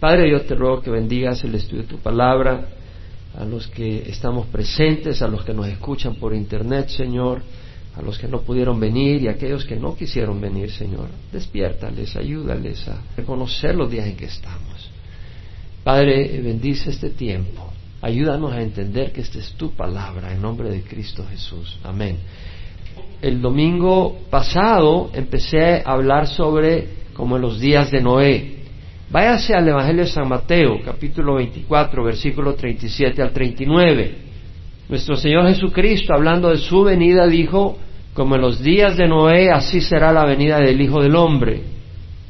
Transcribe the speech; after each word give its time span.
Padre, 0.00 0.30
yo 0.30 0.40
te 0.40 0.54
ruego 0.54 0.80
que 0.80 0.90
bendigas 0.90 1.44
el 1.44 1.54
estudio 1.54 1.82
de 1.82 1.88
tu 1.88 1.98
palabra, 1.98 2.68
a 3.38 3.44
los 3.44 3.68
que 3.68 4.08
estamos 4.08 4.46
presentes, 4.46 5.20
a 5.20 5.28
los 5.28 5.44
que 5.44 5.52
nos 5.52 5.68
escuchan 5.68 6.14
por 6.14 6.34
internet, 6.34 6.88
Señor, 6.88 7.42
a 7.94 8.00
los 8.00 8.18
que 8.18 8.26
no 8.26 8.40
pudieron 8.40 8.80
venir 8.80 9.22
y 9.22 9.28
a 9.28 9.32
aquellos 9.32 9.66
que 9.66 9.76
no 9.76 9.94
quisieron 9.94 10.40
venir, 10.40 10.70
Señor. 10.70 11.08
Despiértales, 11.30 12.16
ayúdales 12.16 12.88
a 12.88 13.02
reconocer 13.14 13.74
los 13.74 13.90
días 13.90 14.06
en 14.06 14.16
que 14.16 14.24
estamos. 14.24 14.90
Padre, 15.84 16.40
bendice 16.42 16.90
este 16.90 17.10
tiempo. 17.10 17.70
Ayúdanos 18.00 18.52
a 18.52 18.62
entender 18.62 19.12
que 19.12 19.20
esta 19.20 19.38
es 19.38 19.52
tu 19.52 19.72
palabra 19.72 20.32
en 20.32 20.40
nombre 20.40 20.70
de 20.70 20.82
Cristo 20.82 21.26
Jesús. 21.30 21.78
Amén. 21.84 22.16
El 23.20 23.42
domingo 23.42 24.18
pasado 24.30 25.10
empecé 25.12 25.82
a 25.84 25.92
hablar 25.92 26.26
sobre 26.26 26.88
como 27.12 27.36
en 27.36 27.42
los 27.42 27.60
días 27.60 27.90
de 27.90 28.00
Noé. 28.00 28.59
Váyase 29.10 29.56
al 29.56 29.66
Evangelio 29.66 30.04
de 30.04 30.08
San 30.08 30.28
Mateo, 30.28 30.78
capítulo 30.84 31.34
24, 31.34 32.04
versículo 32.04 32.54
37 32.54 33.20
al 33.20 33.32
39. 33.32 34.14
Nuestro 34.88 35.16
Señor 35.16 35.48
Jesucristo, 35.48 36.14
hablando 36.14 36.50
de 36.50 36.58
su 36.58 36.84
venida, 36.84 37.26
dijo, 37.26 37.76
como 38.14 38.36
en 38.36 38.42
los 38.42 38.62
días 38.62 38.96
de 38.96 39.08
Noé, 39.08 39.50
así 39.50 39.80
será 39.80 40.12
la 40.12 40.24
venida 40.24 40.60
del 40.60 40.80
Hijo 40.80 41.02
del 41.02 41.16
Hombre. 41.16 41.60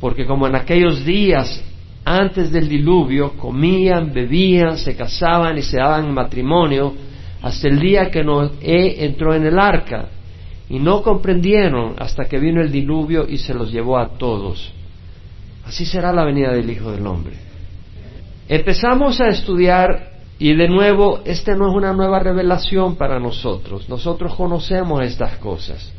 Porque 0.00 0.24
como 0.24 0.46
en 0.46 0.56
aquellos 0.56 1.05
días 1.05 1.62
antes 2.02 2.50
del 2.50 2.66
diluvio, 2.66 3.36
comían, 3.36 4.14
bebían, 4.14 4.78
se 4.78 4.97
casaban 4.97 5.58
y 5.58 5.62
se 5.62 5.77
daban 5.77 6.14
matrimonio, 6.14 6.94
hasta 7.42 7.69
el 7.69 7.78
día 7.78 8.10
que 8.10 8.24
Noé 8.24 9.05
entró 9.05 9.34
en 9.34 9.44
el 9.44 9.58
arca. 9.58 10.08
Y 10.70 10.78
no 10.78 11.02
comprendieron 11.02 11.97
hasta 11.98 12.24
que 12.24 12.38
vino 12.38 12.62
el 12.62 12.72
diluvio 12.72 13.27
y 13.28 13.36
se 13.36 13.52
los 13.52 13.70
llevó 13.70 13.98
a 13.98 14.16
todos. 14.16 14.80
Así 15.66 15.84
será 15.84 16.12
la 16.12 16.24
venida 16.24 16.52
del 16.52 16.70
Hijo 16.70 16.92
del 16.92 17.06
Hombre. 17.06 17.34
Empezamos 18.48 19.20
a 19.20 19.28
estudiar 19.28 20.10
y 20.41 20.55
de 20.55 20.69
nuevo, 20.69 21.20
esta 21.27 21.55
no 21.55 21.69
es 21.69 21.75
una 21.77 21.92
nueva 21.92 22.19
revelación 22.19 22.97
para 22.97 23.20
nosotros. 23.20 23.88
Nosotros 23.91 24.34
conocemos 24.34 25.03
estas 25.03 25.36
cosas. 25.36 25.92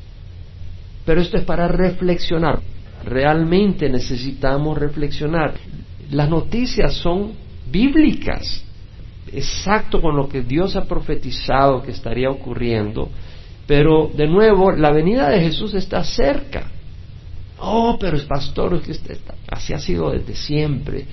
Pero 1.06 1.22
esto 1.22 1.38
es 1.38 1.44
para 1.44 1.68
reflexionar. 1.68 2.60
Realmente 3.06 3.88
necesitamos 3.88 4.78
reflexionar. 4.78 5.54
Las 6.10 6.28
noticias 6.28 6.96
son 6.96 7.34
bíblicas. 7.72 8.64
Exacto 9.32 10.02
con 10.02 10.18
lo 10.18 10.28
que 10.28 10.42
Dios 10.42 10.76
ha 10.76 10.86
profetizado 10.86 11.84
que 11.84 11.92
estaría 11.92 12.32
ocurriendo. 12.32 13.10
Pero 13.68 14.10
de 14.14 14.28
nuevo, 14.28 14.72
la 14.72 14.92
venida 14.92 15.30
de 15.30 15.40
Jesús 15.40 15.76
está 15.76 16.04
cerca. 16.04 16.66
Oh, 17.64 17.96
pero 18.00 18.18
es 18.18 18.24
pastor, 18.24 18.74
es 18.74 18.98
que 18.98 19.18
así 19.48 19.74
ha 19.74 19.80
sido 19.80 20.10
desde 20.10 20.36
siempre. 20.36 21.06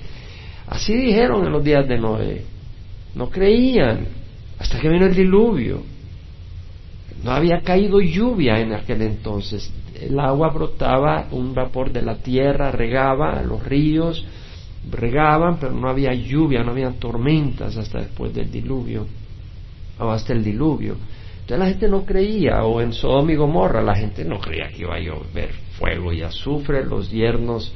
Así 0.65 0.95
dijeron 0.95 1.45
en 1.45 1.51
los 1.51 1.63
días 1.63 1.87
de 1.87 1.99
Noé. 1.99 2.43
No 3.13 3.29
creían 3.29 4.07
hasta 4.57 4.79
que 4.79 4.89
vino 4.89 5.05
el 5.05 5.15
diluvio. 5.15 5.83
No 7.23 7.31
había 7.31 7.61
caído 7.61 8.01
lluvia 8.01 8.59
en 8.59 8.73
aquel 8.73 9.03
entonces. 9.03 9.71
El 9.93 10.19
agua 10.19 10.49
brotaba, 10.49 11.27
un 11.31 11.53
vapor 11.53 11.91
de 11.91 12.01
la 12.01 12.15
tierra 12.15 12.71
regaba, 12.71 13.43
los 13.43 13.63
ríos 13.63 14.25
regaban, 14.89 15.59
pero 15.59 15.73
no 15.73 15.87
había 15.87 16.13
lluvia, 16.15 16.63
no 16.63 16.71
había 16.71 16.89
tormentas 16.91 17.77
hasta 17.77 17.99
después 17.99 18.33
del 18.33 18.49
diluvio, 18.49 19.05
o 19.99 20.09
hasta 20.09 20.33
el 20.33 20.43
diluvio. 20.43 20.95
Entonces 21.41 21.59
la 21.59 21.67
gente 21.67 21.87
no 21.89 22.05
creía, 22.05 22.63
o 22.63 22.81
en 22.81 22.93
Sodoma 22.93 23.33
y 23.33 23.35
Gomorra 23.35 23.83
la 23.83 23.95
gente 23.95 24.23
no 24.23 24.39
creía 24.39 24.69
que 24.69 24.81
iba 24.81 24.95
a 24.95 24.99
llover 24.99 25.68
fuego 25.79 26.11
y 26.13 26.21
azufre, 26.21 26.85
los 26.85 27.09
yernos 27.09 27.73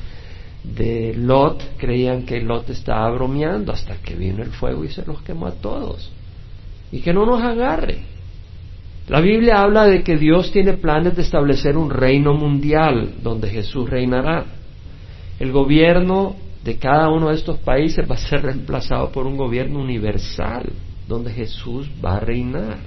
de 0.63 1.13
Lot 1.15 1.77
creían 1.77 2.23
que 2.25 2.41
Lot 2.41 2.69
estaba 2.69 3.09
bromeando 3.11 3.71
hasta 3.71 3.95
que 3.97 4.15
vino 4.15 4.43
el 4.43 4.51
fuego 4.51 4.83
y 4.83 4.89
se 4.89 5.05
los 5.05 5.21
quemó 5.21 5.47
a 5.47 5.53
todos. 5.53 6.11
Y 6.91 6.99
que 6.99 7.13
no 7.13 7.25
nos 7.25 7.41
agarre. 7.41 7.99
La 9.07 9.19
Biblia 9.19 9.61
habla 9.61 9.85
de 9.85 10.03
que 10.03 10.17
Dios 10.17 10.51
tiene 10.51 10.73
planes 10.73 11.15
de 11.15 11.23
establecer 11.23 11.75
un 11.75 11.89
reino 11.89 12.33
mundial 12.33 13.15
donde 13.21 13.49
Jesús 13.49 13.89
reinará. 13.89 14.45
El 15.39 15.51
gobierno 15.51 16.35
de 16.63 16.77
cada 16.77 17.09
uno 17.09 17.29
de 17.29 17.35
estos 17.35 17.57
países 17.59 18.09
va 18.09 18.15
a 18.15 18.29
ser 18.29 18.43
reemplazado 18.43 19.11
por 19.11 19.25
un 19.25 19.35
gobierno 19.35 19.79
universal 19.79 20.71
donde 21.07 21.31
Jesús 21.31 21.89
va 22.03 22.15
a 22.15 22.19
reinar. 22.21 22.77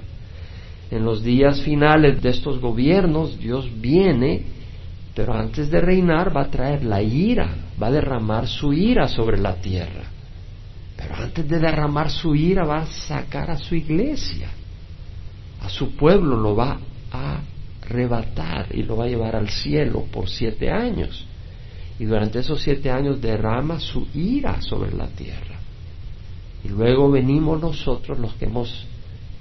En 0.89 1.05
los 1.05 1.23
días 1.23 1.61
finales 1.61 2.21
de 2.21 2.29
estos 2.29 2.59
gobiernos 2.59 3.37
Dios 3.37 3.69
viene 3.79 4.56
pero 5.17 5.33
antes 5.33 5.71
de 5.71 5.81
reinar 5.81 6.29
va 6.29 6.41
a 6.41 6.51
traer 6.51 6.83
la 6.83 7.01
ira, 7.01 7.49
va 7.81 7.87
a 7.87 7.91
derramar 7.91 8.47
su 8.47 8.71
ira 8.71 9.07
sobre 9.07 9.39
la 9.39 9.55
tierra. 9.55 10.03
Pero 10.95 11.15
antes 11.15 11.49
de 11.49 11.57
derramar 11.57 12.11
su 12.11 12.35
ira 12.35 12.63
va 12.63 12.81
a 12.81 12.85
sacar 12.85 13.49
a 13.49 13.57
su 13.57 13.73
iglesia, 13.73 14.51
a 15.59 15.69
su 15.69 15.95
pueblo 15.95 16.37
lo 16.37 16.55
va 16.55 16.77
a 17.11 17.39
arrebatar 17.81 18.67
y 18.75 18.83
lo 18.83 18.95
va 18.95 19.05
a 19.05 19.07
llevar 19.07 19.35
al 19.35 19.49
cielo 19.49 20.05
por 20.11 20.29
siete 20.29 20.69
años. 20.69 21.25
Y 21.97 22.05
durante 22.05 22.37
esos 22.37 22.61
siete 22.61 22.91
años 22.91 23.19
derrama 23.19 23.79
su 23.79 24.07
ira 24.13 24.61
sobre 24.61 24.93
la 24.93 25.07
tierra. 25.07 25.57
Y 26.63 26.67
luego 26.67 27.09
venimos 27.09 27.59
nosotros, 27.59 28.19
los 28.19 28.35
que 28.35 28.45
hemos 28.45 28.85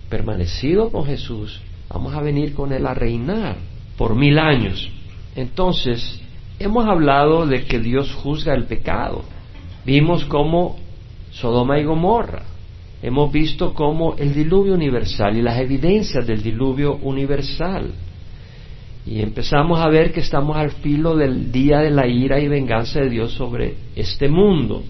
permanecido 0.09 0.91
con 0.91 1.05
Jesús, 1.05 1.61
vamos 1.91 2.15
a 2.15 2.23
venir 2.23 2.55
con 2.55 2.73
Él 2.73 2.87
a 2.87 2.95
reinar 2.95 3.59
por 3.99 4.15
mil 4.15 4.39
años. 4.39 4.96
Entonces, 5.37 6.21
hemos 6.59 6.87
hablado 6.87 7.47
de 7.47 7.65
que 7.65 7.79
Dios 7.79 8.13
juzga 8.15 8.55
el 8.55 8.65
pecado. 8.65 9.23
Vimos 9.85 10.25
cómo 10.25 10.77
Sodoma 11.31 11.79
y 11.79 11.85
Gomorra. 11.85 12.43
Hemos 13.03 13.31
visto 13.31 13.75
cómo 13.75 14.17
el 14.17 14.35
diluvio 14.35 14.75
universal 14.75 15.37
y 15.37 15.43
las 15.43 15.59
evidencias 15.59 16.27
del 16.27 16.43
diluvio 16.43 16.97
universal. 16.97 17.93
Y 19.05 19.21
empezamos 19.21 19.79
a 19.79 19.89
ver 19.89 20.11
que 20.11 20.21
estamos 20.21 20.57
al 20.57 20.71
filo 20.71 21.15
del 21.15 21.53
día 21.53 21.81
de 21.81 21.91
la 21.91 22.07
ira 22.09 22.41
y 22.41 22.49
venganza 22.49 23.01
de 23.01 23.11
Dios 23.11 23.33
sobre 23.33 23.75
este 23.95 24.29
mundo. 24.29 24.83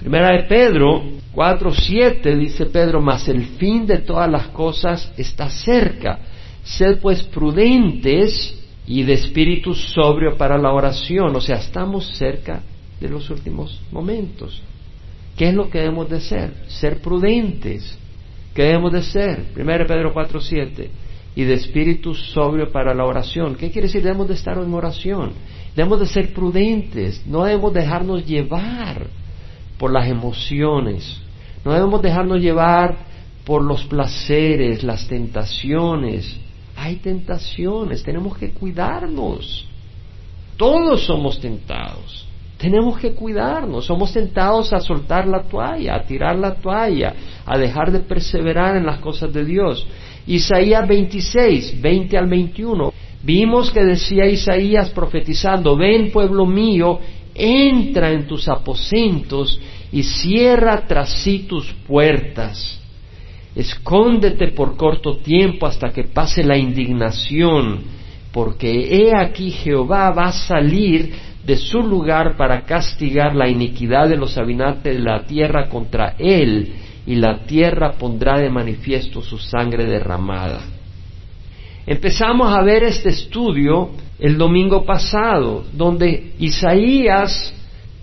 Primera 0.00 0.32
de 0.32 0.44
Pedro 0.44 1.02
4.7 1.34 2.36
dice 2.36 2.66
Pedro, 2.66 3.00
mas 3.02 3.28
el 3.28 3.44
fin 3.44 3.86
de 3.86 3.98
todas 3.98 4.28
las 4.30 4.48
cosas 4.48 5.12
está 5.18 5.50
cerca. 5.50 6.18
Sed 6.64 6.98
pues 7.00 7.22
prudentes 7.22 8.63
y 8.86 9.02
de 9.02 9.14
espíritu 9.14 9.74
sobrio 9.74 10.36
para 10.36 10.58
la 10.58 10.72
oración. 10.72 11.34
O 11.34 11.40
sea, 11.40 11.56
estamos 11.56 12.16
cerca 12.16 12.62
de 13.00 13.08
los 13.08 13.30
últimos 13.30 13.80
momentos. 13.90 14.62
¿Qué 15.36 15.48
es 15.48 15.54
lo 15.54 15.68
que 15.68 15.78
debemos 15.78 16.08
de 16.08 16.20
ser? 16.20 16.54
Ser 16.68 17.00
prudentes. 17.00 17.98
¿Qué 18.54 18.62
debemos 18.62 18.92
de 18.92 19.02
ser? 19.02 19.46
1 19.56 19.64
Pedro 19.86 20.14
4.7. 20.14 20.88
Y 21.36 21.42
de 21.42 21.54
espíritu 21.54 22.14
sobrio 22.14 22.70
para 22.70 22.94
la 22.94 23.04
oración. 23.04 23.56
¿Qué 23.56 23.70
quiere 23.70 23.88
decir? 23.88 24.02
Debemos 24.02 24.28
de 24.28 24.34
estar 24.34 24.56
en 24.56 24.72
oración. 24.72 25.32
Debemos 25.74 25.98
de 25.98 26.06
ser 26.06 26.32
prudentes. 26.32 27.26
No 27.26 27.44
debemos 27.44 27.72
dejarnos 27.72 28.24
llevar 28.24 29.08
por 29.78 29.92
las 29.92 30.08
emociones. 30.08 31.20
No 31.64 31.72
debemos 31.72 32.00
dejarnos 32.02 32.40
llevar 32.40 32.96
por 33.44 33.62
los 33.62 33.84
placeres, 33.84 34.84
las 34.84 35.08
tentaciones, 35.08 36.38
hay 36.84 36.96
tentaciones, 36.96 38.02
tenemos 38.02 38.36
que 38.36 38.50
cuidarnos. 38.50 39.66
Todos 40.58 41.06
somos 41.06 41.40
tentados. 41.40 42.26
Tenemos 42.58 42.98
que 42.98 43.12
cuidarnos. 43.12 43.86
Somos 43.86 44.12
tentados 44.12 44.70
a 44.74 44.80
soltar 44.80 45.26
la 45.26 45.44
toalla, 45.44 45.94
a 45.94 46.02
tirar 46.02 46.36
la 46.36 46.56
toalla, 46.56 47.14
a 47.46 47.56
dejar 47.56 47.90
de 47.90 48.00
perseverar 48.00 48.76
en 48.76 48.84
las 48.84 48.98
cosas 48.98 49.32
de 49.32 49.46
Dios. 49.46 49.86
Isaías 50.26 50.86
26, 50.86 51.80
20 51.80 52.18
al 52.18 52.28
21. 52.28 52.92
Vimos 53.22 53.70
que 53.70 53.82
decía 53.82 54.26
Isaías 54.26 54.90
profetizando, 54.90 55.78
ven 55.78 56.12
pueblo 56.12 56.44
mío, 56.44 57.00
entra 57.34 58.12
en 58.12 58.26
tus 58.26 58.46
aposentos 58.46 59.58
y 59.90 60.02
cierra 60.02 60.86
tras 60.86 61.08
sí 61.22 61.46
tus 61.48 61.72
puertas 61.86 62.83
escóndete 63.54 64.48
por 64.48 64.76
corto 64.76 65.18
tiempo 65.18 65.66
hasta 65.66 65.90
que 65.90 66.04
pase 66.04 66.42
la 66.42 66.56
indignación, 66.56 67.80
porque 68.32 68.96
he 68.96 69.16
aquí 69.16 69.50
Jehová 69.50 70.10
va 70.10 70.26
a 70.26 70.32
salir 70.32 71.12
de 71.44 71.56
su 71.56 71.80
lugar 71.82 72.36
para 72.36 72.62
castigar 72.62 73.36
la 73.36 73.48
iniquidad 73.48 74.08
de 74.08 74.16
los 74.16 74.36
habitantes 74.38 74.96
de 74.96 75.02
la 75.02 75.22
tierra 75.24 75.68
contra 75.68 76.16
él, 76.18 76.72
y 77.06 77.16
la 77.16 77.40
tierra 77.44 77.92
pondrá 77.92 78.38
de 78.38 78.48
manifiesto 78.48 79.22
su 79.22 79.38
sangre 79.38 79.84
derramada. 79.84 80.62
Empezamos 81.86 82.56
a 82.56 82.62
ver 82.62 82.82
este 82.82 83.10
estudio 83.10 83.90
el 84.18 84.38
domingo 84.38 84.86
pasado, 84.86 85.64
donde 85.72 86.32
Isaías 86.38 87.52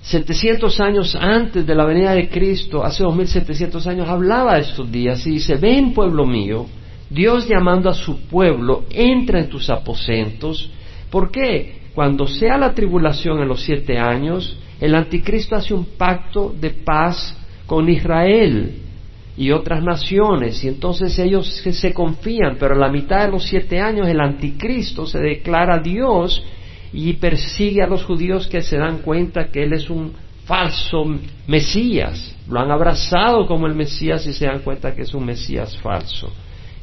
700 0.01 0.79
años 0.79 1.15
antes 1.15 1.65
de 1.65 1.75
la 1.75 1.85
venida 1.85 2.13
de 2.13 2.27
Cristo, 2.27 2.83
hace 2.83 3.03
2700 3.03 3.85
años, 3.87 4.09
hablaba 4.09 4.55
de 4.55 4.61
estos 4.61 4.91
días 4.91 5.25
y 5.27 5.31
dice, 5.31 5.55
ven 5.55 5.93
pueblo 5.93 6.25
mío, 6.25 6.65
Dios 7.09 7.47
llamando 7.47 7.89
a 7.89 7.93
su 7.93 8.21
pueblo, 8.21 8.85
entra 8.89 9.39
en 9.39 9.49
tus 9.49 9.69
aposentos. 9.69 10.71
¿Por 11.09 11.29
qué? 11.29 11.81
Cuando 11.93 12.25
sea 12.25 12.57
la 12.57 12.73
tribulación 12.73 13.41
en 13.41 13.47
los 13.47 13.61
siete 13.61 13.97
años, 13.97 14.57
El 14.79 14.95
anticristo 14.95 15.55
hace 15.55 15.75
un 15.75 15.85
pacto 15.95 16.51
de 16.59 16.71
paz 16.71 17.37
con 17.67 17.87
Israel 17.87 18.81
y 19.37 19.51
otras 19.51 19.83
naciones, 19.83 20.63
y 20.63 20.67
entonces 20.67 21.17
ellos 21.19 21.47
se, 21.47 21.93
confían, 21.93 22.57
pero 22.59 22.73
a 22.73 22.79
la 22.79 22.91
mitad 22.91 23.25
de 23.25 23.31
los 23.31 23.43
siete 23.43 23.79
años 23.79 24.07
el 24.07 24.19
anticristo 24.19 25.05
se 25.05 25.19
declara 25.19 25.77
Dios 25.77 26.43
y 26.93 27.13
persigue 27.13 27.81
a 27.81 27.87
los 27.87 28.03
judíos 28.03 28.47
que 28.47 28.61
se 28.61 28.77
dan 28.77 28.99
cuenta 28.99 29.49
que 29.49 29.63
Él 29.63 29.73
es 29.73 29.89
un 29.89 30.13
falso 30.45 31.05
Mesías. 31.47 32.35
Lo 32.49 32.59
han 32.59 32.71
abrazado 32.71 33.45
como 33.45 33.67
el 33.67 33.75
Mesías 33.75 34.25
y 34.27 34.33
se 34.33 34.45
dan 34.45 34.59
cuenta 34.59 34.93
que 34.93 35.03
es 35.03 35.13
un 35.13 35.25
Mesías 35.25 35.77
falso. 35.77 36.31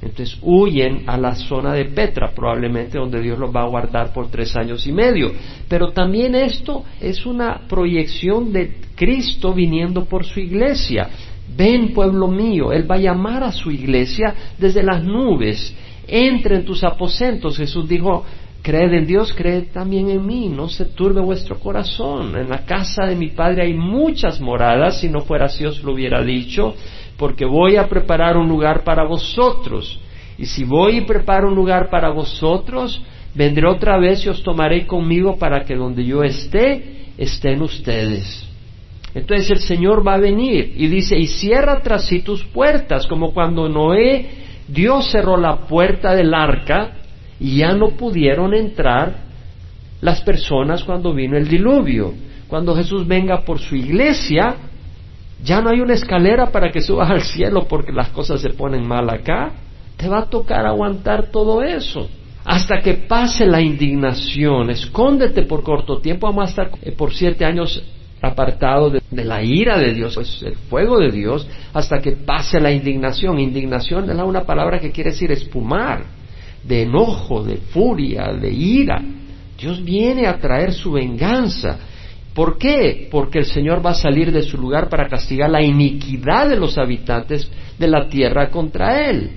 Entonces 0.01 0.39
huyen 0.43 1.03
a 1.07 1.17
la 1.17 1.35
zona 1.35 1.73
de 1.73 1.87
Petra, 1.87 2.33
probablemente 2.33 2.99
donde 2.99 3.21
Dios 3.21 3.39
los 3.39 3.55
va 3.55 3.63
a 3.63 3.69
guardar 3.69 4.13
por 4.13 4.31
tres 4.31 4.55
años 4.57 4.87
y 4.87 4.93
medio. 4.93 5.33
Pero 5.69 5.93
también 5.93 6.35
esto 6.37 6.85
es 7.01 7.27
una 7.27 7.63
proyección 7.69 8.53
de 8.53 8.77
Cristo 8.95 9.53
viniendo 9.53 10.05
por 10.05 10.25
su 10.25 10.39
iglesia. 10.39 11.11
Ven, 11.57 11.93
pueblo 11.93 12.29
mío, 12.29 12.73
Él 12.73 12.89
va 12.89 12.95
a 12.95 13.01
llamar 13.01 13.43
a 13.43 13.51
su 13.51 13.71
iglesia 13.71 14.35
desde 14.57 14.85
las 14.85 15.03
nubes. 15.03 15.75
Entre 16.07 16.57
en 16.57 16.65
tus 16.65 16.85
aposentos. 16.85 17.59
Jesús 17.59 17.87
dijo, 17.89 18.25
creed 18.63 18.93
en 18.93 19.07
Dios, 19.07 19.33
creed 19.33 19.69
también 19.73 20.11
en 20.11 20.27
mí, 20.27 20.49
no 20.49 20.69
se 20.69 20.85
turbe 20.87 21.21
vuestro 21.21 21.59
corazón. 21.59 22.37
En 22.37 22.49
la 22.49 22.65
casa 22.65 23.07
de 23.07 23.17
mi 23.17 23.29
Padre 23.29 23.63
hay 23.65 23.75
muchas 23.75 24.41
moradas, 24.41 25.01
si 25.01 25.09
no 25.09 25.21
fuera 25.21 25.47
así 25.47 25.65
os 25.65 25.83
lo 25.83 25.93
hubiera 25.93 26.23
dicho, 26.23 26.75
porque 27.17 27.45
voy 27.45 27.77
a 27.77 27.89
preparar 27.89 28.37
un 28.37 28.49
lugar 28.49 28.85
para 28.85 29.05
vosotros. 29.05 30.01
Y 30.37 30.47
si 30.47 30.65
voy 30.65 30.99
y 30.99 31.01
preparo 31.03 31.49
un 31.49 31.55
lugar 31.55 31.91
para 31.91 32.11
vosotros, 32.11 33.03
vendré 33.35 33.67
otra 33.67 33.99
vez 33.99 34.25
y 34.25 34.29
os 34.29 34.43
tomaré 34.43 34.87
conmigo 34.87 35.37
para 35.37 35.65
que 35.65 35.75
donde 35.75 36.05
yo 36.05 36.23
esté, 36.23 37.13
estén 37.17 37.63
ustedes. 37.63 38.47
Entonces 39.15 39.51
el 39.51 39.59
Señor 39.61 40.07
va 40.07 40.15
a 40.15 40.19
venir 40.19 40.75
y 40.77 40.87
dice, 40.87 41.19
y 41.19 41.27
cierra 41.27 41.81
tras 41.83 42.07
sí 42.07 42.21
tus 42.21 42.45
puertas, 42.45 43.07
como 43.07 43.33
cuando 43.33 43.69
Noé, 43.69 44.27
Dios 44.69 45.11
cerró 45.11 45.37
la 45.37 45.67
puerta 45.67 46.15
del 46.15 46.35
arca 46.35 46.99
y 47.41 47.59
ya 47.59 47.73
no 47.73 47.91
pudieron 47.91 48.55
entrar 48.55 49.29
las 50.01 50.21
personas 50.23 50.85
cuando 50.85 51.13
vino 51.13 51.37
el 51.37 51.49
diluvio. 51.49 52.15
Cuando 52.49 52.75
Jesús 52.75 53.07
venga 53.07 53.43
por 53.43 53.59
su 53.59 53.77
iglesia, 53.77 54.57
ya 55.43 55.61
no 55.61 55.71
hay 55.71 55.81
una 55.81 55.95
escalera 55.95 56.51
para 56.51 56.71
que 56.71 56.81
subas 56.81 57.11
al 57.11 57.23
cielo 57.23 57.67
porque 57.69 57.93
las 57.93 58.09
cosas 58.11 58.41
se 58.41 58.51
ponen 58.51 58.87
mal 58.87 59.09
acá. 59.11 59.53
Te 59.97 60.09
va 60.09 60.21
a 60.21 60.31
tocar 60.31 60.67
aguantar 60.67 61.31
todo 61.31 61.63
eso 61.63 62.09
hasta 62.49 62.81
que 62.81 62.95
pase 62.95 63.45
la 63.45 63.61
indignación. 63.61 64.71
Escóndete 64.71 65.43
por 65.43 65.63
corto 65.63 65.99
tiempo, 65.99 66.27
vamos 66.27 66.47
a 66.47 66.49
estar 66.49 66.71
eh, 66.81 66.93
por 66.93 67.13
siete 67.13 67.45
años 67.45 67.83
apartado 68.23 68.91
de, 68.91 69.03
la 69.25 69.43
ira 69.43 69.79
de 69.79 69.93
Dios, 69.93 70.15
pues 70.15 70.43
el 70.43 70.57
fuego 70.57 70.99
de 70.99 71.11
Dios, 71.11 71.47
hasta 71.75 71.99
que 71.99 72.13
pase 72.13 72.59
la 72.59 72.73
indignación. 72.73 73.39
Indignación 73.39 74.11
es 74.11 74.17
una 74.17 74.45
palabra 74.45 74.81
que 74.81 74.91
quiere 74.91 75.11
decir 75.11 75.31
espumar, 75.31 76.05
de 76.63 76.83
enojo, 76.83 77.43
de 77.43 77.57
furia, 77.57 78.33
de 78.33 78.51
ira. 78.51 79.03
Dios 79.59 79.83
viene 79.83 80.27
a 80.27 80.39
traer 80.39 80.73
su 80.73 80.93
venganza. 80.93 81.79
¿Por 82.35 82.59
qué? 82.59 83.09
Porque 83.11 83.41
el 83.41 83.47
Señor 83.47 83.85
va 83.85 83.91
a 83.91 83.95
salir 83.95 84.31
de 84.31 84.43
su 84.43 84.57
lugar 84.57 84.89
para 84.89 85.09
castigar 85.09 85.51
la 85.51 85.63
iniquidad 85.63 86.49
de 86.49 86.57
los 86.57 86.79
habitantes 86.79 87.51
de 87.79 87.89
la 87.89 88.09
tierra 88.09 88.51
contra 88.51 89.09
Él. 89.11 89.31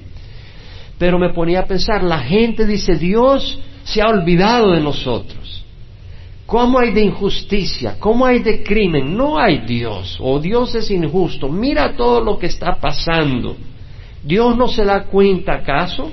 Pero 1.00 1.18
me 1.18 1.34
ponía 1.34 1.62
a 1.62 1.66
pensar, 1.66 2.04
la 2.04 2.20
gente 2.20 2.68
dice, 2.68 2.96
Dios 2.96 3.60
se 3.84 4.02
ha 4.02 4.08
olvidado 4.08 4.74
de 4.74 4.82
nosotros. 4.82 5.66
¿Cómo 6.46 6.80
hay 6.80 6.92
de 6.92 7.02
injusticia? 7.02 7.96
¿Cómo 7.98 8.26
hay 8.26 8.40
de 8.40 8.62
crimen? 8.62 9.16
No 9.16 9.40
hay 9.40 9.66
Dios, 9.66 10.18
o 10.20 10.40
Dios 10.40 10.76
es 10.76 10.92
injusto. 10.92 11.48
Mira 11.48 11.96
todo 11.96 12.22
lo 12.22 12.38
que 12.38 12.48
está 12.48 12.76
pasando. 12.76 13.56
¿Dios 14.22 14.56
no 14.58 14.68
se 14.68 14.84
da 14.84 15.06
cuenta 15.06 15.54
acaso? 15.54 16.12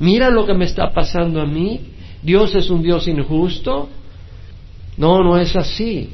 Mira 0.00 0.30
lo 0.30 0.46
que 0.46 0.54
me 0.54 0.64
está 0.64 0.90
pasando 0.92 1.40
a 1.40 1.46
mí. 1.46 1.80
Dios 2.22 2.54
es 2.54 2.70
un 2.70 2.82
Dios 2.82 3.06
injusto. 3.06 3.88
No, 4.96 5.22
no 5.22 5.38
es 5.38 5.54
así. 5.54 6.08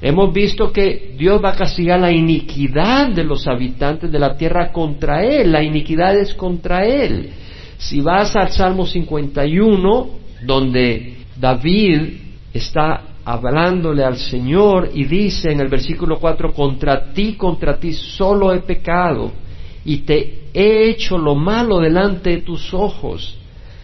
Hemos 0.00 0.32
visto 0.32 0.72
que 0.72 1.14
Dios 1.18 1.42
va 1.44 1.50
a 1.50 1.56
castigar 1.56 2.00
la 2.00 2.12
iniquidad 2.12 3.08
de 3.08 3.24
los 3.24 3.46
habitantes 3.46 4.10
de 4.10 4.18
la 4.18 4.36
tierra 4.36 4.72
contra 4.72 5.24
Él. 5.24 5.52
La 5.52 5.62
iniquidad 5.62 6.16
es 6.16 6.34
contra 6.34 6.86
Él. 6.86 7.30
Si 7.76 8.00
vas 8.00 8.34
al 8.36 8.50
Salmo 8.50 8.86
51, 8.86 10.10
donde 10.46 11.16
David 11.36 12.12
está 12.54 13.02
hablándole 13.24 14.04
al 14.04 14.16
Señor 14.16 14.90
y 14.94 15.04
dice 15.04 15.50
en 15.50 15.60
el 15.60 15.68
versículo 15.68 16.18
4, 16.20 16.52
contra 16.54 17.12
ti, 17.12 17.34
contra 17.34 17.78
ti 17.78 17.92
solo 17.92 18.52
he 18.52 18.60
pecado 18.60 19.32
y 19.90 20.02
te 20.02 20.42
he 20.54 20.88
hecho 20.88 21.18
lo 21.18 21.34
malo 21.34 21.80
delante 21.80 22.30
de 22.30 22.42
tus 22.42 22.72
ojos, 22.72 23.36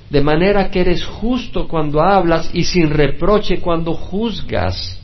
de 0.09 0.21
manera 0.21 0.71
que 0.71 0.83
eres 0.83 1.05
justo 1.05 1.67
cuando 1.67 2.01
hablas 2.01 2.49
y 2.55 2.63
sin 2.63 2.91
reproche 2.91 3.59
cuando 3.59 3.93
juzgas. 3.93 5.01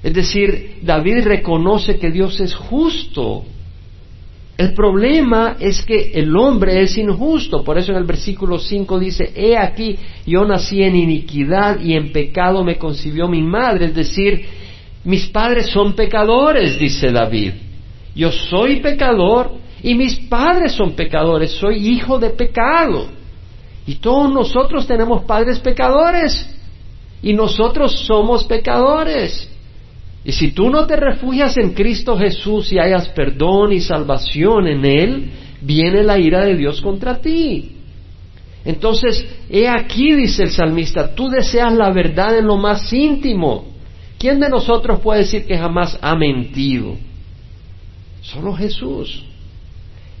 Es 0.00 0.14
decir, 0.14 0.78
David 0.82 1.24
reconoce 1.24 1.98
que 1.98 2.12
Dios 2.12 2.38
es 2.38 2.54
justo. 2.54 3.42
El 4.56 4.72
problema 4.72 5.56
es 5.58 5.84
que 5.84 6.12
el 6.14 6.36
hombre 6.36 6.80
es 6.80 6.96
injusto. 6.96 7.64
Por 7.64 7.76
eso 7.76 7.90
en 7.90 7.98
el 7.98 8.04
versículo 8.04 8.60
5 8.60 9.00
dice, 9.00 9.32
he 9.34 9.56
aquí, 9.56 9.98
yo 10.24 10.44
nací 10.44 10.80
en 10.80 10.94
iniquidad 10.94 11.80
y 11.80 11.94
en 11.94 12.12
pecado 12.12 12.62
me 12.62 12.78
concibió 12.78 13.26
mi 13.26 13.42
madre. 13.42 13.86
Es 13.86 13.96
decir, 13.96 14.44
mis 15.02 15.26
padres 15.26 15.66
son 15.66 15.94
pecadores, 15.94 16.78
dice 16.78 17.10
David. 17.10 17.54
Yo 18.14 18.30
soy 18.30 18.76
pecador 18.76 19.66
y 19.82 19.94
mis 19.94 20.16
padres 20.16 20.72
son 20.72 20.92
pecadores. 20.92 21.52
Soy 21.52 21.88
hijo 21.88 22.18
de 22.18 22.30
pecado. 22.30 23.08
Y 23.86 23.96
todos 23.96 24.32
nosotros 24.32 24.86
tenemos 24.86 25.24
padres 25.24 25.58
pecadores. 25.60 26.48
Y 27.22 27.32
nosotros 27.32 28.00
somos 28.06 28.44
pecadores. 28.44 29.48
Y 30.24 30.32
si 30.32 30.50
tú 30.50 30.68
no 30.68 30.86
te 30.86 30.96
refugias 30.96 31.56
en 31.56 31.72
Cristo 31.72 32.16
Jesús 32.18 32.72
y 32.72 32.78
hayas 32.78 33.08
perdón 33.08 33.72
y 33.72 33.80
salvación 33.80 34.66
en 34.66 34.84
Él, 34.84 35.30
viene 35.60 36.02
la 36.02 36.18
ira 36.18 36.44
de 36.44 36.56
Dios 36.56 36.80
contra 36.80 37.20
ti. 37.20 37.76
Entonces, 38.64 39.26
he 39.48 39.68
aquí, 39.68 40.12
dice 40.14 40.42
el 40.42 40.50
salmista, 40.50 41.14
tú 41.14 41.28
deseas 41.28 41.72
la 41.72 41.90
verdad 41.90 42.36
en 42.36 42.46
lo 42.46 42.56
más 42.56 42.92
íntimo. 42.92 43.66
¿Quién 44.18 44.40
de 44.40 44.50
nosotros 44.50 45.00
puede 45.00 45.20
decir 45.20 45.46
que 45.46 45.56
jamás 45.56 45.96
ha 46.02 46.14
mentido? 46.16 46.96
Solo 48.20 48.52
Jesús. 48.54 49.27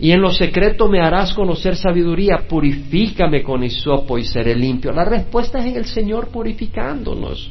Y 0.00 0.12
en 0.12 0.20
lo 0.20 0.30
secreto 0.30 0.88
me 0.88 1.00
harás 1.00 1.34
conocer 1.34 1.76
sabiduría, 1.76 2.46
purifícame 2.48 3.42
con 3.42 3.64
hisopo 3.64 4.16
y 4.18 4.24
seré 4.24 4.54
limpio. 4.54 4.92
La 4.92 5.04
respuesta 5.04 5.58
es 5.58 5.66
en 5.66 5.76
el 5.76 5.86
Señor 5.86 6.28
purificándonos 6.28 7.50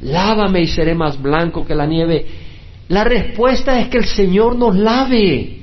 lávame 0.00 0.62
y 0.62 0.66
seré 0.66 0.94
más 0.94 1.20
blanco 1.20 1.64
que 1.64 1.74
la 1.74 1.86
nieve. 1.86 2.26
La 2.88 3.04
respuesta 3.04 3.80
es 3.80 3.88
que 3.88 3.98
el 3.98 4.06
Señor 4.06 4.56
nos 4.56 4.76
lave, 4.76 5.58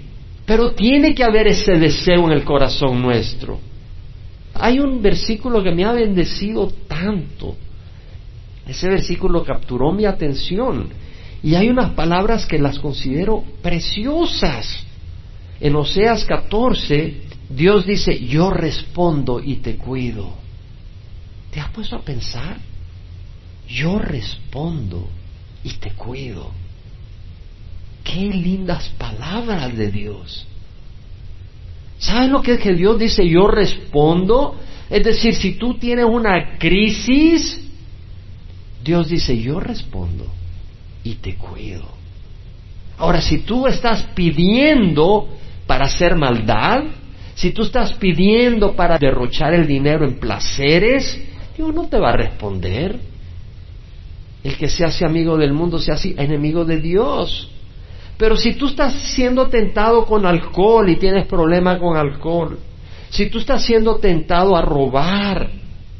pero 0.45 0.71
tiene 0.71 1.13
que 1.13 1.23
haber 1.23 1.47
ese 1.47 1.73
deseo 1.73 2.25
en 2.25 2.31
el 2.31 2.43
corazón 2.43 3.01
nuestro. 3.01 3.59
Hay 4.55 4.79
un 4.79 5.01
versículo 5.01 5.63
que 5.63 5.71
me 5.71 5.85
ha 5.85 5.93
bendecido 5.93 6.71
tanto. 6.87 7.55
Ese 8.67 8.87
versículo 8.87 9.43
capturó 9.43 9.91
mi 9.91 10.05
atención 10.05 10.89
y 11.41 11.55
hay 11.55 11.69
unas 11.69 11.91
palabras 11.91 12.45
que 12.45 12.59
las 12.59 12.79
considero 12.79 13.43
preciosas. 13.61 14.85
En 15.59 15.75
Oseas 15.75 16.25
14, 16.25 17.21
Dios 17.49 17.85
dice, 17.85 18.25
yo 18.25 18.49
respondo 18.49 19.39
y 19.39 19.57
te 19.57 19.77
cuido. 19.77 20.33
¿Te 21.51 21.59
has 21.59 21.69
puesto 21.71 21.95
a 21.95 22.01
pensar? 22.01 22.57
yo 23.67 23.99
respondo 23.99 25.07
y 25.63 25.71
te 25.73 25.91
cuido. 25.91 26.51
Qué 28.03 28.19
lindas 28.19 28.89
palabras 28.97 29.75
de 29.75 29.91
Dios. 29.91 30.45
¿Sabes 31.97 32.29
lo 32.29 32.41
que 32.41 32.55
es 32.55 32.59
que 32.59 32.73
Dios 32.73 32.99
dice 32.99 33.27
yo 33.27 33.47
respondo? 33.47 34.57
Es 34.89 35.03
decir, 35.03 35.33
si 35.35 35.53
tú 35.53 35.75
tienes 35.75 36.05
una 36.05 36.57
crisis, 36.57 37.59
Dios 38.83 39.07
dice 39.07 39.39
yo 39.39 39.59
respondo 39.59 40.27
y 41.03 41.15
te 41.15 41.35
cuido. 41.35 41.87
Ahora, 42.97 43.21
si 43.21 43.39
tú 43.39 43.65
estás 43.67 44.03
pidiendo 44.13 45.29
para 45.65 45.85
hacer 45.85 46.15
maldad, 46.15 46.83
si 47.35 47.51
tú 47.51 47.63
estás 47.63 47.93
pidiendo 47.93 48.75
para 48.75 48.97
derrochar 48.97 49.53
el 49.53 49.65
dinero 49.65 50.05
en 50.05 50.19
placeres, 50.19 51.19
Dios 51.57 51.73
no 51.73 51.87
te 51.87 51.97
va 51.97 52.09
a 52.09 52.17
responder. 52.17 52.99
El 54.43 54.57
que 54.57 54.67
se 54.67 54.83
hace 54.85 55.05
amigo 55.05 55.37
del 55.37 55.53
mundo 55.53 55.79
se 55.79 55.91
hace 55.91 56.13
enemigo 56.17 56.65
de 56.65 56.79
Dios. 56.79 57.49
Pero 58.17 58.35
si 58.35 58.53
tú 58.53 58.67
estás 58.67 58.93
siendo 58.93 59.47
tentado 59.47 60.05
con 60.05 60.25
alcohol 60.25 60.89
y 60.89 60.97
tienes 60.97 61.25
problema 61.25 61.79
con 61.79 61.97
alcohol, 61.97 62.59
si 63.09 63.29
tú 63.29 63.39
estás 63.39 63.63
siendo 63.63 63.95
tentado 63.97 64.55
a 64.55 64.61
robar 64.61 65.49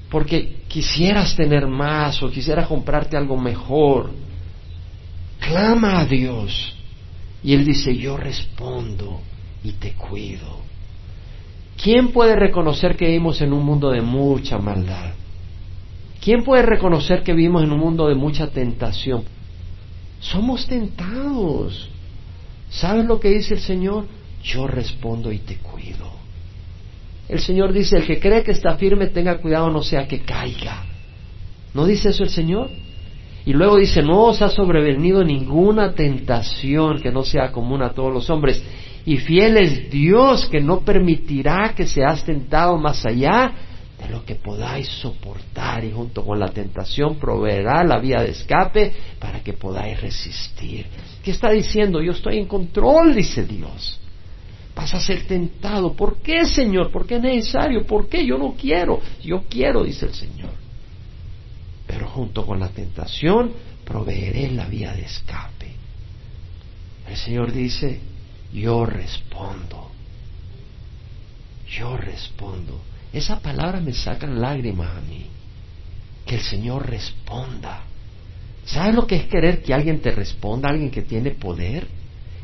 porque 0.10 0.58
quisieras 0.68 1.36
tener 1.36 1.68
más 1.68 2.22
o 2.22 2.30
quisieras 2.30 2.68
comprarte 2.68 3.18
algo 3.18 3.38
mejor, 3.38 4.12
clama 5.40 6.02
a 6.02 6.06
Dios. 6.06 6.76
Y 7.44 7.54
Él 7.54 7.66
dice, 7.66 7.96
yo 7.98 8.18
respondo 8.18 9.22
y 9.64 9.72
te 9.74 9.94
cuido. 9.94 10.62
¿Quién 11.82 12.12
puede 12.12 12.36
reconocer 12.36 12.96
que 12.96 13.08
vivimos 13.08 13.42
en 13.42 13.54
un 13.54 13.66
mundo 13.66 13.92
de 13.92 14.02
mucha 14.02 14.58
maldad? 14.58 15.14
¿Quién 16.22 16.44
puede 16.44 16.64
reconocer 16.64 17.24
que 17.24 17.34
vivimos 17.34 17.64
en 17.64 17.72
un 17.72 17.80
mundo 17.80 18.08
de 18.08 18.16
mucha 18.16 18.48
tentación? 18.48 19.24
Somos 20.20 20.68
tentados. 20.68 21.90
¿Sabes 22.70 23.06
lo 23.06 23.20
que 23.20 23.30
dice 23.30 23.56
el 23.56 23.60
Señor? 23.60 24.06
Yo 24.42 24.68
respondo 24.68 25.32
y 25.32 25.40
te 25.40 25.58
cuido. 25.58 26.12
El 27.28 27.40
Señor 27.40 27.74
dice, 27.74 27.98
el 27.98 28.06
que 28.06 28.20
cree 28.20 28.44
que 28.44 28.52
está 28.52 28.76
firme, 28.76 29.08
tenga 29.08 29.38
cuidado, 29.40 29.70
no 29.70 29.82
sea 29.82 30.08
que 30.08 30.22
caiga. 30.22 30.86
¿No 31.74 31.86
dice 31.86 32.10
eso 32.10 32.24
el 32.24 32.30
Señor? 32.30 32.70
Y 33.46 33.54
luego 33.54 33.78
dice, 33.78 34.02
no 34.02 34.24
os 34.26 34.42
ha 34.42 34.50
sobrevenido 34.50 35.24
ninguna 35.24 35.94
tentación 35.94 37.02
que 37.02 37.12
no 37.12 37.24
sea 37.24 37.52
común 37.52 37.82
a 37.82 37.90
todos 37.90 38.14
los 38.14 38.30
hombres. 38.30 38.64
Y 39.06 39.18
fiel 39.18 39.58
es 39.58 39.90
Dios 39.90 40.48
que 40.50 40.62
no 40.62 40.82
permitirá 40.82 41.74
que 41.76 41.86
seas 41.86 42.24
tentado 42.24 42.78
más 42.78 43.06
allá 43.06 43.52
de 44.00 44.10
lo 44.10 44.26
que 44.26 44.36
podáis 44.36 44.88
soportar 44.88 45.84
y 45.84 45.92
junto 45.92 46.24
con 46.26 46.40
la 46.40 46.50
tentación 46.50 47.16
proveerá 47.16 47.84
la 47.84 48.00
vía 48.00 48.22
de 48.22 48.32
escape 48.32 48.94
para 49.20 49.42
que 49.42 49.54
podáis 49.54 50.00
resistir. 50.02 50.86
¿Qué 51.24 51.32
está 51.32 51.52
diciendo? 51.52 52.02
Yo 52.02 52.14
estoy 52.14 52.38
en 52.38 52.48
control, 52.48 53.16
dice 53.16 53.46
Dios. 53.46 54.00
Vas 54.76 54.94
a 54.94 55.00
ser 55.00 55.24
tentado. 55.28 55.94
¿Por 55.94 56.18
qué, 56.18 56.46
Señor? 56.46 56.92
¿Por 56.92 57.06
qué 57.06 57.16
es 57.16 57.22
necesario? 57.22 57.86
¿Por 57.86 58.08
qué? 58.08 58.26
Yo 58.26 58.38
no 58.38 58.56
quiero. 58.60 59.02
Yo 59.24 59.44
quiero, 59.50 59.84
dice 59.84 60.08
el 60.08 60.14
Señor 60.14 60.64
pero 61.94 62.08
junto 62.08 62.46
con 62.46 62.60
la 62.60 62.70
tentación 62.70 63.52
proveeré 63.86 64.50
la 64.52 64.66
vía 64.66 64.94
de 64.94 65.04
escape. 65.04 65.74
El 67.08 67.16
Señor 67.18 67.52
dice, 67.52 68.00
yo 68.54 68.86
respondo, 68.86 69.92
yo 71.70 71.98
respondo. 71.98 72.82
Esa 73.12 73.40
palabra 73.40 73.80
me 73.80 73.94
sacan 73.94 74.40
lágrimas 74.40 74.98
a 74.98 75.02
mí, 75.02 75.26
que 76.26 76.36
el 76.36 76.42
Señor 76.42 76.90
responda. 76.90 77.84
¿Sabes 78.66 78.96
lo 78.96 79.06
que 79.06 79.16
es 79.18 79.26
querer 79.26 79.62
que 79.62 79.74
alguien 79.74 80.02
te 80.02 80.12
responda, 80.12 80.70
alguien 80.70 80.90
que 80.90 81.02
tiene 81.02 81.32
poder? 81.32 81.88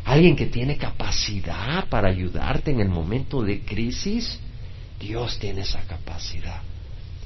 alguien 0.09 0.35
que 0.35 0.47
tiene 0.47 0.75
capacidad 0.75 1.87
para 1.87 2.09
ayudarte 2.09 2.71
en 2.71 2.79
el 2.79 2.89
momento 2.89 3.43
de 3.43 3.61
crisis, 3.61 4.39
Dios 4.99 5.37
tiene 5.37 5.61
esa 5.61 5.81
capacidad. 5.81 6.61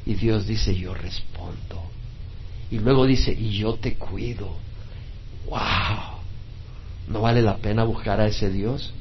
Y 0.05 0.15
Dios 0.15 0.45
dice, 0.45 0.75
yo 0.75 0.93
respondo. 0.93 1.81
Y 2.69 2.79
luego 2.79 3.05
dice, 3.05 3.31
y 3.31 3.57
yo 3.57 3.75
te 3.75 3.95
cuido. 3.95 4.57
¡Wow! 5.45 6.12
¿No 7.07 7.21
vale 7.21 7.41
la 7.41 7.57
pena 7.57 7.83
buscar 7.83 8.19
a 8.19 8.27
ese 8.27 8.49
Dios? 8.49 8.93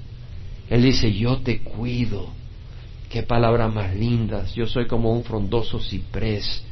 Él 0.68 0.82
dice, 0.82 1.12
yo 1.12 1.38
te 1.38 1.60
cuido. 1.60 2.28
Qué 3.08 3.22
palabras 3.22 3.72
más 3.72 3.94
lindas. 3.94 4.54
Yo 4.54 4.66
soy 4.66 4.86
como 4.86 5.12
un 5.12 5.24
frondoso 5.24 5.78
ciprés. 5.80 6.62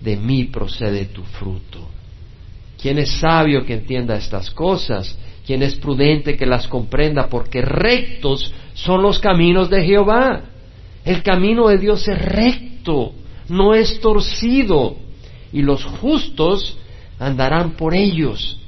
De 0.00 0.16
mí 0.16 0.44
procede 0.44 1.06
tu 1.06 1.22
fruto. 1.22 1.88
¿Quién 2.80 2.98
es 2.98 3.10
sabio 3.20 3.64
que 3.64 3.74
entienda 3.74 4.16
estas 4.16 4.50
cosas? 4.50 5.16
¿Quién 5.46 5.62
es 5.62 5.74
prudente 5.76 6.36
que 6.36 6.46
las 6.46 6.66
comprenda? 6.66 7.28
Porque 7.28 7.62
rectos 7.62 8.52
son 8.74 9.02
los 9.02 9.18
caminos 9.18 9.68
de 9.68 9.84
Jehová. 9.84 10.42
El 11.04 11.22
camino 11.22 11.68
de 11.68 11.78
Dios 11.78 12.06
es 12.08 12.18
recto, 12.18 13.12
no 13.48 13.74
es 13.74 14.00
torcido 14.00 14.96
y 15.52 15.62
los 15.62 15.84
justos 15.84 16.76
andarán 17.18 17.72
por 17.72 17.94
ellos, 17.94 18.58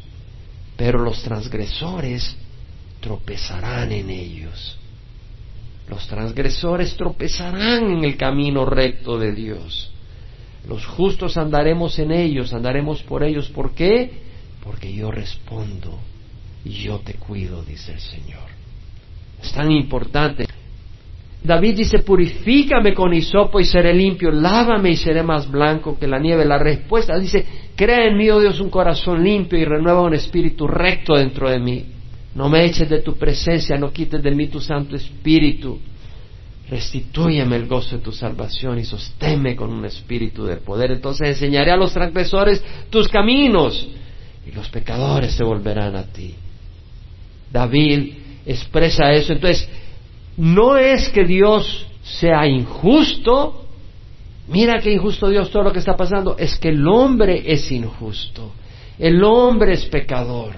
pero 0.77 0.99
los 0.99 1.23
transgresores 1.23 2.37
tropezarán 3.01 3.93
en 3.93 4.11
ellos. 4.11 4.79
Los 5.89 6.07
transgresores 6.07 6.97
tropezarán 6.97 7.91
en 7.91 8.05
el 8.05 8.17
camino 8.17 8.65
recto 8.65 9.19
de 9.19 9.33
Dios. 9.33 9.91
Los 10.69 10.87
justos 10.87 11.37
andaremos 11.37 11.99
en 11.99 12.13
ellos, 12.13 12.53
andaremos 12.53 13.03
por 13.03 13.25
ellos. 13.25 13.49
¿Por 13.49 13.75
qué? 13.75 14.23
Porque 14.63 14.93
yo 14.93 15.11
respondo 15.11 15.99
y 16.65 16.71
yo 16.71 17.01
te 17.01 17.15
cuido, 17.15 17.63
dice 17.65 17.93
el 17.93 18.01
Señor. 18.01 18.49
Es 19.43 19.53
tan 19.53 19.71
importante. 19.73 20.47
David 21.45 21.77
dice, 21.77 21.99
purifícame 22.01 22.95
con 22.95 23.13
hisopo 23.13 23.59
y 23.59 23.65
seré 23.65 23.93
limpio, 23.93 24.31
lávame 24.31 24.91
y 24.91 24.97
seré 24.97 25.25
más 25.25 25.51
blanco 25.51 25.99
que 25.99 26.07
la 26.07 26.21
nieve. 26.21 26.45
La 26.45 26.59
respuesta 26.59 27.19
dice, 27.19 27.45
crea 27.75 28.07
en 28.07 28.17
mí, 28.17 28.31
oh 28.31 28.41
Dios, 28.41 28.61
un 28.61 28.71
corazón 28.71 29.25
limpio 29.25 29.59
y 29.59 29.65
renueva 29.65 30.03
un 30.03 30.15
espíritu 30.15 30.69
recto 30.69 31.15
dentro 31.15 31.51
de 31.51 31.59
mí. 31.59 31.85
No 32.35 32.49
me 32.49 32.65
eches 32.65 32.89
de 32.89 33.01
tu 33.01 33.17
presencia, 33.17 33.77
no 33.77 33.93
quites 33.93 34.23
de 34.23 34.31
mí 34.31 34.47
tu 34.47 34.61
Santo 34.61 34.95
Espíritu. 34.95 35.79
Restitúyeme 36.71 37.57
el 37.57 37.67
gozo 37.67 37.97
de 37.97 38.03
tu 38.03 38.13
salvación 38.13 38.79
y 38.79 38.85
sosténme 38.85 39.57
con 39.57 39.71
un 39.73 39.85
espíritu 39.85 40.45
de 40.45 40.57
poder. 40.57 40.93
Entonces 40.93 41.29
enseñaré 41.29 41.73
a 41.73 41.77
los 41.77 41.93
transgresores 41.93 42.65
tus 42.89 43.09
caminos 43.09 43.87
y 44.47 44.53
los 44.53 44.69
pecadores 44.69 45.33
se 45.33 45.45
volverán 45.45 45.97
a 45.97 46.05
ti. 46.05 46.35
David 47.53 48.15
expresa 48.47 49.13
eso. 49.13 49.35
Entonces, 49.35 49.69
no 50.37 50.77
es 50.77 51.09
que 51.11 51.25
Dios 51.25 51.87
sea 52.03 52.47
injusto, 52.47 53.67
mira 54.49 54.81
qué 54.81 54.93
injusto 54.93 55.29
Dios 55.29 55.51
todo 55.51 55.65
lo 55.65 55.73
que 55.73 55.79
está 55.79 55.97
pasando, 55.97 56.37
es 56.39 56.59
que 56.59 56.71
el 56.71 56.87
hombre 56.87 57.43
es 57.47 57.71
injusto, 57.71 58.53
el 58.99 59.23
hombre 59.23 59.75
es 59.75 59.85
pecador 59.87 60.55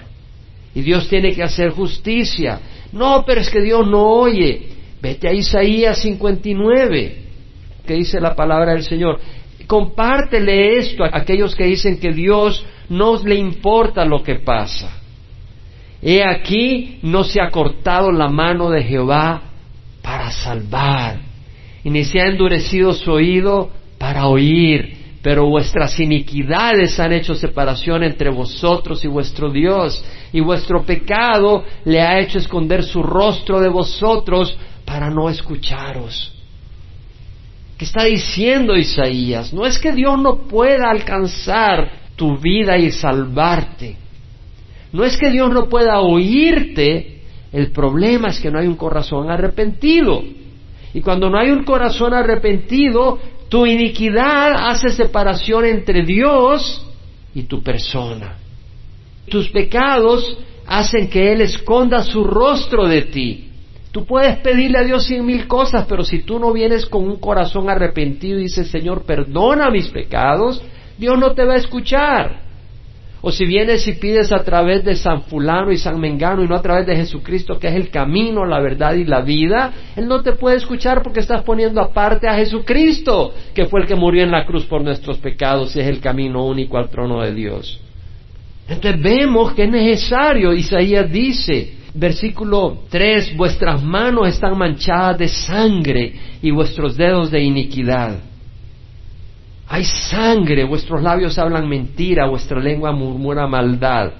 y 0.73 0.81
Dios 0.81 1.07
tiene 1.07 1.33
que 1.33 1.43
hacer 1.43 1.71
justicia. 1.71 2.59
No, 2.91 3.23
pero 3.25 3.41
es 3.41 3.49
que 3.49 3.61
Dios 3.61 3.87
no 3.87 4.03
oye. 4.05 4.69
Vete 5.01 5.27
a 5.27 5.33
Isaías 5.33 5.99
59, 5.99 7.17
que 7.85 7.93
dice 7.93 8.19
la 8.19 8.35
palabra 8.35 8.73
del 8.73 8.83
Señor. 8.83 9.19
Compártele 9.67 10.77
esto 10.77 11.03
a 11.03 11.09
aquellos 11.13 11.55
que 11.55 11.65
dicen 11.65 11.99
que 11.99 12.11
Dios 12.11 12.65
no 12.89 13.21
le 13.23 13.35
importa 13.35 14.03
lo 14.03 14.21
que 14.21 14.35
pasa. 14.35 15.01
He 16.01 16.23
aquí, 16.23 16.99
no 17.03 17.23
se 17.23 17.41
ha 17.41 17.49
cortado 17.49 18.11
la 18.11 18.27
mano 18.27 18.69
de 18.69 18.83
Jehová 18.83 19.54
para 20.05 20.29
salvar, 20.29 21.17
y 21.83 21.89
ni 21.89 22.05
se 22.05 22.21
ha 22.21 22.27
endurecido 22.27 22.93
su 22.93 23.11
oído 23.11 23.71
para 23.97 24.27
oír, 24.27 24.97
pero 25.23 25.47
vuestras 25.47 25.99
iniquidades 25.99 26.99
han 26.99 27.11
hecho 27.11 27.33
separación 27.33 28.03
entre 28.03 28.29
vosotros 28.29 29.03
y 29.03 29.07
vuestro 29.07 29.49
Dios, 29.49 30.05
y 30.31 30.41
vuestro 30.41 30.83
pecado 30.83 31.63
le 31.85 32.03
ha 32.03 32.19
hecho 32.19 32.37
esconder 32.37 32.83
su 32.83 33.01
rostro 33.01 33.59
de 33.59 33.69
vosotros 33.69 34.55
para 34.85 35.09
no 35.09 35.27
escucharos. 35.27 36.31
¿Qué 37.75 37.85
está 37.85 38.03
diciendo 38.03 38.77
Isaías? 38.77 39.51
No 39.53 39.65
es 39.65 39.79
que 39.79 39.91
Dios 39.91 40.19
no 40.19 40.43
pueda 40.43 40.91
alcanzar 40.91 41.89
tu 42.15 42.37
vida 42.37 42.77
y 42.77 42.91
salvarte. 42.91 43.95
No 44.93 45.03
es 45.03 45.17
que 45.17 45.31
Dios 45.31 45.51
no 45.51 45.67
pueda 45.67 45.99
oírte 45.99 47.14
el 47.55 47.71
problema 47.71 48.27
es 48.27 48.41
que 48.41 48.51
no 48.51 48.59
hay 48.59 48.67
un 48.67 48.75
corazón 48.75 49.31
arrepentido. 49.31 50.21
Y 50.93 50.99
cuando 50.99 51.29
no 51.29 51.39
hay 51.39 51.51
un 51.51 51.63
corazón 51.63 52.13
arrepentido, 52.13 53.17
tu 53.47 53.65
iniquidad 53.65 54.69
hace 54.69 54.89
separación 54.89 55.63
entre 55.63 56.03
Dios 56.03 56.85
y 57.33 57.43
tu 57.43 57.63
persona. 57.63 58.35
Tus 59.29 59.47
pecados 59.51 60.37
hacen 60.67 61.09
que 61.09 61.31
Él 61.31 61.39
esconda 61.39 62.03
su 62.03 62.25
rostro 62.25 62.89
de 62.89 63.03
ti. 63.03 63.49
Tú 63.93 64.05
puedes 64.05 64.35
pedirle 64.39 64.79
a 64.79 64.83
Dios 64.83 65.05
cien 65.05 65.25
mil 65.25 65.47
cosas, 65.47 65.85
pero 65.87 66.03
si 66.03 66.23
tú 66.23 66.39
no 66.39 66.51
vienes 66.51 66.85
con 66.85 67.05
un 67.05 67.21
corazón 67.21 67.69
arrepentido 67.69 68.37
y 68.37 68.43
dices, 68.43 68.67
Señor, 68.67 69.03
perdona 69.03 69.69
mis 69.69 69.87
pecados, 69.87 70.61
Dios 70.97 71.17
no 71.17 71.31
te 71.33 71.45
va 71.45 71.53
a 71.53 71.57
escuchar. 71.59 72.44
O 73.27 73.31
si 73.31 73.43
vienes 73.43 73.87
y 73.87 73.93
pides 73.93 74.31
a 74.31 74.43
través 74.43 74.83
de 74.83 74.95
San 74.95 75.23
Fulano 75.23 75.71
y 75.71 75.79
San 75.79 75.99
Mengano 75.99 76.43
y 76.43 76.47
no 76.47 76.53
a 76.53 76.61
través 76.61 76.85
de 76.85 76.95
Jesucristo, 76.95 77.57
que 77.57 77.69
es 77.69 77.73
el 77.73 77.89
camino, 77.89 78.45
la 78.45 78.59
verdad 78.59 78.93
y 78.93 79.03
la 79.03 79.21
vida, 79.21 79.73
Él 79.95 80.07
no 80.07 80.21
te 80.21 80.33
puede 80.33 80.57
escuchar 80.57 81.01
porque 81.01 81.21
estás 81.21 81.41
poniendo 81.41 81.81
aparte 81.81 82.27
a 82.27 82.35
Jesucristo, 82.35 83.33
que 83.55 83.65
fue 83.65 83.81
el 83.81 83.87
que 83.87 83.95
murió 83.95 84.21
en 84.21 84.29
la 84.29 84.45
cruz 84.45 84.65
por 84.65 84.83
nuestros 84.83 85.17
pecados 85.17 85.75
y 85.75 85.79
es 85.79 85.87
el 85.87 86.01
camino 86.01 86.45
único 86.45 86.77
al 86.77 86.91
trono 86.91 87.23
de 87.23 87.33
Dios. 87.33 87.81
Entonces 88.69 89.01
vemos 89.01 89.53
que 89.53 89.63
es 89.63 89.71
necesario, 89.71 90.53
Isaías 90.53 91.11
dice, 91.11 91.77
versículo 91.95 92.83
3, 92.91 93.35
vuestras 93.35 93.81
manos 93.81 94.27
están 94.27 94.55
manchadas 94.55 95.17
de 95.17 95.29
sangre 95.29 96.13
y 96.43 96.51
vuestros 96.51 96.95
dedos 96.95 97.31
de 97.31 97.41
iniquidad. 97.41 98.19
Hay 99.67 99.83
sangre, 99.83 100.63
vuestros 100.63 101.01
labios 101.01 101.37
hablan 101.39 101.67
mentira, 101.67 102.27
vuestra 102.27 102.59
lengua 102.59 102.91
murmura 102.91 103.47
maldad. 103.47 104.11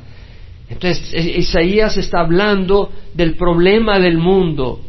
Entonces 0.69 1.13
e-, 1.13 1.39
Isaías 1.39 1.97
está 1.97 2.21
hablando 2.21 2.91
del 3.13 3.35
problema 3.35 3.99
del 3.99 4.17
mundo. 4.17 4.81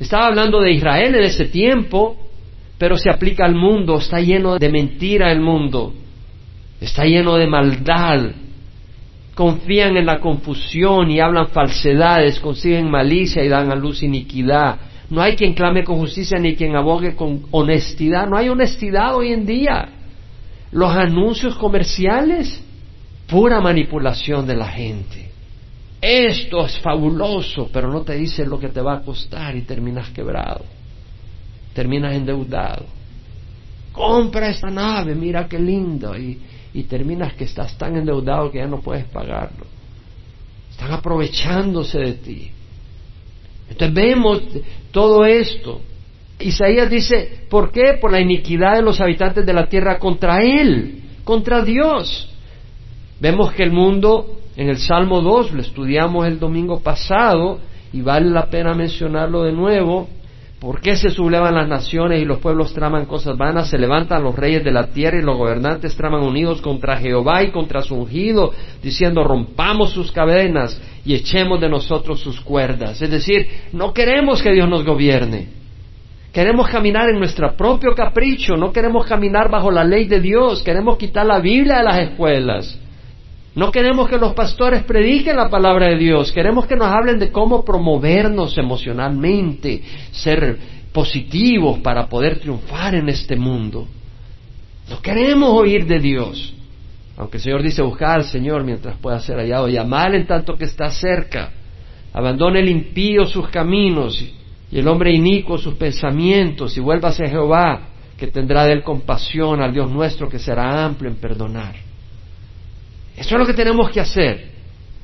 Estaba 0.00 0.26
hablando 0.26 0.60
de 0.60 0.72
Israel 0.72 1.14
en 1.14 1.24
ese 1.24 1.46
tiempo, 1.46 2.16
pero 2.78 2.96
se 2.96 3.10
aplica 3.10 3.44
al 3.44 3.54
mundo. 3.54 3.98
Está 3.98 4.20
lleno 4.20 4.58
de 4.58 4.68
mentira 4.70 5.30
el 5.30 5.40
mundo. 5.40 5.92
Está 6.80 7.04
lleno 7.04 7.36
de 7.36 7.46
maldad. 7.46 8.30
confían 9.34 9.96
en 9.96 10.06
la 10.06 10.20
confusión 10.20 11.10
y 11.10 11.18
hablan 11.18 11.48
falsedades, 11.48 12.38
consiguen 12.38 12.88
malicia 12.88 13.42
y 13.42 13.48
dan 13.48 13.70
a 13.70 13.74
luz 13.74 14.02
iniquidad. 14.02 14.76
No 15.10 15.20
hay 15.20 15.36
quien 15.36 15.54
clame 15.54 15.84
con 15.84 15.98
justicia 15.98 16.38
ni 16.38 16.56
quien 16.56 16.74
abogue 16.76 17.14
con 17.14 17.44
honestidad. 17.50 18.26
No 18.28 18.36
hay 18.36 18.48
honestidad 18.48 19.14
hoy 19.14 19.32
en 19.32 19.44
día. 19.44 19.88
Los 20.72 20.90
anuncios 20.90 21.56
comerciales, 21.56 22.60
pura 23.28 23.60
manipulación 23.60 24.46
de 24.46 24.56
la 24.56 24.68
gente. 24.68 25.30
Esto 26.00 26.66
es 26.66 26.78
fabuloso, 26.80 27.70
pero 27.72 27.90
no 27.90 28.02
te 28.02 28.14
dice 28.14 28.44
lo 28.44 28.58
que 28.58 28.68
te 28.68 28.80
va 28.80 28.96
a 28.96 29.00
costar 29.02 29.56
y 29.56 29.62
terminas 29.62 30.10
quebrado. 30.10 30.64
Terminas 31.72 32.14
endeudado. 32.14 32.84
Compra 33.92 34.48
esta 34.48 34.70
nave, 34.70 35.14
mira 35.14 35.48
qué 35.48 35.58
lindo. 35.58 36.16
Y, 36.16 36.40
y 36.74 36.82
terminas 36.84 37.34
que 37.34 37.44
estás 37.44 37.78
tan 37.78 37.96
endeudado 37.96 38.50
que 38.50 38.58
ya 38.58 38.66
no 38.66 38.80
puedes 38.80 39.04
pagarlo. 39.06 39.66
Están 40.70 40.92
aprovechándose 40.92 41.98
de 41.98 42.12
ti. 42.14 42.50
Entonces 43.70 43.94
vemos 43.94 44.42
todo 44.94 45.26
esto. 45.26 45.80
Isaías 46.38 46.88
dice, 46.88 47.46
¿por 47.50 47.72
qué? 47.72 47.98
Por 48.00 48.12
la 48.12 48.20
iniquidad 48.20 48.76
de 48.76 48.82
los 48.82 49.00
habitantes 49.00 49.44
de 49.44 49.52
la 49.52 49.66
tierra 49.66 49.98
contra 49.98 50.40
Él, 50.40 51.02
contra 51.24 51.62
Dios. 51.62 52.30
Vemos 53.18 53.52
que 53.52 53.64
el 53.64 53.72
mundo, 53.72 54.38
en 54.56 54.68
el 54.68 54.78
Salmo 54.78 55.20
2, 55.20 55.52
lo 55.52 55.60
estudiamos 55.62 56.26
el 56.26 56.38
domingo 56.38 56.78
pasado, 56.78 57.58
y 57.92 58.02
vale 58.02 58.30
la 58.30 58.46
pena 58.46 58.72
mencionarlo 58.72 59.42
de 59.42 59.52
nuevo, 59.52 60.08
¿Por 60.64 60.80
qué 60.80 60.96
se 60.96 61.10
sublevan 61.10 61.56
las 61.56 61.68
naciones 61.68 62.22
y 62.22 62.24
los 62.24 62.38
pueblos 62.38 62.72
traman 62.72 63.04
cosas 63.04 63.36
vanas? 63.36 63.68
Se 63.68 63.76
levantan 63.76 64.22
los 64.22 64.34
reyes 64.34 64.64
de 64.64 64.72
la 64.72 64.86
tierra 64.86 65.18
y 65.18 65.22
los 65.22 65.36
gobernantes 65.36 65.94
traman 65.94 66.22
unidos 66.22 66.62
contra 66.62 66.96
Jehová 66.96 67.42
y 67.42 67.50
contra 67.50 67.82
su 67.82 67.94
ungido, 67.94 68.50
diciendo 68.82 69.22
rompamos 69.24 69.90
sus 69.90 70.10
cadenas 70.10 70.80
y 71.04 71.16
echemos 71.16 71.60
de 71.60 71.68
nosotros 71.68 72.18
sus 72.20 72.40
cuerdas. 72.40 73.02
Es 73.02 73.10
decir, 73.10 73.46
no 73.74 73.92
queremos 73.92 74.42
que 74.42 74.52
Dios 74.52 74.66
nos 74.66 74.86
gobierne. 74.86 75.48
Queremos 76.32 76.66
caminar 76.68 77.10
en 77.10 77.18
nuestro 77.18 77.54
propio 77.54 77.94
capricho, 77.94 78.56
no 78.56 78.72
queremos 78.72 79.04
caminar 79.04 79.50
bajo 79.50 79.70
la 79.70 79.84
ley 79.84 80.06
de 80.06 80.18
Dios, 80.18 80.62
queremos 80.62 80.96
quitar 80.96 81.26
la 81.26 81.40
Biblia 81.40 81.76
de 81.76 81.84
las 81.84 81.98
escuelas. 81.98 82.80
No 83.54 83.70
queremos 83.70 84.08
que 84.08 84.18
los 84.18 84.34
pastores 84.34 84.82
prediquen 84.82 85.36
la 85.36 85.48
palabra 85.48 85.86
de 85.86 85.96
Dios, 85.96 86.32
queremos 86.32 86.66
que 86.66 86.74
nos 86.74 86.88
hablen 86.88 87.20
de 87.20 87.30
cómo 87.30 87.64
promovernos 87.64 88.58
emocionalmente, 88.58 89.80
ser 90.10 90.58
positivos 90.92 91.78
para 91.78 92.08
poder 92.08 92.40
triunfar 92.40 92.96
en 92.96 93.08
este 93.08 93.36
mundo. 93.36 93.86
No 94.90 95.00
queremos 95.00 95.50
oír 95.50 95.86
de 95.86 96.00
Dios. 96.00 96.54
Aunque 97.16 97.36
el 97.36 97.42
Señor 97.44 97.62
dice 97.62 97.80
buscar 97.82 98.16
al 98.16 98.24
Señor 98.24 98.64
mientras 98.64 98.96
pueda 98.98 99.20
ser 99.20 99.36
hallado, 99.36 99.68
llamar 99.68 100.14
en 100.16 100.26
tanto 100.26 100.56
que 100.56 100.64
está 100.64 100.90
cerca. 100.90 101.52
Abandone 102.12 102.60
el 102.60 102.68
impío 102.68 103.24
sus 103.24 103.48
caminos 103.48 104.20
y 104.70 104.78
el 104.78 104.88
hombre 104.88 105.12
inicuo 105.12 105.58
sus 105.58 105.74
pensamientos 105.74 106.76
y 106.76 106.80
vuelva 106.80 107.10
a 107.10 107.12
Jehová, 107.12 107.80
que 108.16 108.26
tendrá 108.26 108.64
de 108.64 108.72
él 108.72 108.82
compasión 108.82 109.60
al 109.62 109.72
Dios 109.72 109.90
nuestro 109.90 110.28
que 110.28 110.40
será 110.40 110.84
amplio 110.84 111.08
en 111.08 111.16
perdonar. 111.16 111.83
Eso 113.16 113.34
es 113.34 113.38
lo 113.38 113.46
que 113.46 113.54
tenemos 113.54 113.90
que 113.90 114.00
hacer. 114.00 114.50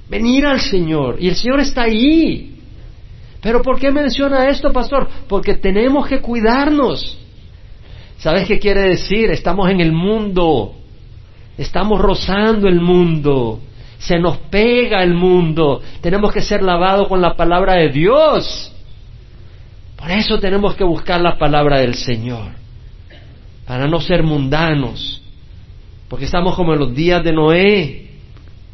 Venir 0.08 0.46
al 0.46 0.60
Señor. 0.60 1.16
Y 1.20 1.28
el 1.28 1.36
Señor 1.36 1.60
está 1.60 1.82
ahí. 1.82 2.58
Pero 3.40 3.62
¿por 3.62 3.78
qué 3.78 3.90
menciona 3.90 4.48
esto, 4.48 4.72
pastor? 4.72 5.08
Porque 5.28 5.54
tenemos 5.54 6.06
que 6.08 6.20
cuidarnos. 6.20 7.18
¿Sabes 8.18 8.46
qué 8.46 8.58
quiere 8.58 8.82
decir? 8.82 9.30
Estamos 9.30 9.70
en 9.70 9.80
el 9.80 9.92
mundo. 9.92 10.74
Estamos 11.56 12.00
rozando 12.00 12.68
el 12.68 12.80
mundo. 12.80 13.60
Se 13.98 14.18
nos 14.18 14.38
pega 14.38 15.02
el 15.02 15.14
mundo. 15.14 15.80
Tenemos 16.00 16.32
que 16.32 16.42
ser 16.42 16.62
lavados 16.62 17.06
con 17.08 17.22
la 17.22 17.36
palabra 17.36 17.74
de 17.74 17.88
Dios. 17.88 18.72
Por 19.96 20.10
eso 20.10 20.38
tenemos 20.38 20.74
que 20.74 20.84
buscar 20.84 21.20
la 21.20 21.38
palabra 21.38 21.78
del 21.78 21.94
Señor. 21.94 22.52
Para 23.66 23.86
no 23.86 24.00
ser 24.00 24.22
mundanos 24.22 25.19
porque 26.10 26.24
estamos 26.24 26.56
como 26.56 26.72
en 26.72 26.80
los 26.80 26.92
días 26.92 27.22
de 27.22 27.32
Noé. 27.32 28.08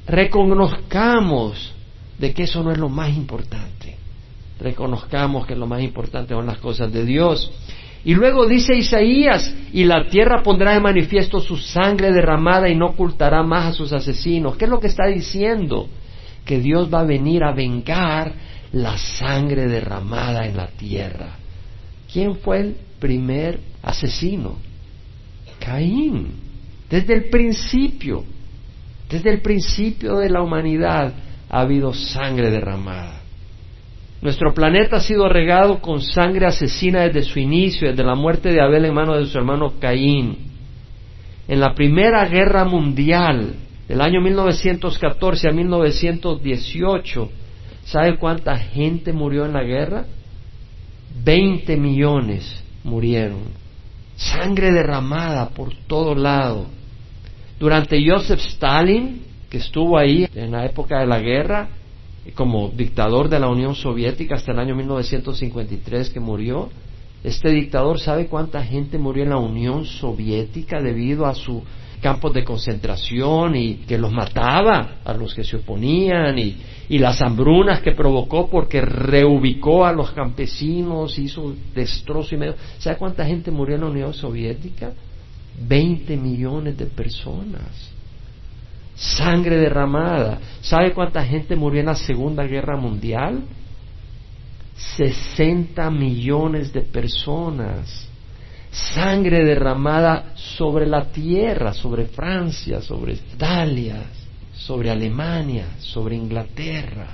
Reconozcamos 0.07 1.75
de 2.19 2.33
que 2.33 2.45
eso 2.45 2.63
no 2.63 2.73
es 2.73 2.79
lo 2.79 2.89
más 2.89 3.15
importante. 3.15 3.99
Reconozcamos 4.59 5.47
que 5.47 5.55
lo 5.55 5.67
más 5.67 5.83
importante 5.83 6.33
son 6.33 6.47
las 6.47 6.57
cosas 6.57 6.91
de 6.91 7.05
Dios. 7.05 7.53
Y 8.07 8.15
luego 8.15 8.47
dice 8.47 8.75
Isaías, 8.75 9.55
y 9.71 9.85
la 9.85 10.09
tierra 10.09 10.43
pondrá 10.43 10.73
de 10.73 10.81
manifiesto 10.81 11.41
su 11.43 11.59
sangre 11.59 12.11
derramada 12.11 12.71
y 12.71 12.75
no 12.75 12.87
ocultará 12.87 13.43
más 13.43 13.67
a 13.67 13.73
sus 13.75 13.93
asesinos. 13.93 14.57
¿Qué 14.57 14.65
es 14.65 14.71
lo 14.71 14.81
que 14.81 14.87
está 14.87 15.07
diciendo? 15.07 15.91
Que 16.47 16.59
Dios 16.59 16.89
va 16.93 17.01
a 17.01 17.05
venir 17.05 17.45
a 17.45 17.53
vengar 17.53 18.33
la 18.73 18.97
sangre 18.97 19.67
derramada 19.67 20.47
en 20.47 20.57
la 20.57 20.69
tierra. 20.69 21.37
¿Quién 22.11 22.37
fue 22.37 22.61
el 22.61 22.77
primer 22.99 23.61
asesino? 23.83 24.57
Caín. 25.59 26.46
Desde 26.91 27.15
el 27.15 27.25
principio, 27.25 28.25
desde 29.11 29.31
el 29.31 29.41
principio 29.41 30.19
de 30.19 30.31
la 30.31 30.43
humanidad 30.43 31.13
ha 31.49 31.61
habido 31.61 31.93
sangre 31.93 32.51
derramada. 32.51 33.21
Nuestro 34.23 34.55
planeta 34.55 34.97
ha 34.97 35.01
sido 35.01 35.29
regado 35.29 35.81
con 35.81 36.01
sangre 36.01 36.47
asesina 36.47 37.03
desde 37.03 37.23
su 37.23 37.39
inicio, 37.39 37.89
desde 37.89 38.03
la 38.03 38.15
muerte 38.15 38.51
de 38.51 38.61
Abel 38.61 38.85
en 38.85 38.95
manos 38.95 39.19
de 39.19 39.27
su 39.27 39.39
hermano 39.39 39.75
Caín. 39.79 40.39
En 41.47 41.61
la 41.61 41.75
Primera 41.75 42.25
Guerra 42.27 42.65
Mundial, 42.65 43.55
del 43.87 44.01
año 44.01 44.21
1914 44.21 45.49
a 45.49 45.53
1918, 45.53 47.31
¿sabe 47.85 48.17
cuánta 48.17 48.57
gente 48.57 49.13
murió 49.13 49.45
en 49.45 49.53
la 49.53 49.63
guerra? 49.63 50.07
Veinte 51.23 51.77
millones 51.77 52.65
murieron. 52.83 53.66
Sangre 54.17 54.73
derramada 54.73 55.51
por 55.51 55.75
todo 55.87 56.15
lado. 56.15 56.67
Durante 57.59 57.99
Joseph 58.07 58.41
Stalin, 58.41 59.23
que 59.49 59.59
estuvo 59.59 59.99
ahí 59.99 60.27
en 60.35 60.53
la 60.53 60.65
época 60.65 61.01
de 61.01 61.07
la 61.07 61.21
guerra, 61.21 61.69
como 62.35 62.71
dictador 62.71 63.29
de 63.29 63.39
la 63.39 63.49
Unión 63.49 63.75
Soviética 63.75 64.35
hasta 64.35 64.53
el 64.53 64.59
año 64.59 64.75
1953 64.75 66.11
que 66.11 66.21
murió, 66.21 66.71
este 67.23 67.51
dictador 67.51 68.01
sabe 68.01 68.27
cuánta 68.27 68.63
gente 68.65 68.99
murió 68.99 69.25
en 69.25 69.31
la 69.31 69.39
Unión 69.39 69.85
Soviética 69.85 70.81
debido 70.81 71.27
a 71.27 71.35
su 71.35 71.63
campos 72.01 72.35
de 72.35 72.45
concentración 72.45 73.57
y 73.57 73.75
que 73.79 73.99
los 73.99 74.13
mataba 74.13 74.99
a 75.05 75.15
los 75.15 75.35
que 75.35 75.45
se 75.45 75.57
oponían 75.57 76.39
y, 76.39 76.57
y 76.89 76.99
las 76.99 77.21
hambrunas 77.21 77.81
que 77.81 77.93
provocó 77.93 78.49
porque 78.49 78.81
reubicó 78.81 79.85
a 79.85 79.93
los 79.93 80.13
campesinos, 80.13 81.19
hizo 81.19 81.55
destrozo 81.75 82.35
y 82.35 82.39
medio. 82.39 82.55
¿Sabe 82.79 82.97
cuánta 82.97 83.25
gente 83.25 83.51
murió 83.51 83.75
en 83.75 83.81
la 83.83 83.89
Unión 83.89 84.15
Soviética? 84.15 84.93
20 85.67 86.17
millones 86.17 86.77
de 86.77 86.87
personas. 86.87 87.91
Sangre 88.95 89.57
derramada. 89.57 90.39
¿Sabe 90.61 90.93
cuánta 90.93 91.25
gente 91.25 91.57
murió 91.57 91.81
en 91.81 91.87
la 91.87 91.97
Segunda 91.97 92.45
Guerra 92.45 92.77
Mundial? 92.77 93.41
60 94.77 95.91
millones 95.91 96.73
de 96.73 96.83
personas. 96.83 98.09
Sangre 98.71 99.45
derramada 99.45 100.33
sobre 100.35 100.87
la 100.87 101.07
tierra, 101.07 101.73
sobre 101.73 102.07
Francia, 102.07 102.81
sobre 102.81 103.15
Italia, 103.15 104.03
sobre 104.59 104.91
Alemania, 104.91 105.77
sobre 105.79 106.17
Inglaterra. 106.17 107.09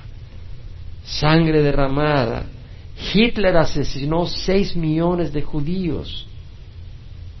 Sangre 1.03 1.61
derramada. 1.61 2.45
Hitler 3.13 3.57
asesinó 3.57 4.25
6 4.25 4.75
millones 4.75 5.33
de 5.33 5.41
judíos. 5.41 6.27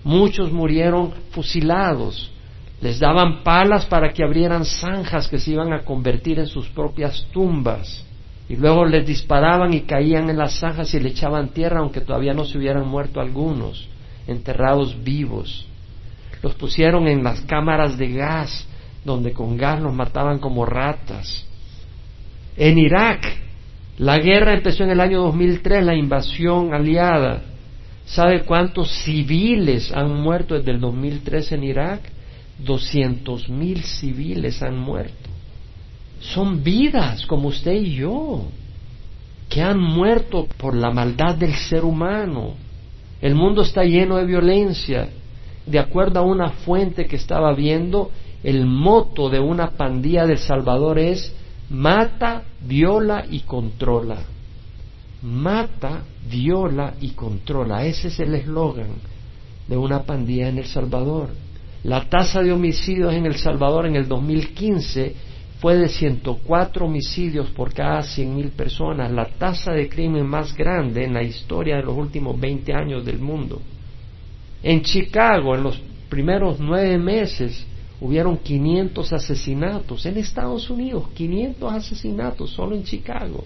Muchos 0.03 0.51
murieron 0.51 1.13
fusilados. 1.31 2.31
Les 2.81 2.99
daban 2.99 3.43
palas 3.43 3.85
para 3.85 4.11
que 4.11 4.23
abrieran 4.23 4.65
zanjas 4.65 5.29
que 5.29 5.39
se 5.39 5.51
iban 5.51 5.71
a 5.71 5.85
convertir 5.85 6.39
en 6.39 6.47
sus 6.47 6.67
propias 6.67 7.25
tumbas. 7.31 8.05
Y 8.49 8.57
luego 8.57 8.85
les 8.85 9.05
disparaban 9.05 9.73
y 9.73 9.81
caían 9.81 10.29
en 10.29 10.37
las 10.37 10.59
zanjas 10.59 10.93
y 10.93 10.99
le 10.99 11.09
echaban 11.09 11.49
tierra 11.49 11.79
aunque 11.79 12.01
todavía 12.01 12.33
no 12.33 12.43
se 12.43 12.57
hubieran 12.57 12.85
muerto 12.85 13.21
algunos, 13.21 13.87
enterrados 14.27 15.01
vivos. 15.01 15.65
Los 16.41 16.55
pusieron 16.55 17.07
en 17.07 17.23
las 17.23 17.39
cámaras 17.41 17.97
de 17.97 18.11
gas, 18.11 18.67
donde 19.05 19.33
con 19.33 19.57
gas 19.57 19.81
los 19.81 19.93
mataban 19.93 20.39
como 20.39 20.65
ratas. 20.65 21.45
En 22.55 22.77
Irak, 22.77 23.25
la 23.97 24.17
guerra 24.19 24.53
empezó 24.53 24.83
en 24.83 24.91
el 24.91 25.01
año 25.01 25.21
2003, 25.21 25.83
la 25.83 25.95
invasión 25.95 26.73
aliada. 26.73 27.41
¿Sabe 28.05 28.41
cuántos 28.41 28.91
civiles 29.03 29.91
han 29.91 30.13
muerto 30.21 30.55
desde 30.55 30.71
el 30.71 30.79
2003 30.79 31.51
en 31.53 31.63
Irak? 31.63 32.01
Doscientos 32.59 33.49
mil 33.49 33.83
civiles 33.83 34.61
han 34.61 34.77
muerto. 34.77 35.29
Son 36.19 36.63
vidas 36.63 37.25
como 37.25 37.49
usted 37.49 37.73
y 37.73 37.95
yo, 37.95 38.45
que 39.49 39.61
han 39.61 39.79
muerto 39.79 40.47
por 40.57 40.75
la 40.75 40.91
maldad 40.91 41.35
del 41.35 41.53
ser 41.53 41.83
humano. 41.83 42.53
El 43.21 43.35
mundo 43.35 43.61
está 43.61 43.83
lleno 43.83 44.17
de 44.17 44.25
violencia. 44.25 45.09
De 45.65 45.79
acuerdo 45.79 46.19
a 46.19 46.23
una 46.23 46.49
fuente 46.49 47.05
que 47.05 47.15
estaba 47.15 47.53
viendo, 47.53 48.11
el 48.43 48.65
moto 48.65 49.29
de 49.29 49.39
una 49.39 49.71
pandilla 49.71 50.25
del 50.25 50.37
Salvador 50.37 50.99
es 50.99 51.33
mata, 51.69 52.43
viola 52.61 53.25
y 53.29 53.41
controla. 53.41 54.17
Mata, 55.21 56.03
viola 56.29 56.93
y 56.99 57.11
controla. 57.11 57.85
Ese 57.85 58.09
es 58.09 58.19
el 58.19 58.35
eslogan 58.35 58.89
de 59.67 59.77
una 59.77 60.03
pandilla 60.03 60.49
en 60.49 60.57
El 60.57 60.65
Salvador. 60.65 61.29
La 61.83 62.09
tasa 62.09 62.41
de 62.41 62.51
homicidios 62.51 63.13
en 63.13 63.25
El 63.25 63.35
Salvador 63.35 63.85
en 63.85 63.95
el 63.95 64.07
2015 64.07 65.15
fue 65.59 65.77
de 65.77 65.87
104 65.87 66.85
homicidios 66.85 67.49
por 67.51 67.73
cada 67.73 68.01
100.000 68.01 68.51
personas, 68.51 69.11
la 69.11 69.25
tasa 69.25 69.71
de 69.71 69.87
crimen 69.87 70.27
más 70.27 70.53
grande 70.53 71.05
en 71.05 71.13
la 71.13 71.23
historia 71.23 71.77
de 71.77 71.83
los 71.83 71.97
últimos 71.97 72.37
20 72.37 72.73
años 72.73 73.05
del 73.05 73.19
mundo. 73.19 73.61
En 74.61 74.81
Chicago, 74.81 75.55
en 75.55 75.63
los 75.63 75.79
primeros 76.09 76.59
nueve 76.59 76.97
meses, 76.97 77.65
hubieron 78.03 78.37
500 78.37 79.13
asesinatos. 79.13 80.05
En 80.05 80.17
Estados 80.17 80.69
Unidos, 80.69 81.07
500 81.15 81.73
asesinatos 81.73 82.51
solo 82.51 82.75
en 82.75 82.83
Chicago. 82.83 83.45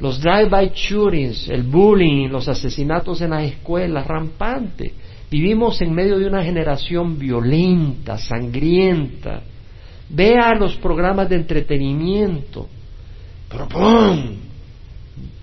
Los 0.00 0.20
drive-by 0.20 0.72
shootings, 0.74 1.48
el 1.50 1.62
bullying, 1.62 2.28
los 2.28 2.48
asesinatos 2.48 3.20
en 3.20 3.30
las 3.30 3.44
escuelas, 3.44 4.06
rampante. 4.06 4.92
Vivimos 5.30 5.80
en 5.82 5.94
medio 5.94 6.18
de 6.18 6.26
una 6.26 6.42
generación 6.42 7.16
violenta, 7.16 8.18
sangrienta. 8.18 9.42
Vea 10.08 10.54
los 10.54 10.74
programas 10.76 11.28
de 11.28 11.36
entretenimiento. 11.36 12.66
Pero 13.48 13.68
¡pum! 13.68 14.36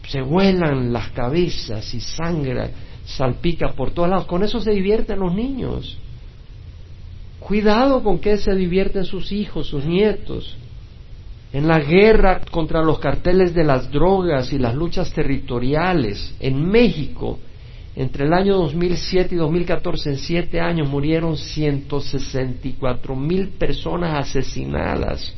Se 0.06 0.22
vuelan 0.22 0.92
las 0.92 1.12
cabezas 1.12 1.94
y 1.94 2.02
sangre 2.02 2.72
salpica 3.06 3.70
por 3.70 3.92
todos 3.92 4.10
lados. 4.10 4.26
Con 4.26 4.44
eso 4.44 4.60
se 4.60 4.72
divierten 4.72 5.20
los 5.20 5.34
niños. 5.34 5.98
Cuidado 7.40 8.04
con 8.04 8.20
que 8.20 8.38
se 8.38 8.56
divierten 8.56 9.06
sus 9.06 9.32
hijos, 9.32 9.68
sus 9.68 9.86
nietos. 9.86 10.58
En 11.54 11.68
la 11.68 11.80
guerra 11.80 12.42
contra 12.52 12.84
los 12.84 13.00
carteles 13.00 13.54
de 13.54 13.64
las 13.64 13.90
drogas 13.92 14.52
y 14.52 14.60
las 14.60 14.76
luchas 14.76 15.14
territoriales 15.14 16.36
en 16.40 16.68
México, 16.68 17.40
entre 17.96 18.26
el 18.26 18.34
año 18.34 18.58
2007 18.58 19.34
y 19.34 19.38
2014, 19.38 20.10
en 20.12 20.18
siete 20.18 20.60
años, 20.60 20.88
murieron 20.88 21.36
164 21.38 23.16
mil 23.16 23.50
personas 23.50 24.28
asesinadas. 24.28 25.34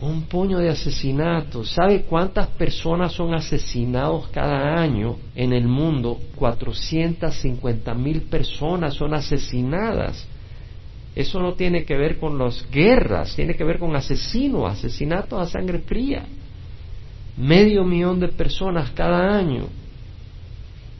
Un 0.00 0.22
puño 0.22 0.58
de 0.58 0.70
asesinatos. 0.70 1.70
¿Sabe 1.70 2.02
cuántas 2.02 2.48
personas 2.48 3.12
son 3.12 3.34
asesinados 3.34 4.28
cada 4.28 4.80
año 4.80 5.16
en 5.36 5.52
el 5.52 5.68
mundo? 5.68 6.18
450 6.36 7.94
mil 7.94 8.22
personas 8.22 8.94
son 8.94 9.14
asesinadas. 9.14 10.26
Eso 11.14 11.40
no 11.40 11.54
tiene 11.54 11.84
que 11.84 11.96
ver 11.96 12.18
con 12.18 12.38
las 12.38 12.68
guerras, 12.70 13.34
tiene 13.34 13.54
que 13.54 13.64
ver 13.64 13.78
con 13.78 13.96
asesinos, 13.96 14.70
asesinatos 14.70 15.40
a 15.40 15.50
sangre 15.50 15.80
fría. 15.80 16.24
Medio 17.36 17.84
millón 17.84 18.20
de 18.20 18.28
personas 18.28 18.90
cada 18.90 19.36
año. 19.36 19.64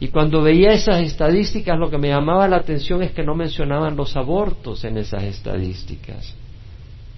Y 0.00 0.08
cuando 0.08 0.42
veía 0.42 0.72
esas 0.72 1.02
estadísticas, 1.02 1.78
lo 1.78 1.90
que 1.90 1.98
me 1.98 2.08
llamaba 2.08 2.48
la 2.48 2.56
atención 2.56 3.02
es 3.02 3.12
que 3.12 3.22
no 3.22 3.34
mencionaban 3.34 3.96
los 3.96 4.16
abortos 4.16 4.84
en 4.84 4.96
esas 4.96 5.22
estadísticas. 5.24 6.34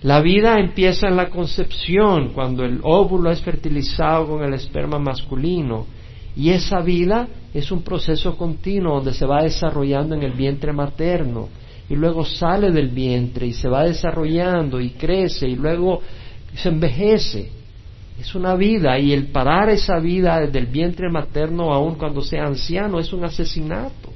La 0.02 0.20
vida 0.20 0.58
empieza 0.58 1.06
en 1.06 1.16
la 1.16 1.30
concepción, 1.30 2.30
cuando 2.34 2.64
el 2.64 2.80
óvulo 2.82 3.30
es 3.30 3.40
fertilizado 3.40 4.26
con 4.26 4.42
el 4.42 4.52
esperma 4.52 4.98
masculino. 4.98 5.86
Y 6.34 6.50
esa 6.50 6.80
vida 6.80 7.28
es 7.54 7.70
un 7.70 7.82
proceso 7.82 8.36
continuo 8.36 8.96
donde 8.96 9.14
se 9.14 9.26
va 9.26 9.44
desarrollando 9.44 10.16
en 10.16 10.24
el 10.24 10.32
vientre 10.32 10.72
materno 10.72 11.48
y 11.92 11.94
luego 11.94 12.24
sale 12.24 12.72
del 12.72 12.88
vientre 12.88 13.46
y 13.46 13.52
se 13.52 13.68
va 13.68 13.84
desarrollando 13.84 14.80
y 14.80 14.92
crece 14.92 15.46
y 15.46 15.56
luego 15.56 16.00
se 16.54 16.70
envejece. 16.70 17.50
Es 18.18 18.34
una 18.34 18.54
vida 18.54 18.98
y 18.98 19.12
el 19.12 19.26
parar 19.26 19.68
esa 19.68 19.98
vida 19.98 20.40
desde 20.40 20.58
el 20.58 20.68
vientre 20.68 21.10
materno 21.10 21.70
aun 21.70 21.96
cuando 21.96 22.22
sea 22.22 22.46
anciano 22.46 22.98
es 22.98 23.12
un 23.12 23.26
asesinato. 23.26 24.10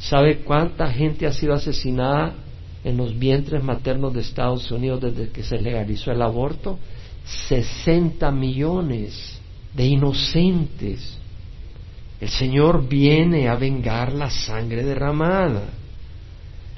¿Sabe 0.00 0.38
cuánta 0.38 0.90
gente 0.90 1.24
ha 1.24 1.32
sido 1.32 1.54
asesinada 1.54 2.34
en 2.82 2.96
los 2.96 3.16
vientres 3.16 3.62
maternos 3.62 4.12
de 4.12 4.22
Estados 4.22 4.68
Unidos 4.72 5.02
desde 5.02 5.28
que 5.28 5.44
se 5.44 5.60
legalizó 5.60 6.10
el 6.10 6.20
aborto? 6.20 6.80
60 7.48 8.28
millones 8.32 9.38
de 9.72 9.86
inocentes. 9.86 11.16
El 12.20 12.28
Señor 12.28 12.88
viene 12.88 13.48
a 13.48 13.54
vengar 13.54 14.12
la 14.12 14.30
sangre 14.30 14.82
derramada. 14.82 15.78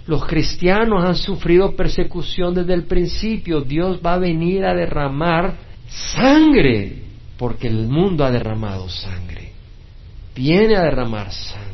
Los 0.07 0.25
cristianos 0.27 1.05
han 1.05 1.15
sufrido 1.15 1.77
persecución 1.77 2.55
desde 2.55 2.75
el 2.75 2.85
principio. 2.85 3.61
Dios 3.61 4.01
va 4.05 4.15
a 4.15 4.19
venir 4.19 4.65
a 4.65 4.75
derramar 4.75 5.55
sangre, 5.89 7.03
porque 7.39 7.69
el 7.69 7.87
mundo 7.87 8.25
ha 8.25 8.31
derramado 8.31 8.89
sangre. 8.89 9.53
Viene 10.35 10.77
a 10.77 10.83
derramar 10.83 11.31
sangre. 11.31 11.73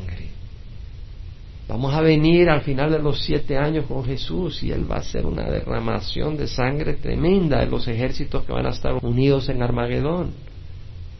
Vamos 1.67 1.93
a 1.93 2.01
venir 2.01 2.49
al 2.49 2.61
final 2.61 2.91
de 2.91 2.99
los 2.99 3.23
siete 3.23 3.55
años 3.57 3.85
con 3.85 4.03
Jesús 4.03 4.63
y 4.63 4.71
Él 4.71 4.91
va 4.91 4.95
a 4.95 4.99
hacer 4.99 5.25
una 5.25 5.49
derramación 5.49 6.35
de 6.35 6.47
sangre 6.47 6.95
tremenda 6.95 7.59
de 7.59 7.67
los 7.67 7.87
ejércitos 7.87 8.43
que 8.43 8.51
van 8.51 8.65
a 8.65 8.71
estar 8.71 8.93
unidos 9.05 9.49
en 9.49 9.61
Armagedón. 9.61 10.31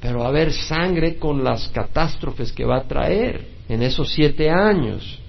Pero 0.02 0.20
va 0.20 0.26
a 0.26 0.30
haber 0.30 0.52
sangre 0.52 1.18
con 1.18 1.44
las 1.44 1.70
catástrofes 1.70 2.52
que 2.52 2.66
va 2.66 2.78
a 2.78 2.88
traer 2.88 3.48
en 3.68 3.84
esos 3.84 4.12
siete 4.12 4.50
años. 4.50 5.20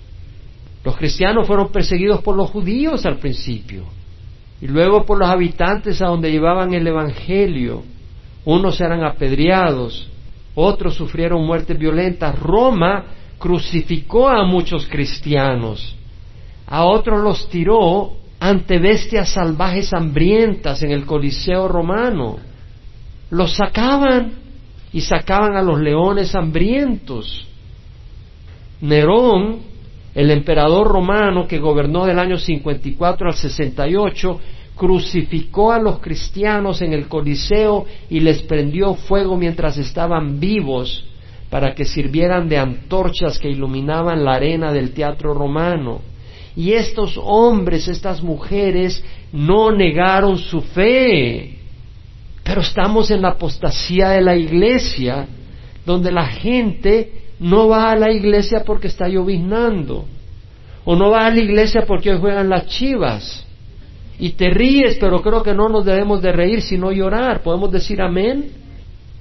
Los 0.85 0.97
cristianos 0.97 1.47
fueron 1.47 1.71
perseguidos 1.71 2.23
por 2.23 2.37
los 2.37 2.51
judíos 2.51 3.05
al 3.05 3.19
principio 3.19 3.85
y 4.61 4.67
luego 4.67 5.05
por 5.05 5.19
los 5.19 5.29
habitantes 5.29 6.01
a 6.03 6.07
donde 6.07 6.31
llevaban 6.31 6.73
el 6.75 6.87
Evangelio. 6.87 7.83
Unos 8.45 8.81
eran 8.81 9.05
apedreados, 9.05 10.09
otros 10.55 10.95
sufrieron 10.95 11.45
muertes 11.45 11.79
violentas. 11.79 12.39
Roma 12.39 13.05
crucificó 13.39 14.29
a 14.29 14.45
muchos 14.45 14.87
cristianos, 14.87 15.97
a 16.67 16.85
otros 16.85 17.23
los 17.23 17.49
tiró 17.49 18.13
ante 18.39 18.79
bestias 18.79 19.31
salvajes 19.31 19.93
hambrientas 19.93 20.83
en 20.83 20.93
el 20.93 21.05
Coliseo 21.05 21.69
romano. 21.69 22.39
Los 23.31 23.55
sacaban 23.55 24.33
y 24.93 25.03
sacaban 25.03 25.57
a 25.57 25.63
los 25.63 25.79
leones 25.79 26.35
hambrientos. 26.35 27.47
Nerón 28.81 29.70
el 30.15 30.31
emperador 30.31 30.89
romano 30.89 31.47
que 31.47 31.59
gobernó 31.59 32.07
del 32.07 32.19
año 32.19 32.39
54 32.39 33.29
al 33.29 33.35
68 33.35 34.41
crucificó 34.77 35.73
a 35.73 35.79
los 35.79 35.99
cristianos 35.99 36.81
en 36.83 36.93
el 36.93 37.07
Coliseo 37.07 37.85
y 38.09 38.21
les 38.21 38.43
prendió 38.43 38.95
fuego 38.95 39.37
mientras 39.37 39.77
estaban 39.77 40.41
vivos 40.41 41.05
para 41.51 41.75
que 41.75 41.85
sirvieran 41.85 42.49
de 42.49 42.59
antorchas 42.59 43.39
que 43.39 43.51
iluminaban 43.51 44.25
la 44.25 44.35
arena 44.35 44.73
del 44.73 44.93
teatro 44.93 45.35
romano. 45.35 46.01
Y 46.57 46.73
estos 46.73 47.19
hombres, 47.23 47.89
estas 47.89 48.23
mujeres, 48.23 49.05
no 49.33 49.71
negaron 49.71 50.39
su 50.39 50.63
fe. 50.63 51.59
Pero 52.43 52.63
estamos 52.63 53.11
en 53.11 53.23
la 53.23 53.31
apostasía 53.31 54.11
de 54.11 54.23
la 54.23 54.37
iglesia, 54.37 55.27
donde 55.85 56.11
la 56.11 56.27
gente 56.27 57.21
no 57.41 57.69
va 57.69 57.91
a 57.91 57.97
la 57.97 58.13
iglesia 58.13 58.63
porque 58.65 58.87
está 58.87 59.09
lloviznando, 59.09 60.05
o 60.85 60.95
no 60.95 61.11
va 61.11 61.27
a 61.27 61.31
la 61.31 61.41
iglesia 61.41 61.85
porque 61.87 62.13
hoy 62.13 62.21
juegan 62.21 62.49
las 62.49 62.67
chivas, 62.69 63.47
y 64.21 64.31
te 64.33 64.51
ríes, 64.51 64.99
pero 65.01 65.23
creo 65.23 65.43
que 65.43 65.55
no 65.55 65.71
nos 65.71 65.87
debemos 65.87 66.21
de 66.21 66.31
reír 66.31 66.61
sino 66.61 66.93
llorar. 66.93 67.43
¿Podemos 67.43 67.73
decir 67.73 68.03
amén? 68.03 68.51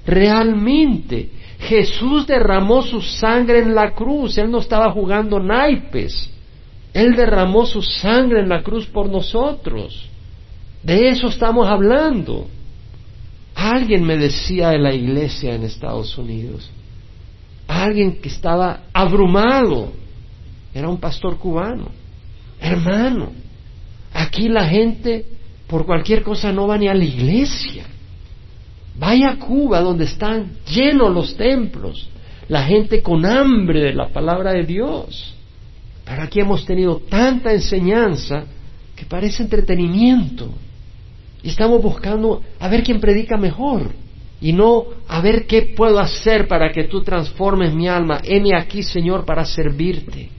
Realmente, 0.05 1.29
Jesús 1.59 2.27
derramó 2.27 2.81
su 2.81 3.01
sangre 3.01 3.59
en 3.59 3.73
la 3.73 3.91
cruz, 3.91 4.37
Él 4.37 4.51
no 4.51 4.59
estaba 4.59 4.91
jugando 4.91 5.39
naipes, 5.39 6.29
Él 6.93 7.15
derramó 7.15 7.65
su 7.65 7.81
sangre 7.81 8.41
en 8.41 8.49
la 8.49 8.61
cruz 8.61 8.87
por 8.87 9.09
nosotros. 9.09 10.09
De 10.83 11.09
eso 11.09 11.27
estamos 11.27 11.67
hablando. 11.67 12.47
Alguien 13.55 14.03
me 14.03 14.17
decía 14.17 14.69
de 14.69 14.79
la 14.79 14.93
iglesia 14.93 15.55
en 15.55 15.63
Estados 15.63 16.17
Unidos, 16.17 16.69
alguien 17.69 18.19
que 18.19 18.29
estaba 18.29 18.85
abrumado. 18.91 19.91
Era 20.73 20.89
un 20.89 20.99
pastor 20.99 21.37
cubano. 21.37 21.89
Hermano, 22.59 23.31
aquí 24.11 24.49
la 24.49 24.67
gente 24.67 25.25
por 25.67 25.85
cualquier 25.85 26.23
cosa 26.23 26.51
no 26.51 26.67
va 26.67 26.77
ni 26.77 26.87
a 26.87 26.93
la 26.95 27.03
iglesia. 27.03 27.85
Vaya 28.97 29.29
a 29.29 29.37
Cuba 29.37 29.81
donde 29.81 30.05
están 30.05 30.57
llenos 30.65 31.13
los 31.13 31.37
templos, 31.37 32.09
la 32.47 32.63
gente 32.63 33.01
con 33.01 33.25
hambre 33.25 33.81
de 33.81 33.93
la 33.93 34.09
palabra 34.09 34.51
de 34.51 34.63
Dios. 34.63 35.35
Pero 36.03 36.23
aquí 36.23 36.39
hemos 36.39 36.65
tenido 36.65 36.97
tanta 37.07 37.53
enseñanza 37.53 38.45
que 38.95 39.05
parece 39.05 39.43
entretenimiento. 39.43 40.49
Y 41.43 41.49
estamos 41.49 41.81
buscando 41.81 42.41
a 42.59 42.67
ver 42.67 42.83
quién 42.83 42.99
predica 42.99 43.37
mejor 43.37 43.91
y 44.41 44.53
no 44.53 44.85
a 45.07 45.21
ver 45.21 45.45
qué 45.45 45.73
puedo 45.75 45.99
hacer 45.99 46.47
para 46.47 46.71
que 46.71 46.85
tú 46.85 47.03
transformes 47.03 47.73
mi 47.73 47.87
alma. 47.87 48.21
Heme 48.23 48.55
aquí, 48.55 48.83
Señor, 48.83 49.25
para 49.25 49.43
servirte. 49.45 50.29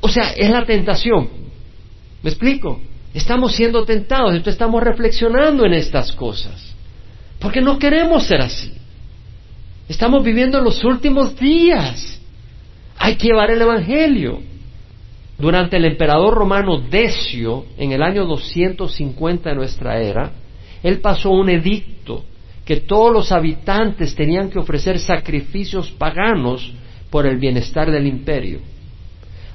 O 0.00 0.08
sea, 0.08 0.30
es 0.30 0.50
la 0.50 0.64
tentación. 0.64 1.28
¿Me 2.22 2.30
explico? 2.30 2.80
Estamos 3.14 3.54
siendo 3.54 3.84
tentados, 3.84 4.30
entonces 4.30 4.54
estamos 4.54 4.82
reflexionando 4.82 5.64
en 5.64 5.74
estas 5.74 6.12
cosas. 6.12 6.74
Porque 7.38 7.60
no 7.60 7.78
queremos 7.78 8.24
ser 8.24 8.40
así. 8.40 8.72
Estamos 9.88 10.22
viviendo 10.24 10.60
los 10.60 10.82
últimos 10.84 11.36
días. 11.36 12.20
Hay 12.98 13.16
que 13.16 13.28
llevar 13.28 13.50
el 13.50 13.62
Evangelio. 13.62 14.40
Durante 15.38 15.78
el 15.78 15.86
emperador 15.86 16.34
romano 16.34 16.78
Decio, 16.78 17.64
en 17.78 17.92
el 17.92 18.02
año 18.02 18.26
250 18.26 19.48
de 19.48 19.56
nuestra 19.56 19.98
era, 19.98 20.32
él 20.82 21.00
pasó 21.00 21.30
un 21.30 21.48
edicto 21.48 22.24
que 22.70 22.76
todos 22.76 23.12
los 23.12 23.32
habitantes 23.32 24.14
tenían 24.14 24.48
que 24.48 24.60
ofrecer 24.60 25.00
sacrificios 25.00 25.90
paganos 25.90 26.72
por 27.10 27.26
el 27.26 27.36
bienestar 27.36 27.90
del 27.90 28.06
imperio. 28.06 28.60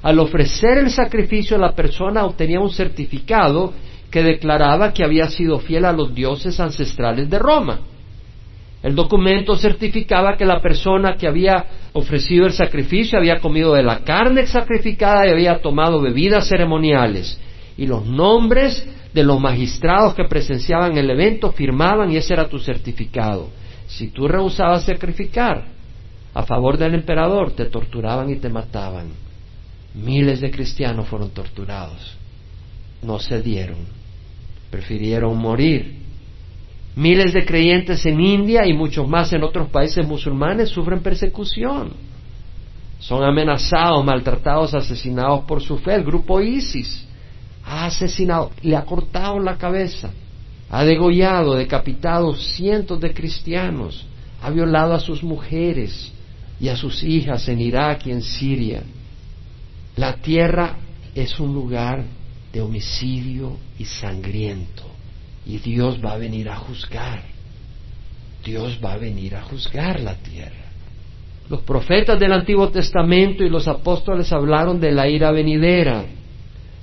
Al 0.02 0.18
ofrecer 0.18 0.76
el 0.76 0.90
sacrificio, 0.90 1.56
la 1.56 1.74
persona 1.74 2.26
obtenía 2.26 2.60
un 2.60 2.68
certificado 2.68 3.72
que 4.10 4.22
declaraba 4.22 4.92
que 4.92 5.02
había 5.02 5.30
sido 5.30 5.58
fiel 5.60 5.86
a 5.86 5.94
los 5.94 6.14
dioses 6.14 6.60
ancestrales 6.60 7.30
de 7.30 7.38
Roma. 7.38 7.78
El 8.82 8.94
documento 8.94 9.56
certificaba 9.56 10.36
que 10.36 10.44
la 10.44 10.60
persona 10.60 11.16
que 11.16 11.26
había 11.26 11.64
ofrecido 11.94 12.44
el 12.44 12.52
sacrificio 12.52 13.18
había 13.18 13.40
comido 13.40 13.72
de 13.72 13.82
la 13.82 14.00
carne 14.00 14.46
sacrificada 14.46 15.26
y 15.26 15.30
había 15.30 15.62
tomado 15.62 16.02
bebidas 16.02 16.46
ceremoniales. 16.48 17.40
Y 17.78 17.86
los 17.86 18.04
nombres 18.04 18.86
de 19.12 19.22
los 19.22 19.40
magistrados 19.40 20.14
que 20.14 20.24
presenciaban 20.24 20.96
el 20.96 21.10
evento 21.10 21.52
firmaban 21.52 22.10
y 22.10 22.16
ese 22.16 22.34
era 22.34 22.48
tu 22.48 22.58
certificado. 22.58 23.48
Si 23.86 24.08
tú 24.08 24.28
rehusabas 24.28 24.84
sacrificar 24.84 25.64
a 26.34 26.42
favor 26.42 26.76
del 26.76 26.94
emperador, 26.94 27.52
te 27.52 27.66
torturaban 27.66 28.30
y 28.30 28.36
te 28.36 28.48
mataban. 28.48 29.08
Miles 29.94 30.40
de 30.40 30.50
cristianos 30.50 31.08
fueron 31.08 31.30
torturados. 31.30 32.16
No 33.02 33.18
cedieron. 33.18 33.78
Prefirieron 34.70 35.36
morir. 35.38 35.96
Miles 36.96 37.32
de 37.32 37.44
creyentes 37.44 38.04
en 38.04 38.20
India 38.20 38.66
y 38.66 38.72
muchos 38.72 39.08
más 39.08 39.32
en 39.32 39.44
otros 39.44 39.68
países 39.68 40.06
musulmanes 40.06 40.70
sufren 40.70 41.00
persecución. 41.00 41.92
Son 42.98 43.22
amenazados, 43.22 44.04
maltratados, 44.04 44.74
asesinados 44.74 45.44
por 45.44 45.62
su 45.62 45.78
fe. 45.78 45.94
El 45.94 46.04
grupo 46.04 46.40
ISIS 46.40 47.05
ha 47.66 47.86
asesinado, 47.86 48.52
le 48.62 48.76
ha 48.76 48.84
cortado 48.84 49.40
la 49.40 49.58
cabeza, 49.58 50.10
ha 50.70 50.84
degollado, 50.84 51.56
decapitado 51.56 52.34
cientos 52.36 53.00
de 53.00 53.12
cristianos, 53.12 54.06
ha 54.40 54.50
violado 54.50 54.94
a 54.94 55.00
sus 55.00 55.24
mujeres 55.24 56.12
y 56.60 56.68
a 56.68 56.76
sus 56.76 57.02
hijas 57.02 57.48
en 57.48 57.60
Irak 57.60 58.06
y 58.06 58.12
en 58.12 58.22
Siria. 58.22 58.82
La 59.96 60.14
tierra 60.14 60.76
es 61.14 61.40
un 61.40 61.52
lugar 61.54 62.04
de 62.52 62.60
homicidio 62.60 63.56
y 63.78 63.84
sangriento 63.84 64.84
y 65.44 65.58
Dios 65.58 65.98
va 66.04 66.12
a 66.12 66.18
venir 66.18 66.48
a 66.48 66.56
juzgar. 66.56 67.22
Dios 68.44 68.78
va 68.84 68.92
a 68.92 68.96
venir 68.96 69.34
a 69.34 69.42
juzgar 69.42 69.98
la 70.00 70.14
tierra. 70.14 70.66
Los 71.48 71.62
profetas 71.62 72.18
del 72.18 72.32
Antiguo 72.32 72.68
Testamento 72.68 73.42
y 73.42 73.48
los 73.48 73.66
apóstoles 73.66 74.32
hablaron 74.32 74.80
de 74.80 74.92
la 74.92 75.08
ira 75.08 75.32
venidera 75.32 76.04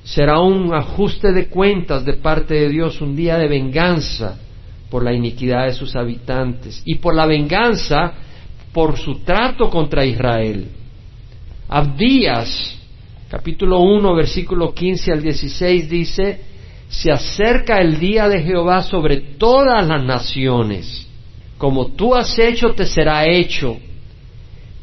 será 0.04 0.40
un 0.40 0.74
ajuste 0.74 1.32
de 1.32 1.48
cuentas 1.48 2.06
de 2.06 2.14
parte 2.14 2.54
de 2.54 2.70
Dios, 2.70 3.00
un 3.02 3.16
día 3.16 3.38
de 3.38 3.48
venganza 3.48 4.38
por 4.90 5.04
la 5.04 5.14
iniquidad 5.14 5.66
de 5.66 5.74
sus 5.74 5.96
habitantes 5.96 6.82
y 6.86 6.96
por 6.96 7.16
la 7.16 7.26
venganza 7.26 8.14
por 8.74 8.98
su 8.98 9.20
trato 9.20 9.70
contra 9.70 10.06
Israel. 10.06 10.68
Abdías, 11.70 12.78
capítulo 13.30 13.80
1, 13.80 14.14
versículo 14.14 14.74
15 14.74 15.12
al 15.12 15.22
16 15.22 15.90
dice, 15.90 16.42
se 16.90 17.12
acerca 17.12 17.80
el 17.80 18.00
día 18.00 18.28
de 18.28 18.44
Jehová 18.44 18.84
sobre 18.84 19.18
todas 19.18 19.88
las 19.88 20.04
naciones. 20.04 21.08
Como 21.58 21.88
tú 21.88 22.14
has 22.14 22.38
hecho, 22.38 22.74
te 22.74 22.86
será 22.86 23.26
hecho. 23.26 23.78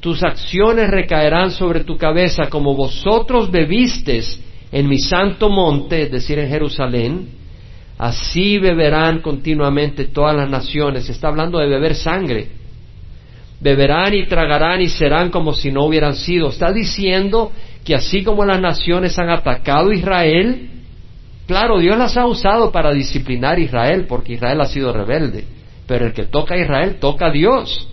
Tus 0.00 0.22
acciones 0.22 0.90
recaerán 0.90 1.50
sobre 1.50 1.84
tu 1.84 1.96
cabeza, 1.96 2.48
como 2.48 2.74
vosotros 2.74 3.50
bebisteis 3.50 4.40
en 4.72 4.88
mi 4.88 4.98
santo 4.98 5.48
monte, 5.48 6.02
es 6.02 6.10
decir, 6.10 6.38
en 6.38 6.48
Jerusalén, 6.48 7.28
así 7.98 8.58
beberán 8.58 9.20
continuamente 9.20 10.06
todas 10.06 10.36
las 10.36 10.48
naciones. 10.48 11.08
Está 11.08 11.28
hablando 11.28 11.58
de 11.58 11.66
beber 11.66 11.94
sangre. 11.94 12.48
Beberán 13.60 14.14
y 14.14 14.26
tragarán 14.26 14.80
y 14.80 14.88
serán 14.88 15.30
como 15.30 15.52
si 15.52 15.70
no 15.70 15.84
hubieran 15.84 16.14
sido. 16.14 16.48
Está 16.48 16.72
diciendo 16.72 17.52
que 17.84 17.94
así 17.94 18.22
como 18.22 18.44
las 18.44 18.60
naciones 18.60 19.18
han 19.18 19.28
atacado 19.28 19.90
a 19.90 19.94
Israel, 19.94 20.70
claro, 21.46 21.78
Dios 21.78 21.98
las 21.98 22.16
ha 22.16 22.26
usado 22.26 22.70
para 22.70 22.92
disciplinar 22.92 23.58
a 23.58 23.60
Israel, 23.60 24.06
porque 24.08 24.34
Israel 24.34 24.60
ha 24.60 24.66
sido 24.66 24.92
rebelde. 24.92 25.44
Pero 25.86 26.06
el 26.06 26.12
que 26.12 26.24
toca 26.24 26.54
a 26.54 26.58
Israel 26.58 26.98
toca 27.00 27.26
a 27.26 27.32
Dios. 27.32 27.88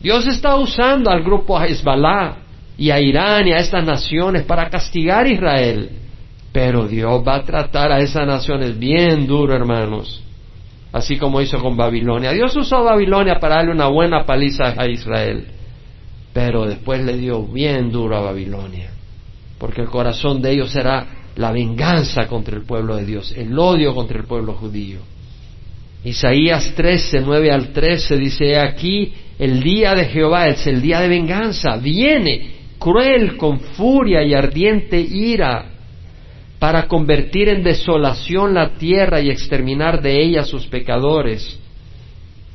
Dios 0.00 0.26
está 0.26 0.56
usando 0.56 1.10
al 1.10 1.22
grupo 1.22 1.62
Hezbollah 1.62 2.41
y 2.76 2.90
a 2.90 3.00
Irán 3.00 3.48
y 3.48 3.52
a 3.52 3.58
estas 3.58 3.84
naciones 3.84 4.42
para 4.44 4.68
castigar 4.68 5.26
a 5.26 5.28
Israel. 5.28 5.90
Pero 6.52 6.86
Dios 6.86 7.22
va 7.26 7.36
a 7.36 7.44
tratar 7.44 7.92
a 7.92 8.00
esas 8.00 8.26
naciones 8.26 8.78
bien 8.78 9.26
duro, 9.26 9.54
hermanos. 9.54 10.22
Así 10.92 11.16
como 11.16 11.40
hizo 11.40 11.58
con 11.58 11.76
Babilonia. 11.76 12.32
Dios 12.32 12.54
usó 12.54 12.84
Babilonia 12.84 13.36
para 13.40 13.56
darle 13.56 13.72
una 13.72 13.88
buena 13.88 14.26
paliza 14.26 14.74
a 14.76 14.86
Israel. 14.86 15.46
Pero 16.34 16.66
después 16.66 17.02
le 17.02 17.16
dio 17.16 17.46
bien 17.46 17.90
duro 17.90 18.16
a 18.16 18.20
Babilonia. 18.20 18.90
Porque 19.58 19.80
el 19.80 19.88
corazón 19.88 20.42
de 20.42 20.52
ellos 20.52 20.70
será 20.70 21.06
la 21.36 21.52
venganza 21.52 22.26
contra 22.26 22.56
el 22.56 22.64
pueblo 22.64 22.96
de 22.96 23.06
Dios, 23.06 23.32
el 23.36 23.58
odio 23.58 23.94
contra 23.94 24.18
el 24.18 24.24
pueblo 24.24 24.54
judío. 24.54 25.00
Isaías 26.04 26.72
13, 26.74 27.20
9 27.20 27.52
al 27.52 27.68
13 27.68 28.16
dice, 28.16 28.58
aquí 28.58 29.12
el 29.38 29.62
día 29.62 29.94
de 29.94 30.06
Jehová 30.06 30.48
es 30.48 30.66
el 30.66 30.82
día 30.82 31.00
de 31.00 31.08
venganza, 31.08 31.76
viene 31.76 32.61
cruel 32.82 33.36
con 33.36 33.60
furia 33.60 34.22
y 34.24 34.34
ardiente 34.34 35.00
ira, 35.00 35.66
para 36.58 36.86
convertir 36.86 37.48
en 37.48 37.62
desolación 37.62 38.54
la 38.54 38.74
tierra 38.74 39.20
y 39.20 39.30
exterminar 39.30 40.00
de 40.00 40.22
ella 40.22 40.44
sus 40.44 40.66
pecadores. 40.66 41.58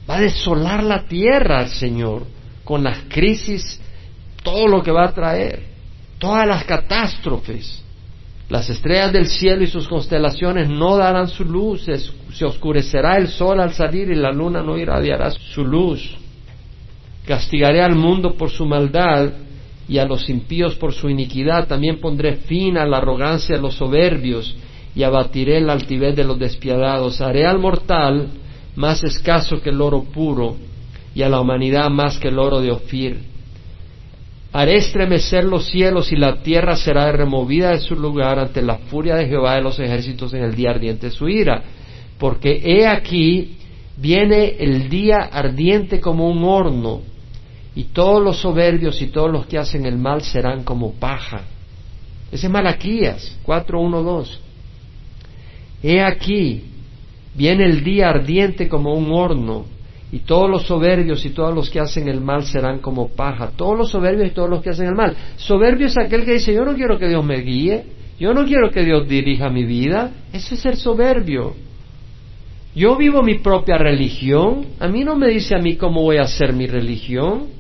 Va 0.10 0.18
a 0.18 0.22
desolar 0.22 0.84
la 0.84 1.06
tierra 1.06 1.68
Señor 1.68 2.26
con 2.64 2.84
las 2.84 3.00
crisis, 3.10 3.82
todo 4.44 4.68
lo 4.68 4.82
que 4.82 4.92
va 4.92 5.06
a 5.06 5.14
traer, 5.14 5.64
todas 6.20 6.48
las 6.48 6.64
catástrofes. 6.64 7.84
Las 8.50 8.70
estrellas 8.70 9.12
del 9.12 9.28
cielo 9.28 9.64
y 9.64 9.68
sus 9.68 9.90
constelaciones 9.90 10.70
no 10.70 10.96
darán 10.96 11.28
su 11.28 11.44
luz, 11.44 11.86
se 12.32 12.46
oscurecerá 12.46 13.18
el 13.18 13.28
sol 13.28 13.60
al 13.60 13.74
salir 13.74 14.10
y 14.10 14.16
la 14.16 14.32
luna 14.32 14.62
no 14.62 14.78
irradiará 14.78 15.32
su 15.32 15.66
luz. 15.66 16.18
Castigaré 17.26 17.82
al 17.82 17.96
mundo 17.96 18.36
por 18.36 18.50
su 18.50 18.66
maldad 18.66 19.32
y 19.90 19.98
a 19.98 20.06
los 20.06 20.30
impíos 20.30 20.76
por 20.76 20.94
su 20.94 21.10
iniquidad. 21.10 21.68
También 21.68 22.00
pondré 22.00 22.38
fin 22.38 22.78
a 22.78 22.86
la 22.86 22.98
arrogancia 22.98 23.56
de 23.56 23.62
los 23.62 23.76
soberbios 23.76 24.56
y 24.96 25.04
abatiré 25.04 25.62
la 25.62 25.74
altivez 25.74 26.16
de 26.16 26.24
los 26.24 26.40
despiadados. 26.40 27.22
Haré 27.22 27.46
al 27.46 27.60
mortal 27.60 28.28
más 28.76 29.04
escaso 29.04 29.62
que 29.62 29.70
el 29.70 29.82
oro 29.82 30.04
puro 30.04 30.58
y 31.16 31.22
a 31.22 31.30
la 31.30 31.40
humanidad 31.40 31.90
más 31.90 32.18
que 32.18 32.28
el 32.28 32.40
oro 32.40 32.62
de 32.62 32.72
Ofir. 32.72 33.20
Haré 34.54 34.78
estremecer 34.78 35.44
los 35.44 35.66
cielos 35.66 36.12
y 36.12 36.16
la 36.16 36.38
tierra 36.42 36.76
será 36.76 37.12
removida 37.12 37.72
de 37.72 37.80
su 37.80 37.96
lugar 37.96 38.40
ante 38.40 38.62
la 38.62 38.78
furia 38.78 39.16
de 39.16 39.28
Jehová 39.28 39.56
de 39.56 39.62
los 39.62 39.80
ejércitos 39.80 40.34
en 40.34 40.44
el 40.44 40.56
día 40.56 40.72
ardiente 40.72 41.08
de 41.08 41.12
su 41.12 41.28
ira. 41.28 41.62
Porque 42.18 42.62
he 42.64 42.88
aquí 42.88 43.58
viene 43.98 44.56
el 44.60 44.90
día 44.90 45.30
ardiente 45.32 46.00
como 46.00 46.30
un 46.30 46.44
horno 46.44 47.02
y 47.78 47.84
todos 47.94 48.24
los 48.24 48.38
soberbios 48.38 49.00
y 49.04 49.08
todos 49.08 49.32
los 49.32 49.46
que 49.46 49.60
hacen 49.60 49.86
el 49.86 50.00
mal 50.00 50.24
serán 50.24 50.64
como 50.64 50.94
paja. 50.94 51.44
Ese 52.32 52.48
es 52.48 52.52
Malaquías 52.52 53.38
4.1.2. 53.46 54.40
He 55.84 56.02
aquí, 56.02 56.64
viene 57.36 57.66
el 57.66 57.84
día 57.84 58.10
ardiente 58.10 58.68
como 58.68 58.96
un 58.96 59.12
horno, 59.12 59.66
y 60.12 60.20
todos 60.22 60.50
los 60.50 60.64
soberbios 60.64 61.24
y 61.24 61.30
todos 61.30 61.54
los 61.54 61.70
que 61.70 61.80
hacen 61.80 62.08
el 62.08 62.20
mal 62.20 62.46
serán 62.46 62.80
como 62.80 63.10
paja. 63.10 63.52
Todos 63.56 63.78
los 63.78 63.92
soberbios 63.92 64.32
y 64.32 64.34
todos 64.34 64.50
los 64.50 64.64
que 64.64 64.72
hacen 64.72 64.88
el 64.88 64.96
mal. 64.96 65.16
Soberbio 65.36 65.86
es 65.86 66.00
aquel 66.00 66.26
que 66.26 66.34
dice, 66.34 66.56
yo 66.56 66.66
no 66.66 66.74
quiero 66.74 66.98
que 66.98 67.08
Dios 67.08 67.24
me 67.24 67.42
guíe, 67.42 67.84
yo 68.20 68.34
no 68.34 68.44
quiero 68.46 68.72
que 68.72 68.84
Dios 68.84 69.08
dirija 69.08 69.50
mi 69.52 69.66
vida. 69.66 70.14
Ese 70.34 70.56
es 70.56 70.62
ser 70.62 70.78
soberbio. 70.78 71.54
Yo 72.74 72.96
vivo 72.96 73.22
mi 73.22 73.38
propia 73.38 73.78
religión. 73.78 74.66
A 74.80 74.88
mí 74.88 75.04
no 75.04 75.16
me 75.16 75.28
dice 75.28 75.56
a 75.56 75.60
mí 75.60 75.76
cómo 75.76 76.02
voy 76.02 76.18
a 76.18 76.24
hacer 76.24 76.54
mi 76.54 76.66
religión. 76.66 77.57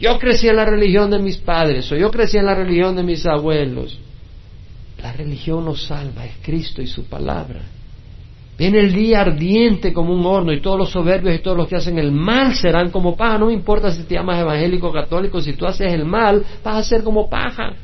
Yo 0.00 0.18
crecí 0.18 0.48
en 0.48 0.56
la 0.56 0.64
religión 0.64 1.10
de 1.10 1.18
mis 1.18 1.38
padres 1.38 1.90
o 1.92 1.96
yo 1.96 2.10
crecí 2.10 2.36
en 2.36 2.46
la 2.46 2.54
religión 2.54 2.96
de 2.96 3.02
mis 3.02 3.24
abuelos. 3.26 3.98
La 5.02 5.12
religión 5.12 5.64
nos 5.64 5.86
salva, 5.86 6.24
es 6.24 6.34
Cristo 6.42 6.82
y 6.82 6.86
su 6.86 7.04
palabra. 7.04 7.60
Viene 8.56 8.78
el 8.78 8.92
día 8.92 9.20
ardiente 9.20 9.92
como 9.92 10.14
un 10.14 10.24
horno 10.24 10.52
y 10.52 10.60
todos 10.60 10.78
los 10.78 10.90
soberbios 10.90 11.34
y 11.34 11.40
todos 11.40 11.56
los 11.56 11.68
que 11.68 11.76
hacen 11.76 11.98
el 11.98 12.12
mal 12.12 12.54
serán 12.54 12.90
como 12.90 13.16
paja. 13.16 13.38
No 13.38 13.50
importa 13.50 13.90
si 13.90 14.04
te 14.04 14.14
llamas 14.14 14.40
evangélico 14.40 14.88
o 14.88 14.92
católico, 14.92 15.40
si 15.40 15.54
tú 15.54 15.66
haces 15.66 15.92
el 15.92 16.04
mal, 16.04 16.44
vas 16.62 16.76
a 16.76 16.82
ser 16.82 17.02
como 17.02 17.28
paja. 17.28 17.74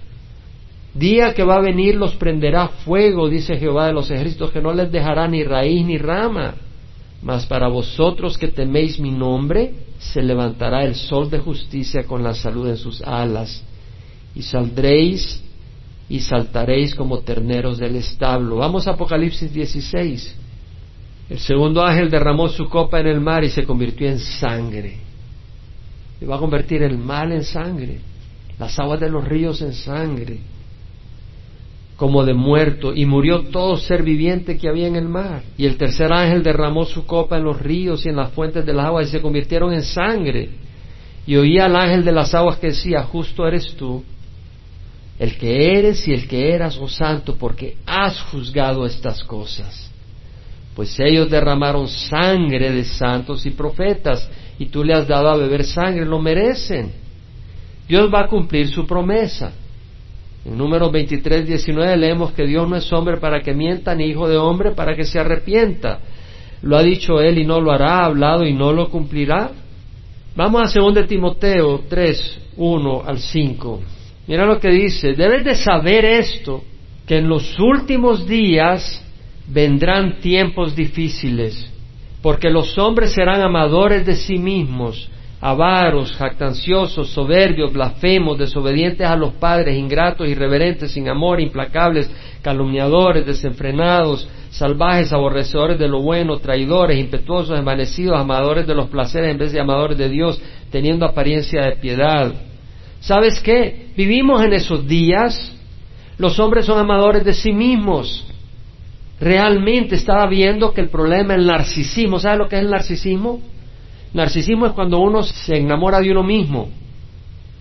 Día 0.94 1.34
que 1.34 1.44
va 1.44 1.56
a 1.56 1.60
venir 1.60 1.96
los 1.96 2.14
prenderá 2.16 2.68
fuego, 2.68 3.28
dice 3.28 3.56
Jehová 3.56 3.86
de 3.86 3.92
los 3.92 4.10
ejércitos, 4.10 4.50
que 4.50 4.60
no 4.60 4.72
les 4.72 4.90
dejará 4.90 5.26
ni 5.28 5.44
raíz 5.44 5.84
ni 5.84 5.98
rama. 5.98 6.54
Mas 7.22 7.44
para 7.46 7.68
vosotros 7.68 8.38
que 8.38 8.48
teméis 8.48 8.98
mi 8.98 9.10
nombre, 9.10 9.74
se 9.98 10.22
levantará 10.22 10.84
el 10.84 10.94
sol 10.94 11.28
de 11.28 11.38
justicia 11.38 12.04
con 12.04 12.22
la 12.22 12.34
salud 12.34 12.68
en 12.68 12.76
sus 12.76 13.02
alas, 13.02 13.62
y 14.34 14.42
saldréis 14.42 15.42
y 16.08 16.20
saltaréis 16.20 16.94
como 16.94 17.20
terneros 17.20 17.78
del 17.78 17.96
establo. 17.96 18.56
Vamos 18.56 18.86
a 18.86 18.92
Apocalipsis 18.92 19.52
16. 19.52 20.36
El 21.28 21.38
segundo 21.38 21.84
ángel 21.84 22.10
derramó 22.10 22.48
su 22.48 22.68
copa 22.68 23.00
en 23.00 23.06
el 23.06 23.20
mar 23.20 23.44
y 23.44 23.50
se 23.50 23.64
convirtió 23.64 24.08
en 24.08 24.18
sangre. 24.18 24.96
Y 26.20 26.24
va 26.24 26.36
a 26.36 26.40
convertir 26.40 26.82
el 26.82 26.98
mal 26.98 27.32
en 27.32 27.44
sangre, 27.44 28.00
las 28.58 28.78
aguas 28.78 28.98
de 28.98 29.10
los 29.10 29.24
ríos 29.26 29.60
en 29.62 29.72
sangre 29.72 30.40
como 32.00 32.24
de 32.24 32.32
muerto, 32.32 32.94
y 32.94 33.04
murió 33.04 33.42
todo 33.50 33.76
ser 33.76 34.02
viviente 34.02 34.56
que 34.56 34.70
había 34.70 34.86
en 34.86 34.96
el 34.96 35.06
mar. 35.06 35.42
Y 35.58 35.66
el 35.66 35.76
tercer 35.76 36.10
ángel 36.10 36.42
derramó 36.42 36.86
su 36.86 37.04
copa 37.04 37.36
en 37.36 37.44
los 37.44 37.60
ríos 37.60 38.06
y 38.06 38.08
en 38.08 38.16
las 38.16 38.32
fuentes 38.32 38.64
del 38.64 38.80
agua 38.80 39.02
y 39.02 39.06
se 39.08 39.20
convirtieron 39.20 39.74
en 39.74 39.82
sangre. 39.82 40.48
Y 41.26 41.36
oía 41.36 41.66
al 41.66 41.76
ángel 41.76 42.02
de 42.02 42.12
las 42.12 42.34
aguas 42.34 42.56
que 42.56 42.68
decía, 42.68 43.02
justo 43.02 43.46
eres 43.46 43.74
tú, 43.76 44.02
el 45.18 45.36
que 45.36 45.78
eres 45.78 46.08
y 46.08 46.14
el 46.14 46.26
que 46.26 46.54
eras, 46.54 46.78
oh 46.78 46.88
santo, 46.88 47.36
porque 47.36 47.76
has 47.84 48.18
juzgado 48.18 48.86
estas 48.86 49.22
cosas. 49.22 49.90
Pues 50.74 50.98
ellos 51.00 51.28
derramaron 51.28 51.86
sangre 51.86 52.72
de 52.72 52.84
santos 52.84 53.44
y 53.44 53.50
profetas, 53.50 54.26
y 54.58 54.64
tú 54.64 54.82
le 54.84 54.94
has 54.94 55.06
dado 55.06 55.28
a 55.28 55.36
beber 55.36 55.64
sangre, 55.64 56.06
lo 56.06 56.18
merecen. 56.18 56.92
Dios 57.86 58.10
va 58.10 58.22
a 58.22 58.26
cumplir 58.26 58.68
su 58.68 58.86
promesa. 58.86 59.52
En 60.44 60.56
número 60.56 60.90
23, 60.90 61.46
19 61.46 61.96
leemos 61.96 62.32
que 62.32 62.46
Dios 62.46 62.68
no 62.68 62.76
es 62.76 62.90
hombre 62.92 63.18
para 63.18 63.42
que 63.42 63.52
mienta, 63.52 63.94
ni 63.94 64.06
hijo 64.06 64.28
de 64.28 64.38
hombre 64.38 64.72
para 64.72 64.96
que 64.96 65.04
se 65.04 65.18
arrepienta. 65.18 66.00
Lo 66.62 66.76
ha 66.76 66.82
dicho 66.82 67.20
él 67.20 67.38
y 67.38 67.44
no 67.44 67.60
lo 67.60 67.72
hará, 67.72 68.00
ha 68.00 68.04
hablado 68.06 68.44
y 68.44 68.52
no 68.52 68.72
lo 68.72 68.88
cumplirá. 68.88 69.50
Vamos 70.36 70.76
a 70.76 70.80
2 70.80 71.06
Timoteo 71.06 71.82
3, 71.88 72.40
1 72.56 73.02
al 73.06 73.18
5. 73.18 73.80
Mira 74.26 74.46
lo 74.46 74.60
que 74.60 74.70
dice, 74.70 75.14
debes 75.14 75.44
de 75.44 75.54
saber 75.56 76.04
esto, 76.04 76.62
que 77.06 77.18
en 77.18 77.28
los 77.28 77.58
últimos 77.58 78.26
días 78.26 79.04
vendrán 79.48 80.20
tiempos 80.20 80.76
difíciles, 80.76 81.70
porque 82.22 82.48
los 82.48 82.78
hombres 82.78 83.12
serán 83.12 83.42
amadores 83.42 84.06
de 84.06 84.14
sí 84.14 84.38
mismos, 84.38 85.10
avaros, 85.40 86.12
jactanciosos, 86.12 87.08
soberbios, 87.10 87.72
blasfemos, 87.72 88.36
desobedientes 88.38 89.06
a 89.06 89.16
los 89.16 89.32
padres, 89.34 89.76
ingratos, 89.76 90.28
irreverentes, 90.28 90.92
sin 90.92 91.08
amor, 91.08 91.40
implacables, 91.40 92.10
calumniadores, 92.42 93.24
desenfrenados, 93.24 94.28
salvajes, 94.50 95.12
aborrecedores 95.12 95.78
de 95.78 95.88
lo 95.88 96.02
bueno, 96.02 96.38
traidores, 96.38 96.98
impetuosos, 96.98 97.58
envanecidos, 97.58 98.18
amadores 98.18 98.66
de 98.66 98.74
los 98.74 98.88
placeres 98.88 99.30
en 99.30 99.38
vez 99.38 99.52
de 99.52 99.60
amadores 99.60 99.96
de 99.96 100.10
Dios, 100.10 100.40
teniendo 100.70 101.06
apariencia 101.06 101.62
de 101.62 101.76
piedad. 101.76 102.32
¿Sabes 103.00 103.40
qué? 103.40 103.88
Vivimos 103.96 104.44
en 104.44 104.52
esos 104.52 104.86
días. 104.86 105.56
Los 106.18 106.38
hombres 106.38 106.66
son 106.66 106.78
amadores 106.78 107.24
de 107.24 107.32
sí 107.32 107.52
mismos. 107.52 108.26
Realmente 109.18 109.94
estaba 109.94 110.26
viendo 110.26 110.74
que 110.74 110.82
el 110.82 110.90
problema 110.90 111.32
es 111.32 111.40
el 111.40 111.46
narcisismo. 111.46 112.18
¿Sabes 112.18 112.38
lo 112.38 112.48
que 112.48 112.56
es 112.56 112.62
el 112.62 112.70
narcisismo? 112.70 113.40
Narcisismo 114.12 114.66
es 114.66 114.72
cuando 114.72 114.98
uno 114.98 115.22
se 115.22 115.56
enamora 115.56 116.00
de 116.00 116.10
uno 116.10 116.22
mismo. 116.22 116.68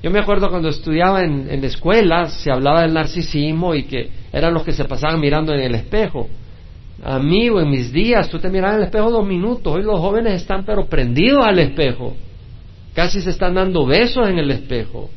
Yo 0.01 0.09
me 0.09 0.19
acuerdo 0.19 0.49
cuando 0.49 0.69
estudiaba 0.69 1.23
en, 1.23 1.61
la 1.61 1.67
escuela, 1.67 2.29
se 2.29 2.51
hablaba 2.51 2.81
del 2.81 2.93
narcisismo 2.93 3.75
y 3.75 3.83
que 3.83 4.09
eran 4.31 4.53
los 4.53 4.63
que 4.63 4.71
se 4.71 4.85
pasaban 4.85 5.19
mirando 5.19 5.53
en 5.53 5.59
el 5.59 5.75
espejo. 5.75 6.27
Amigo, 7.03 7.61
en 7.61 7.69
mis 7.69 7.91
días 7.91 8.29
tú 8.29 8.39
te 8.39 8.49
mirabas 8.49 8.75
en 8.75 8.81
el 8.81 8.85
espejo 8.87 9.11
dos 9.11 9.25
minutos, 9.25 9.73
hoy 9.73 9.83
los 9.83 9.99
jóvenes 9.99 10.41
están 10.41 10.65
pero 10.65 10.85
prendidos 10.87 11.45
al 11.45 11.59
espejo, 11.59 12.15
casi 12.93 13.21
se 13.21 13.29
están 13.29 13.53
dando 13.53 13.85
besos 13.85 14.27
en 14.27 14.39
el 14.39 14.51
espejo. 14.51 15.09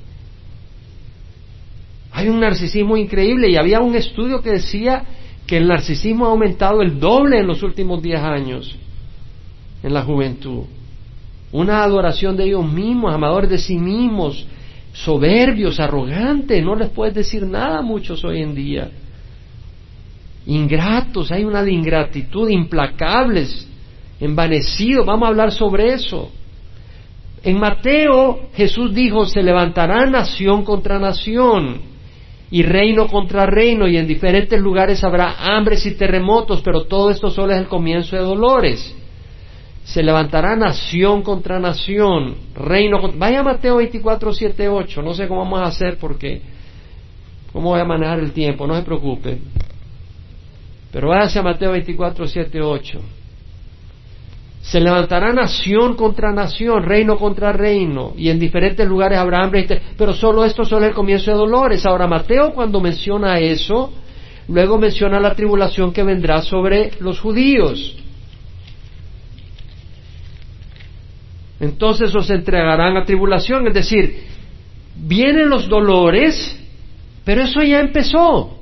Hay 2.13 2.29
un 2.29 2.41
narcisismo 2.41 2.97
increíble 2.97 3.51
y 3.51 3.57
había 3.57 3.81
un 3.81 3.95
estudio 3.95 4.43
que 4.43 4.51
decía 4.51 5.05
que 5.47 5.57
el 5.57 5.67
narcisismo 5.67 6.27
ha 6.27 6.31
aumentado 6.31 6.83
el 6.83 7.01
doble 7.01 7.39
en 7.39 7.47
los 7.47 7.63
últimos 7.63 8.03
diez 8.03 8.21
años 8.21 8.77
en 9.83 9.95
la 9.95 10.03
juventud 10.03 10.65
una 11.53 11.85
adoración 11.85 12.37
de 12.37 12.45
ellos 12.45 12.67
mismos, 12.71 13.15
amadores 13.15 13.51
de 13.51 13.59
sí 13.59 13.79
mismos, 13.79 14.47
soberbios, 14.95 15.79
arrogantes, 15.79 16.65
no 16.65 16.75
les 16.75 16.89
puedes 16.89 17.15
decir 17.15 17.47
nada 17.47 17.79
a 17.79 17.83
muchos 17.83 18.25
hoy 18.25 18.43
en 18.43 18.55
día. 18.55 18.91
Ingratos, 20.47 21.31
hay 21.31 21.45
una 21.45 21.63
de 21.63 21.73
ingratitud, 21.73 22.49
implacables, 22.49 23.69
envanecidos, 24.19 25.07
vamos 25.07 25.27
a 25.27 25.29
hablar 25.29 25.53
sobre 25.53 25.93
eso. 25.93 26.33
En 27.45 27.59
Mateo 27.59 28.49
Jesús 28.55 28.95
dijo, 28.95 29.27
se 29.27 29.43
levantará 29.43 30.07
nación 30.07 30.65
contra 30.65 30.99
nación 30.99 31.83
y 32.51 32.63
reino 32.63 33.09
contra 33.09 33.47
reino 33.47 33.89
y 33.89 33.97
en 33.97 34.07
diferentes 34.07 34.59
lugares 34.61 35.03
habrá 35.05 35.55
hambres 35.55 35.85
y 35.87 35.97
terremotos, 35.97 36.63
pero 36.63 36.85
todo 36.85 37.11
esto 37.11 37.31
solo 37.31 37.53
es 37.53 37.59
el 37.59 37.67
comienzo 37.67 38.17
de 38.17 38.23
dolores 38.23 38.97
se 39.85 40.03
levantará 40.03 40.55
nación 40.57 41.23
contra 41.23 41.59
nación, 41.59 42.37
reino 42.55 43.01
contra... 43.01 43.19
Vaya 43.19 43.43
Mateo 43.43 43.77
24, 43.77 44.33
7, 44.33 44.69
8, 44.69 45.03
no 45.03 45.15
sé 45.15 45.27
cómo 45.27 45.43
vamos 45.43 45.61
a 45.61 45.67
hacer 45.67 45.99
porque... 45.99 46.41
¿Cómo 47.53 47.71
voy 47.71 47.81
a 47.81 47.85
manejar 47.85 48.19
el 48.19 48.33
tiempo? 48.33 48.67
No 48.67 48.75
se 48.75 48.83
preocupe. 48.83 49.39
Pero 50.91 51.09
váyase 51.09 51.39
a 51.39 51.43
Mateo 51.43 51.73
24, 51.73 52.27
7, 52.27 52.63
8. 52.63 53.01
Se 54.63 54.81
levantará 54.81 55.33
nación 55.33 55.97
contra 55.97 56.33
nación, 56.33 56.85
reino 56.85 57.19
contra 57.19 57.53
reino, 57.53 58.13
y 58.17 58.31
en 58.31 58.39
diferentes 58.39 58.87
lugares 58.87 59.19
habrá 59.19 59.43
hambre. 59.43 59.67
Pero 59.99 60.15
solo 60.15 60.45
esto 60.45 60.65
solo 60.65 60.85
es 60.85 60.91
el 60.91 60.95
comienzo 60.95 61.31
de 61.31 61.37
dolores. 61.37 61.85
Ahora, 61.85 62.07
Mateo 62.07 62.55
cuando 62.55 62.81
menciona 62.81 63.39
eso, 63.39 63.93
luego 64.49 64.79
menciona 64.79 65.21
la 65.21 65.35
tribulación 65.35 65.93
que 65.93 66.05
vendrá 66.05 66.41
sobre 66.41 66.93
los 67.01 67.21
judíos. 67.21 67.97
Entonces 71.63 72.13
os 72.13 72.29
entregarán 72.29 72.97
a 72.97 73.05
tribulación. 73.05 73.69
Es 73.69 73.75
decir, 73.75 74.25
vienen 74.97 75.49
los 75.49 75.69
dolores, 75.69 76.59
pero 77.25 77.43
eso 77.43 77.63
ya 77.63 77.79
empezó. 77.79 78.59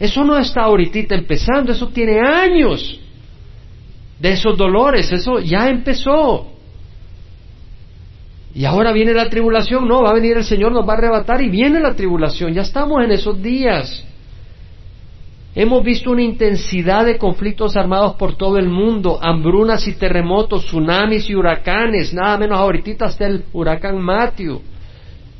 Eso 0.00 0.24
no 0.24 0.36
está 0.36 0.62
ahorita 0.62 1.14
empezando, 1.14 1.70
eso 1.70 1.88
tiene 1.88 2.18
años 2.18 2.98
de 4.18 4.32
esos 4.32 4.58
dolores, 4.58 5.12
eso 5.12 5.38
ya 5.38 5.68
empezó. 5.68 6.50
Y 8.52 8.64
ahora 8.64 8.90
viene 8.90 9.14
la 9.14 9.30
tribulación, 9.30 9.86
no, 9.86 10.02
va 10.02 10.10
a 10.10 10.14
venir 10.14 10.36
el 10.36 10.44
Señor, 10.44 10.72
nos 10.72 10.88
va 10.88 10.94
a 10.94 10.96
arrebatar 10.96 11.40
y 11.40 11.48
viene 11.48 11.78
la 11.78 11.94
tribulación, 11.94 12.52
ya 12.52 12.62
estamos 12.62 13.04
en 13.04 13.12
esos 13.12 13.40
días. 13.40 14.04
Hemos 15.56 15.84
visto 15.84 16.10
una 16.10 16.22
intensidad 16.22 17.06
de 17.06 17.16
conflictos 17.16 17.76
armados 17.76 18.16
por 18.16 18.34
todo 18.34 18.58
el 18.58 18.68
mundo, 18.68 19.20
hambrunas 19.22 19.86
y 19.86 19.92
terremotos, 19.92 20.64
tsunamis 20.64 21.30
y 21.30 21.36
huracanes, 21.36 22.12
nada 22.12 22.36
menos 22.38 22.58
ahorita 22.58 23.04
hasta 23.04 23.26
el 23.26 23.44
huracán 23.52 24.00
Matthew. 24.00 24.60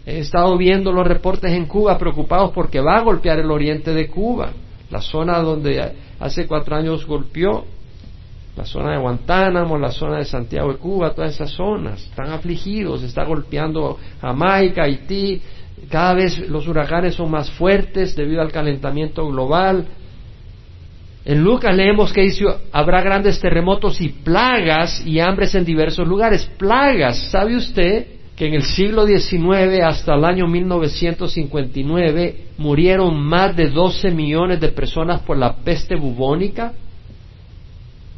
He 0.07 0.21
estado 0.21 0.57
viendo 0.57 0.93
los 0.93 1.05
reportes 1.05 1.51
en 1.51 1.67
Cuba 1.67 1.99
preocupados 1.99 2.53
porque 2.53 2.81
va 2.81 2.99
a 2.99 3.03
golpear 3.03 3.41
el 3.41 3.51
oriente 3.51 3.93
de 3.93 4.07
Cuba, 4.07 4.53
la 4.89 5.01
zona 5.01 5.41
donde 5.41 5.95
hace 6.21 6.47
cuatro 6.47 6.77
años 6.77 7.05
golpeó, 7.07 7.65
la 8.57 8.65
zona 8.65 8.93
de 8.93 8.99
Guantánamo, 8.99 9.77
la 9.79 9.91
zona 9.91 10.19
de 10.19 10.27
Santiago 10.27 10.71
de 10.71 10.79
Cuba, 10.79 11.13
todas 11.13 11.35
esas 11.35 11.51
zonas, 11.51 12.05
están 12.05 12.31
afligidos, 12.31 13.03
está 13.03 13.25
golpeando 13.25 13.99
Jamaica, 14.21 14.85
Haití, 14.85 15.43
cada 15.91 16.15
vez 16.15 16.39
los 16.49 16.69
huracanes 16.69 17.17
son 17.17 17.33
más 17.33 17.51
fuertes 17.51 18.15
debido 18.15 18.41
al 18.43 18.53
calentamiento 18.53 19.27
global, 19.27 19.89
en 21.25 21.43
Lucas 21.43 21.75
leemos 21.75 22.13
que 22.13 22.21
dice, 22.21 22.45
habrá 22.71 23.01
grandes 23.01 23.41
terremotos 23.41 24.01
y 24.01 24.11
plagas 24.11 25.03
y 25.07 25.21
hambres 25.21 25.55
en 25.55 25.65
diversos 25.65 26.07
lugares. 26.07 26.45
Plagas, 26.59 27.31
¿sabe 27.31 27.57
usted 27.57 28.07
que 28.37 28.47
en 28.49 28.55
el 28.55 28.63
siglo 28.63 29.07
XIX 29.07 29.83
hasta 29.85 30.15
el 30.15 30.25
año 30.25 30.47
1959 30.47 32.37
murieron 32.59 33.19
más 33.19 33.57
de 33.57 33.71
12 33.71 34.11
millones 34.11 34.61
de 34.61 34.69
personas 34.69 35.23
por 35.23 35.39
la 35.39 35.57
peste 35.57 35.97
bubónica? 35.97 36.75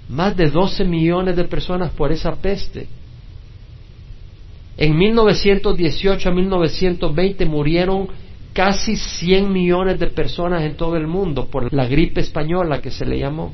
Más 0.08 0.36
de 0.36 0.50
12 0.50 0.84
millones 0.84 1.36
de 1.36 1.44
personas 1.44 1.92
por 1.92 2.10
esa 2.10 2.34
peste. 2.34 2.88
En 4.76 4.96
1918 4.96 6.28
a 6.28 6.32
1920 6.32 7.46
murieron 7.46 8.08
casi 8.56 8.96
100 8.96 9.52
millones 9.52 10.00
de 10.00 10.06
personas 10.06 10.62
en 10.62 10.76
todo 10.76 10.96
el 10.96 11.06
mundo 11.06 11.46
por 11.50 11.70
la 11.74 11.86
gripe 11.86 12.22
española 12.22 12.80
que 12.80 12.90
se 12.90 13.04
le 13.04 13.18
llamó. 13.18 13.52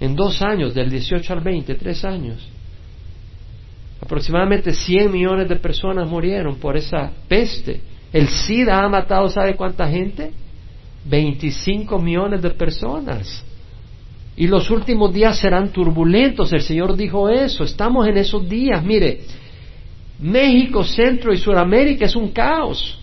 En 0.00 0.16
dos 0.16 0.40
años, 0.40 0.72
del 0.72 0.88
18 0.88 1.34
al 1.34 1.40
20, 1.40 1.74
tres 1.74 2.02
años. 2.02 2.48
Aproximadamente 4.00 4.72
100 4.72 5.12
millones 5.12 5.50
de 5.50 5.56
personas 5.56 6.08
murieron 6.08 6.56
por 6.56 6.78
esa 6.78 7.12
peste. 7.28 7.82
El 8.10 8.28
SIDA 8.28 8.82
ha 8.82 8.88
matado, 8.88 9.28
¿sabe 9.28 9.54
cuánta 9.54 9.86
gente? 9.86 10.32
25 11.04 11.98
millones 11.98 12.40
de 12.40 12.50
personas. 12.50 13.44
Y 14.34 14.46
los 14.46 14.70
últimos 14.70 15.12
días 15.12 15.38
serán 15.38 15.72
turbulentos, 15.72 16.54
el 16.54 16.62
Señor 16.62 16.96
dijo 16.96 17.28
eso, 17.28 17.64
estamos 17.64 18.08
en 18.08 18.16
esos 18.16 18.48
días. 18.48 18.82
Mire, 18.82 19.20
México, 20.20 20.84
Centro 20.84 21.34
y 21.34 21.36
Sudamérica 21.36 22.06
es 22.06 22.16
un 22.16 22.30
caos. 22.30 22.98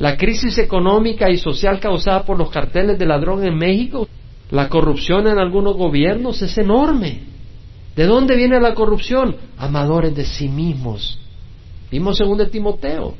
La 0.00 0.16
crisis 0.16 0.56
económica 0.56 1.28
y 1.28 1.36
social 1.36 1.78
causada 1.78 2.24
por 2.24 2.38
los 2.38 2.50
carteles 2.50 2.98
de 2.98 3.04
ladrón 3.04 3.46
en 3.46 3.54
México, 3.54 4.08
la 4.50 4.70
corrupción 4.70 5.26
en 5.26 5.38
algunos 5.38 5.76
gobiernos 5.76 6.40
es 6.40 6.56
enorme. 6.56 7.20
¿De 7.94 8.06
dónde 8.06 8.34
viene 8.34 8.58
la 8.60 8.74
corrupción? 8.74 9.36
Amadores 9.58 10.14
de 10.14 10.24
sí 10.24 10.48
mismos. 10.48 11.18
Vimos 11.90 12.16
según 12.16 12.38
de 12.38 12.46
Timoteo. 12.46 13.14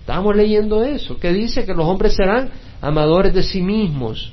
Estamos 0.00 0.36
leyendo 0.36 0.84
eso, 0.84 1.18
que 1.18 1.32
dice 1.32 1.64
que 1.64 1.72
los 1.72 1.86
hombres 1.86 2.14
serán 2.14 2.50
amadores 2.82 3.32
de 3.32 3.42
sí 3.42 3.62
mismos. 3.62 4.30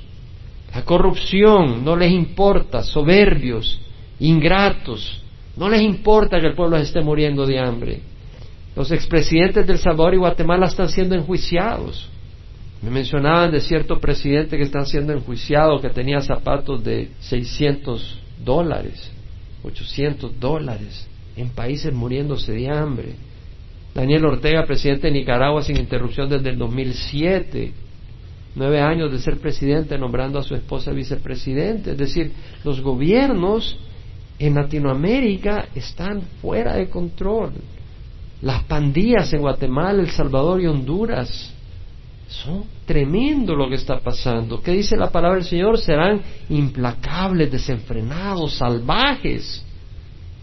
La 0.76 0.84
corrupción 0.84 1.86
no 1.86 1.96
les 1.96 2.12
importa, 2.12 2.84
soberbios, 2.84 3.80
ingratos, 4.20 5.22
no 5.56 5.70
les 5.70 5.82
importa 5.82 6.42
que 6.42 6.48
el 6.48 6.56
pueblo 6.56 6.76
esté 6.76 7.00
muriendo 7.00 7.46
de 7.46 7.60
hambre. 7.60 8.02
Los 8.78 8.92
expresidentes 8.92 9.66
del 9.66 9.80
Salvador 9.80 10.14
y 10.14 10.18
Guatemala 10.18 10.68
están 10.68 10.88
siendo 10.88 11.16
enjuiciados. 11.16 12.08
Me 12.84 12.92
mencionaban 12.92 13.52
de 13.52 13.60
cierto 13.60 14.00
presidente 14.00 14.56
que 14.56 14.62
está 14.62 14.86
siendo 14.86 15.14
enjuiciado 15.14 15.82
que 15.82 15.90
tenía 15.90 16.22
zapatos 16.22 16.84
de 16.84 17.10
600 17.22 18.20
dólares, 18.46 19.12
800 19.64 20.40
dólares, 20.40 21.08
en 21.36 21.50
países 21.50 21.92
muriéndose 21.92 22.52
de 22.52 22.70
hambre. 22.70 23.16
Daniel 23.96 24.26
Ortega, 24.26 24.64
presidente 24.68 25.08
de 25.08 25.14
Nicaragua 25.14 25.64
sin 25.64 25.78
interrupción 25.78 26.30
desde 26.30 26.52
el 26.52 26.60
2007, 26.60 27.72
nueve 28.54 28.80
años 28.80 29.12
de 29.12 29.18
ser 29.18 29.40
presidente, 29.40 29.98
nombrando 29.98 30.38
a 30.38 30.44
su 30.44 30.54
esposa 30.54 30.92
vicepresidente. 30.92 31.94
Es 31.94 31.98
decir, 31.98 32.32
los 32.64 32.80
gobiernos 32.82 33.76
en 34.38 34.54
Latinoamérica 34.54 35.70
están 35.74 36.22
fuera 36.44 36.76
de 36.76 36.92
control. 36.92 37.54
Las 38.42 38.64
pandillas 38.64 39.32
en 39.34 39.42
Guatemala, 39.42 40.02
El 40.02 40.12
Salvador 40.12 40.62
y 40.62 40.68
Honduras 40.68 41.54
son 42.28 42.66
tremendo 42.86 43.56
lo 43.56 43.70
que 43.70 43.76
está 43.76 44.00
pasando. 44.00 44.62
¿Qué 44.62 44.72
dice 44.72 44.98
la 44.98 45.10
palabra 45.10 45.38
del 45.38 45.46
Señor? 45.46 45.78
Serán 45.80 46.22
implacables, 46.50 47.52
desenfrenados, 47.52 48.56
salvajes. 48.56 49.64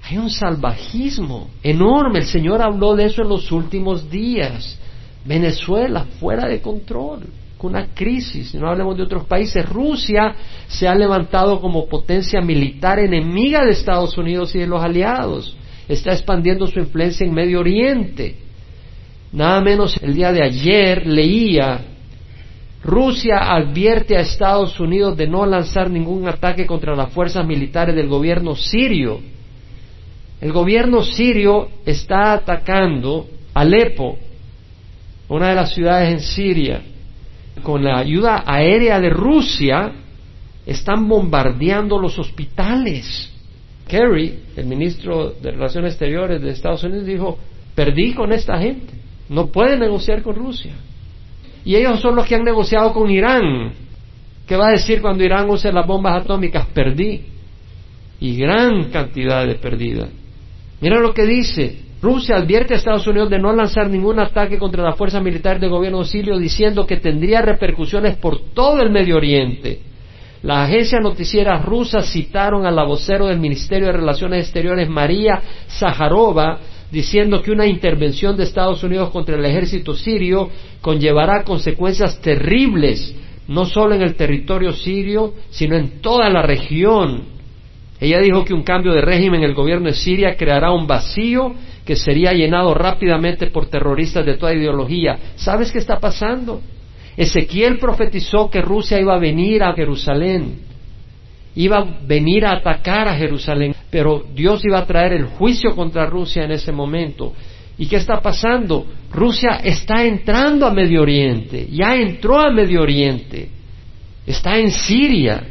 Hay 0.03 0.19
un 0.19 0.31
salvajismo 0.31 1.51
enorme. 1.63 2.21
El 2.21 2.27
Señor 2.27 2.63
habló 2.63 2.97
de 2.97 3.07
eso 3.07 3.23
en 3.23 3.29
los 3.29 3.53
últimos 3.53 4.11
días. 4.11 4.79
Venezuela 5.25 6.07
fuera 6.19 6.47
de 6.49 6.61
control 6.61 7.25
una 7.65 7.89
crisis, 7.95 8.55
no 8.55 8.69
hablemos 8.69 8.97
de 8.97 9.03
otros 9.03 9.27
países. 9.27 9.69
Rusia 9.69 10.35
se 10.69 10.87
ha 10.87 10.95
levantado 10.95 11.61
como 11.61 11.89
potencia 11.89 12.41
militar 12.41 12.99
enemiga 12.99 13.65
de 13.65 13.73
Estados 13.73 14.17
Unidos 14.17 14.55
y 14.55 14.61
de 14.61 14.67
los 14.67 14.83
aliados. 14.83 15.57
Está 15.89 16.13
expandiendo 16.13 16.67
su 16.67 16.79
influencia 16.79 17.27
en 17.27 17.35
Medio 17.35 17.61
Oriente. 17.61 18.37
Nada 19.33 19.61
menos 19.61 19.99
el 20.03 20.15
día 20.15 20.33
de 20.33 20.43
ayer 20.43 21.07
leía, 21.07 21.81
Rusia 22.83 23.55
advierte 23.55 24.17
a 24.17 24.21
Estados 24.21 24.79
Unidos 24.79 25.17
de 25.17 25.27
no 25.27 25.47
lanzar 25.47 25.91
ningún 25.91 26.29
ataque 26.29 26.67
contra 26.67 26.95
las 26.95 27.13
fuerzas 27.13 27.47
militares 27.47 27.95
del 27.95 28.09
gobierno 28.09 28.55
sirio. 28.55 29.21
El 30.41 30.53
gobierno 30.53 31.03
sirio 31.03 31.69
está 31.87 32.35
atacando 32.35 33.27
Alepo, 33.55 34.19
una 35.29 35.49
de 35.49 35.55
las 35.55 35.73
ciudades 35.73 36.13
en 36.13 36.21
Siria 36.21 36.83
con 37.63 37.83
la 37.83 37.99
ayuda 37.99 38.45
aérea 38.47 39.01
de 39.01 39.11
Rusia, 39.11 39.93
están 40.67 41.09
bombardeando 41.09 41.99
los 41.99 42.19
hospitales. 42.19 43.31
Kerry, 43.87 44.39
el 44.57 44.67
ministro 44.67 45.31
de 45.31 45.51
Relaciones 45.51 45.93
Exteriores 45.93 46.41
de 46.41 46.51
Estados 46.51 46.83
Unidos, 46.85 47.07
dijo, 47.07 47.39
perdí 47.75 48.15
con 48.15 48.33
esta 48.33 48.59
gente, 48.59 48.95
no 49.29 49.49
puede 49.49 49.79
negociar 49.79 50.23
con 50.23 50.35
Rusia. 50.35 50.73
Y 51.65 51.77
ellos 51.77 52.01
son 52.01 52.17
los 52.17 52.27
que 52.27 52.35
han 52.35 52.45
negociado 52.45 52.93
con 52.93 53.11
Irán. 53.11 53.73
¿Qué 54.47 54.57
va 54.57 54.69
a 54.69 54.73
decir 54.73 55.01
cuando 55.01 55.25
Irán 55.25 55.49
use 55.49 55.73
las 55.73 55.87
bombas 55.87 56.23
atómicas? 56.23 56.67
Perdí. 56.75 57.23
Y 58.21 58.37
gran 58.37 58.91
cantidad 58.91 59.47
de 59.47 59.55
perdida. 59.55 60.09
Mira 60.81 61.01
lo 61.01 61.15
que 61.15 61.25
dice, 61.25 61.79
Rusia 62.03 62.37
advierte 62.37 62.75
a 62.75 62.77
Estados 62.77 63.07
Unidos 63.07 63.31
de 63.31 63.39
no 63.39 63.53
lanzar 63.55 63.89
ningún 63.89 64.19
ataque 64.19 64.59
contra 64.59 64.83
la 64.83 64.93
fuerza 64.93 65.21
militar 65.21 65.59
del 65.59 65.71
gobierno 65.71 66.05
sirio 66.05 66.39
diciendo 66.39 66.87
que 66.87 66.99
tendría 66.99 67.41
repercusiones 67.41 68.17
por 68.17 68.39
todo 68.53 68.83
el 68.83 68.91
Medio 68.91 69.17
Oriente. 69.17 69.81
Las 70.45 70.69
agencias 70.69 71.01
noticieras 71.01 71.65
rusas 71.65 72.13
citaron 72.13 72.67
a 72.67 72.71
la 72.71 72.85
vocero 72.85 73.29
del 73.29 73.41
Ministerio 73.41 73.87
de 73.87 73.95
Relaciones 73.95 74.45
Exteriores, 74.45 74.91
María 74.91 75.41
Zaharova, 75.71 76.59
diciendo 76.93 77.41
que 77.41 77.51
una 77.51 77.67
intervención 77.67 78.37
de 78.37 78.43
Estados 78.43 78.85
Unidos 78.85 79.09
contra 79.09 79.37
el 79.37 79.45
ejército 79.47 79.95
sirio 79.95 80.51
conllevará 80.83 81.45
consecuencias 81.45 82.21
terribles, 82.21 83.17
no 83.49 83.65
solo 83.65 83.95
en 83.95 84.03
el 84.03 84.17
territorio 84.17 84.75
sirio, 84.75 85.33
sino 85.49 85.77
en 85.77 86.03
toda 86.03 86.29
la 86.29 86.43
región. 86.43 87.23
Ella 87.99 88.19
dijo 88.19 88.45
que 88.45 88.53
un 88.53 88.65
cambio 88.65 88.93
de 88.93 89.01
régimen 89.01 89.43
en 89.43 89.49
el 89.49 89.55
gobierno 89.55 89.87
de 89.87 89.95
Siria 89.95 90.37
creará 90.37 90.73
un 90.73 90.87
vacío 90.87 91.55
que 91.87 91.97
sería 91.97 92.35
llenado 92.35 92.75
rápidamente 92.75 93.47
por 93.47 93.71
terroristas 93.71 94.27
de 94.27 94.37
toda 94.37 94.53
ideología. 94.53 95.19
¿Sabes 95.37 95.73
qué 95.73 95.79
está 95.79 95.99
pasando? 95.99 96.61
Ezequiel 97.17 97.79
profetizó 97.79 98.51
que 98.51 98.61
Rusia 98.61 99.01
iba 99.01 99.15
a 99.15 99.19
venir 99.19 99.63
a 99.63 99.73
Jerusalén, 99.75 100.61
iba 101.55 101.79
a 101.79 101.87
venir 102.07 102.45
a 102.45 102.53
atacar 102.53 103.09
a 103.09 103.17
Jerusalén, 103.17 103.75
pero 103.91 104.25
Dios 104.35 104.65
iba 104.65 104.79
a 104.79 104.87
traer 104.87 105.13
el 105.13 105.27
juicio 105.27 105.75
contra 105.77 106.07
Rusia 106.07 106.45
en 106.45 106.51
ese 106.51 106.73
momento. 106.73 107.33
¿Y 107.79 107.87
qué 107.87 107.97
está 107.97 108.21
pasando? 108.21 108.87
Rusia 109.11 109.61
está 109.63 110.05
entrando 110.05 110.67
a 110.67 110.73
Medio 110.73 111.03
Oriente, 111.03 111.69
ya 111.71 111.95
entró 111.95 112.39
a 112.39 112.51
Medio 112.51 112.83
Oriente, 112.83 113.49
está 114.27 114.59
en 114.59 114.71
Siria. 114.71 115.43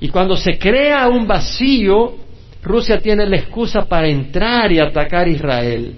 Y 0.00 0.08
cuando 0.08 0.36
se 0.36 0.58
crea 0.58 1.06
un 1.08 1.26
vacío, 1.26 2.14
Rusia 2.62 2.98
tiene 2.98 3.26
la 3.26 3.36
excusa 3.36 3.82
para 3.86 4.08
entrar 4.08 4.70
y 4.72 4.78
atacar 4.78 5.26
a 5.26 5.30
Israel. 5.30 5.96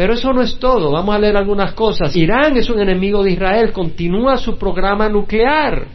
Pero 0.00 0.14
eso 0.14 0.32
no 0.32 0.40
es 0.40 0.58
todo, 0.58 0.92
vamos 0.92 1.14
a 1.14 1.18
leer 1.18 1.36
algunas 1.36 1.74
cosas. 1.74 2.16
Irán 2.16 2.56
es 2.56 2.70
un 2.70 2.80
enemigo 2.80 3.22
de 3.22 3.32
Israel, 3.32 3.70
continúa 3.70 4.38
su 4.38 4.56
programa 4.56 5.10
nuclear. 5.10 5.88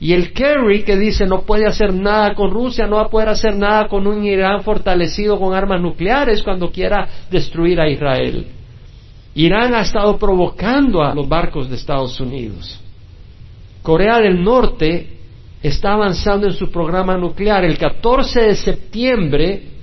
Y 0.00 0.14
el 0.14 0.32
Kerry 0.32 0.82
que 0.82 0.96
dice 0.96 1.26
no 1.26 1.42
puede 1.42 1.66
hacer 1.66 1.92
nada 1.92 2.34
con 2.34 2.50
Rusia, 2.50 2.86
no 2.86 2.96
va 2.96 3.02
a 3.02 3.10
poder 3.10 3.28
hacer 3.28 3.54
nada 3.54 3.86
con 3.86 4.06
un 4.06 4.24
Irán 4.24 4.62
fortalecido 4.62 5.38
con 5.38 5.52
armas 5.52 5.82
nucleares 5.82 6.42
cuando 6.42 6.70
quiera 6.70 7.06
destruir 7.30 7.78
a 7.82 7.86
Israel. 7.90 8.46
Irán 9.34 9.74
ha 9.74 9.82
estado 9.82 10.16
provocando 10.16 11.02
a 11.02 11.14
los 11.14 11.28
barcos 11.28 11.68
de 11.68 11.76
Estados 11.76 12.18
Unidos. 12.18 12.80
Corea 13.82 14.20
del 14.20 14.42
Norte 14.42 15.18
está 15.62 15.92
avanzando 15.92 16.46
en 16.46 16.54
su 16.54 16.70
programa 16.70 17.18
nuclear. 17.18 17.62
El 17.62 17.76
14 17.76 18.40
de 18.40 18.54
septiembre 18.54 19.75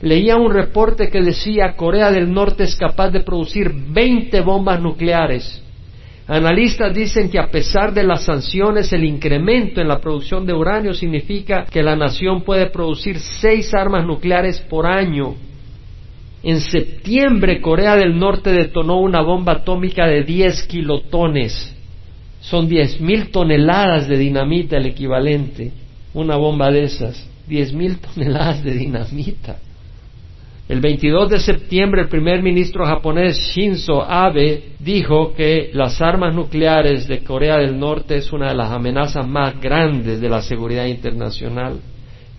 leía 0.00 0.36
un 0.36 0.52
reporte 0.52 1.08
que 1.08 1.20
decía 1.20 1.74
Corea 1.76 2.10
del 2.10 2.32
Norte 2.32 2.64
es 2.64 2.76
capaz 2.76 3.10
de 3.10 3.20
producir 3.20 3.72
20 3.72 4.40
bombas 4.40 4.80
nucleares. 4.80 5.62
Analistas 6.26 6.94
dicen 6.94 7.30
que 7.30 7.38
a 7.38 7.46
pesar 7.46 7.94
de 7.94 8.02
las 8.02 8.24
sanciones, 8.24 8.92
el 8.92 9.04
incremento 9.04 9.80
en 9.80 9.88
la 9.88 9.98
producción 9.98 10.44
de 10.44 10.52
uranio 10.52 10.92
significa 10.92 11.64
que 11.64 11.82
la 11.82 11.96
nación 11.96 12.42
puede 12.42 12.66
producir 12.66 13.18
seis 13.18 13.72
armas 13.72 14.04
nucleares 14.04 14.60
por 14.60 14.86
año. 14.86 15.34
En 16.42 16.60
septiembre, 16.60 17.60
Corea 17.60 17.96
del 17.96 18.18
Norte 18.18 18.52
detonó 18.52 19.00
una 19.00 19.22
bomba 19.22 19.54
atómica 19.54 20.06
de 20.06 20.22
10 20.22 20.62
kilotones 20.64 21.74
son 22.40 22.68
diez 22.68 23.00
mil 23.00 23.30
toneladas 23.30 24.08
de 24.08 24.16
dinamita 24.16 24.76
el 24.76 24.86
equivalente, 24.86 25.72
una 26.14 26.36
bomba 26.36 26.70
de 26.70 26.84
esas, 26.84 27.28
diez 27.46 27.72
mil 27.72 27.98
toneladas 27.98 28.62
de 28.62 28.72
dinamita. 28.72 29.58
El 30.68 30.82
22 30.82 31.30
de 31.30 31.40
septiembre 31.40 32.02
el 32.02 32.08
primer 32.08 32.42
ministro 32.42 32.84
japonés 32.84 33.38
Shinzo 33.38 34.02
Abe 34.02 34.72
dijo 34.78 35.32
que 35.32 35.70
las 35.72 36.02
armas 36.02 36.34
nucleares 36.34 37.08
de 37.08 37.20
Corea 37.20 37.56
del 37.56 37.78
Norte 37.78 38.18
es 38.18 38.30
una 38.34 38.50
de 38.50 38.54
las 38.54 38.70
amenazas 38.70 39.26
más 39.26 39.58
grandes 39.58 40.20
de 40.20 40.28
la 40.28 40.42
seguridad 40.42 40.84
internacional. 40.84 41.80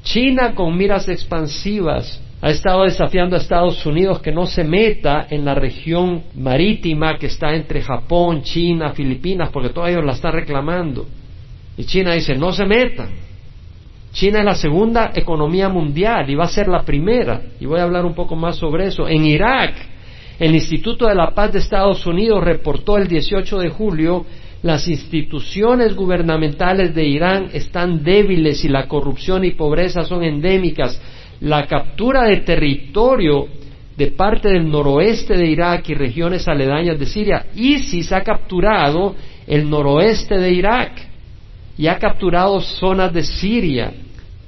China 0.04 0.54
con 0.54 0.78
miras 0.78 1.10
expansivas 1.10 2.22
ha 2.40 2.52
estado 2.52 2.84
desafiando 2.84 3.36
a 3.36 3.40
Estados 3.40 3.84
Unidos 3.88 4.22
que 4.22 4.32
no 4.32 4.46
se 4.46 4.64
meta 4.64 5.26
en 5.28 5.44
la 5.44 5.56
región 5.56 6.22
marítima 6.36 7.18
que 7.18 7.26
está 7.26 7.56
entre 7.56 7.82
Japón, 7.82 8.44
China, 8.44 8.92
Filipinas, 8.92 9.50
porque 9.52 9.70
todos 9.70 9.90
ellos 9.90 10.06
la 10.06 10.14
están 10.14 10.34
reclamando. 10.34 11.08
Y 11.78 11.86
China 11.86 12.14
dice, 12.14 12.36
no 12.36 12.52
se 12.52 12.66
metan. 12.66 13.10
China 14.12 14.40
es 14.40 14.46
la 14.46 14.56
segunda 14.56 15.12
economía 15.14 15.70
mundial 15.70 16.30
y 16.30 16.36
va 16.36 16.46
a 16.46 16.50
ser 16.50 16.68
la 16.68 16.84
primera. 16.84 17.42
Y 17.60 17.66
voy 17.66 17.80
a 17.80 17.84
hablar 17.84 18.06
un 18.06 18.16
poco 18.16 18.36
más 18.36 18.58
sobre 18.58 18.88
eso. 18.88 19.08
En 19.08 19.26
Irak, 19.26 19.74
El 20.40 20.56
Instituto 20.56 21.08
de 21.08 21.16
la 21.16 21.32
Paz 21.32 21.54
de 21.54 21.60
Estados 21.60 22.06
Unidos 22.06 22.44
reportó 22.44 22.98
el 22.98 23.08
18 23.08 23.60
de 23.60 23.70
julio 23.70 24.26
las 24.62 24.90
instituciones 24.90 25.96
gubernamentales 25.96 26.94
de 26.94 27.06
Irán 27.06 27.50
están 27.54 28.04
débiles 28.04 28.66
y 28.66 28.68
la 28.68 28.88
corrupción 28.88 29.46
y 29.46 29.52
pobreza 29.52 30.04
son 30.04 30.24
endémicas. 30.24 31.02
La 31.40 31.66
captura 31.66 32.26
de 32.26 32.38
territorio 32.38 33.48
de 33.96 34.08
parte 34.08 34.50
del 34.50 34.70
noroeste 34.70 35.38
de 35.38 35.48
Irak 35.48 35.88
y 35.90 35.94
regiones 35.94 36.48
aledañas 36.48 37.00
de 37.00 37.06
Siria. 37.06 37.46
ISIS 37.56 38.12
ha 38.12 38.22
capturado 38.22 39.16
el 39.48 39.70
noroeste 39.70 40.38
de 40.38 40.52
Irak 40.52 41.09
y 41.80 41.88
ha 41.88 41.98
capturado 41.98 42.60
zonas 42.60 43.14
de 43.14 43.24
Siria 43.24 43.94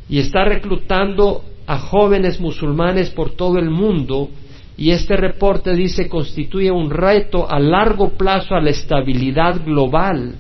y 0.10 0.20
está 0.20 0.44
reclutando 0.44 1.46
a 1.66 1.80
jóvenes 1.80 2.42
musulmanes 2.42 3.10
por 3.12 3.32
todo 3.32 3.58
el 3.58 3.70
mundo 3.70 4.28
y 4.76 4.92
este 4.92 5.16
reporte 5.16 5.74
dice 5.74 6.10
constituye 6.10 6.70
un 6.70 6.90
reto 6.90 7.50
a 7.50 7.58
largo 7.58 8.10
plazo 8.10 8.54
a 8.54 8.60
la 8.60 8.72
estabilidad 8.72 9.64
global. 9.64 10.36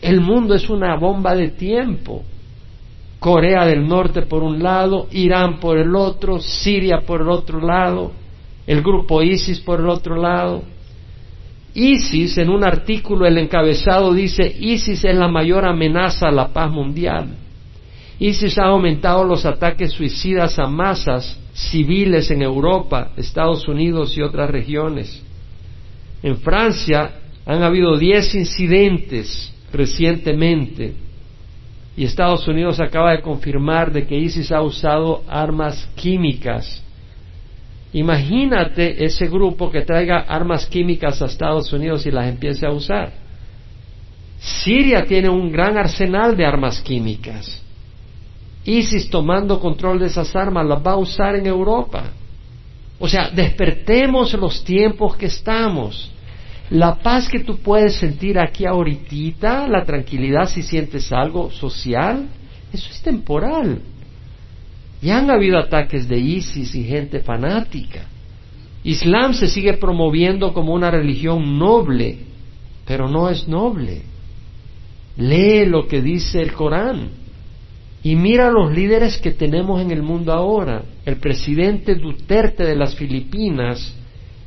El 0.00 0.20
mundo 0.20 0.54
es 0.54 0.70
una 0.70 0.94
bomba 0.94 1.34
de 1.34 1.48
tiempo. 1.48 2.22
Corea 3.18 3.66
del 3.66 3.84
Norte 3.88 4.22
por 4.22 4.44
un 4.44 4.62
lado, 4.62 5.08
Irán 5.10 5.58
por 5.58 5.78
el 5.78 5.96
otro, 5.96 6.38
Siria 6.38 7.00
por 7.00 7.22
el 7.22 7.28
otro 7.28 7.60
lado, 7.60 8.12
el 8.68 8.82
grupo 8.82 9.20
ISIS 9.20 9.58
por 9.58 9.80
el 9.80 9.88
otro 9.88 10.14
lado. 10.14 10.62
ISIS, 11.74 12.36
en 12.38 12.50
un 12.50 12.64
artículo, 12.64 13.26
el 13.26 13.38
encabezado 13.38 14.12
dice, 14.12 14.54
ISIS 14.60 15.04
es 15.04 15.16
la 15.16 15.28
mayor 15.28 15.64
amenaza 15.64 16.28
a 16.28 16.32
la 16.32 16.48
paz 16.48 16.70
mundial. 16.70 17.28
ISIS 18.18 18.58
ha 18.58 18.66
aumentado 18.66 19.24
los 19.24 19.46
ataques 19.46 19.92
suicidas 19.92 20.58
a 20.58 20.66
masas 20.66 21.38
civiles 21.54 22.30
en 22.30 22.42
Europa, 22.42 23.12
Estados 23.16 23.66
Unidos 23.68 24.16
y 24.16 24.22
otras 24.22 24.50
regiones. 24.50 25.22
En 26.22 26.36
Francia 26.38 27.10
han 27.44 27.62
habido 27.62 27.96
diez 27.98 28.34
incidentes 28.34 29.52
recientemente 29.72 30.94
y 31.96 32.04
Estados 32.04 32.46
Unidos 32.48 32.80
acaba 32.80 33.12
de 33.12 33.20
confirmar 33.20 33.92
de 33.92 34.06
que 34.06 34.16
ISIS 34.16 34.52
ha 34.52 34.62
usado 34.62 35.22
armas 35.28 35.88
químicas. 35.94 36.82
Imagínate 37.92 39.04
ese 39.04 39.28
grupo 39.28 39.70
que 39.70 39.82
traiga 39.82 40.20
armas 40.20 40.66
químicas 40.66 41.20
a 41.20 41.26
Estados 41.26 41.72
Unidos 41.72 42.06
y 42.06 42.10
las 42.10 42.26
empiece 42.26 42.66
a 42.66 42.70
usar. 42.70 43.12
Siria 44.38 45.04
tiene 45.04 45.28
un 45.28 45.52
gran 45.52 45.76
arsenal 45.76 46.36
de 46.36 46.46
armas 46.46 46.80
químicas. 46.80 47.62
ISIS 48.64 49.10
tomando 49.10 49.60
control 49.60 49.98
de 49.98 50.06
esas 50.06 50.34
armas 50.34 50.66
las 50.66 50.84
va 50.84 50.92
a 50.92 50.96
usar 50.96 51.36
en 51.36 51.46
Europa. 51.46 52.04
O 52.98 53.08
sea, 53.08 53.30
despertemos 53.30 54.32
los 54.34 54.64
tiempos 54.64 55.16
que 55.16 55.26
estamos. 55.26 56.10
La 56.70 56.94
paz 56.94 57.28
que 57.28 57.40
tú 57.40 57.58
puedes 57.58 57.96
sentir 57.96 58.38
aquí 58.38 58.64
ahorita, 58.64 59.68
la 59.68 59.84
tranquilidad 59.84 60.48
si 60.48 60.62
sientes 60.62 61.12
algo 61.12 61.50
social, 61.50 62.28
eso 62.72 62.88
es 62.90 63.02
temporal. 63.02 63.82
Ya 65.02 65.18
han 65.18 65.30
habido 65.30 65.58
ataques 65.58 66.08
de 66.08 66.18
ISIS 66.18 66.74
y 66.74 66.84
gente 66.84 67.20
fanática. 67.20 68.06
Islam 68.84 69.34
se 69.34 69.48
sigue 69.48 69.74
promoviendo 69.74 70.54
como 70.54 70.72
una 70.72 70.90
religión 70.90 71.58
noble, 71.58 72.18
pero 72.86 73.08
no 73.08 73.28
es 73.28 73.46
noble. 73.48 74.02
Lee 75.16 75.66
lo 75.66 75.86
que 75.86 76.00
dice 76.00 76.40
el 76.40 76.52
Corán 76.52 77.10
y 78.04 78.16
mira 78.16 78.50
los 78.50 78.72
líderes 78.72 79.18
que 79.18 79.32
tenemos 79.32 79.80
en 79.80 79.90
el 79.90 80.02
mundo 80.02 80.32
ahora. 80.32 80.82
El 81.04 81.16
presidente 81.16 81.94
Duterte 81.94 82.64
de 82.64 82.74
las 82.74 82.96
Filipinas, 82.96 83.94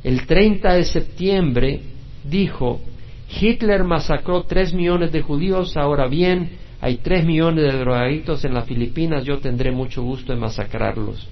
el 0.04 0.26
30 0.26 0.74
de 0.74 0.84
septiembre, 0.84 1.80
dijo, 2.24 2.80
Hitler 3.40 3.84
masacró 3.84 4.42
tres 4.42 4.74
millones 4.74 5.12
de 5.12 5.22
judíos, 5.22 5.76
ahora 5.76 6.06
bien, 6.06 6.50
hay 6.86 6.98
tres 6.98 7.24
millones 7.24 7.64
de 7.64 7.80
drogadictos 7.80 8.44
en 8.44 8.54
las 8.54 8.64
Filipinas, 8.64 9.24
yo 9.24 9.38
tendré 9.40 9.72
mucho 9.72 10.04
gusto 10.04 10.32
en 10.32 10.38
masacrarlos. 10.38 11.26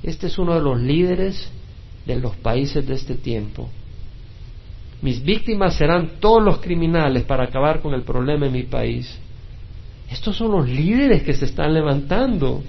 Este 0.00 0.28
es 0.28 0.38
uno 0.38 0.54
de 0.54 0.60
los 0.60 0.80
líderes 0.80 1.50
de 2.06 2.14
los 2.14 2.36
países 2.36 2.86
de 2.86 2.94
este 2.94 3.16
tiempo. 3.16 3.68
Mis 5.02 5.24
víctimas 5.24 5.74
serán 5.74 6.20
todos 6.20 6.40
los 6.40 6.58
criminales 6.58 7.24
para 7.24 7.46
acabar 7.46 7.80
con 7.80 7.94
el 7.94 8.02
problema 8.02 8.46
en 8.46 8.52
mi 8.52 8.62
país. 8.62 9.18
Estos 10.08 10.36
son 10.36 10.52
los 10.52 10.68
líderes 10.68 11.24
que 11.24 11.34
se 11.34 11.46
están 11.46 11.74
levantando. 11.74 12.62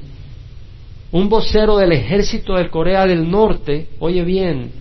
Un 1.12 1.30
vocero 1.30 1.78
del 1.78 1.92
ejército 1.92 2.56
de 2.56 2.68
Corea 2.72 3.06
del 3.06 3.30
Norte, 3.30 3.90
oye 4.00 4.24
bien, 4.24 4.72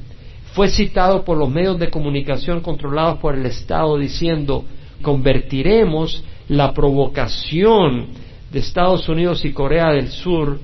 fue 0.55 0.71
citado 0.71 1.23
por 1.23 1.37
los 1.37 1.51
medios 1.51 1.79
de 1.79 1.91
comunicación 1.91 2.63
controlados 2.63 3.19
por 3.19 3.35
el 3.35 3.45
Estado 3.45 3.99
diciendo, 3.99 4.65
convertiremos 5.03 6.25
la 6.49 6.73
provocación 6.73 8.09
de 8.51 8.59
Estados 8.59 9.09
Unidos 9.09 9.45
y 9.45 9.53
Corea 9.53 9.93
del 9.93 10.09
Sur 10.09 10.59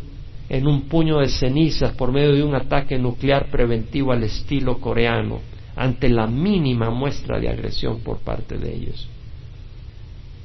en 0.48 0.66
un 0.66 0.82
puño 0.82 1.18
de 1.18 1.28
cenizas 1.28 1.92
por 1.92 2.12
medio 2.12 2.32
de 2.32 2.42
un 2.42 2.54
ataque 2.54 2.98
nuclear 2.98 3.50
preventivo 3.50 4.12
al 4.12 4.22
estilo 4.24 4.78
coreano 4.78 5.40
ante 5.76 6.08
la 6.08 6.26
mínima 6.26 6.90
muestra 6.90 7.38
de 7.38 7.48
agresión 7.48 8.00
por 8.00 8.18
parte 8.18 8.56
de 8.58 8.74
ellos. 8.74 9.08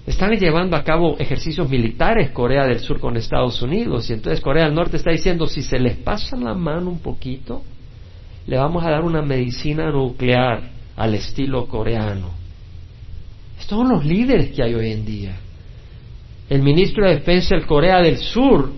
Están 0.08 0.32
llevando 0.32 0.76
a 0.76 0.84
cabo 0.84 1.18
ejercicios 1.20 1.70
militares 1.70 2.32
Corea 2.32 2.66
del 2.66 2.80
Sur 2.80 3.00
con 3.00 3.16
Estados 3.16 3.62
Unidos 3.62 4.10
y 4.10 4.14
entonces 4.14 4.42
Corea 4.42 4.66
del 4.66 4.74
Norte 4.74 4.98
está 4.98 5.12
diciendo 5.12 5.46
si 5.46 5.62
se 5.62 5.78
les 5.78 5.98
pasa 5.98 6.36
la 6.36 6.56
mano 6.56 6.90
un 6.90 7.00
poquito, 7.00 7.62
le 8.48 8.58
vamos 8.58 8.84
a 8.84 8.90
dar 8.90 9.04
una 9.04 9.22
medicina 9.22 9.92
nuclear 9.92 10.72
al 10.96 11.14
estilo 11.14 11.68
coreano. 11.68 12.39
Estos 13.60 13.78
son 13.78 13.90
los 13.90 14.06
líderes 14.06 14.52
que 14.52 14.64
hay 14.64 14.74
hoy 14.74 14.92
en 14.92 15.06
día. 15.06 15.36
El 16.50 16.64
ministro 16.64 17.06
de 17.06 17.16
Defensa 17.16 17.56
de 17.56 17.66
Corea 17.66 18.02
del 18.02 18.18
Sur 18.18 18.72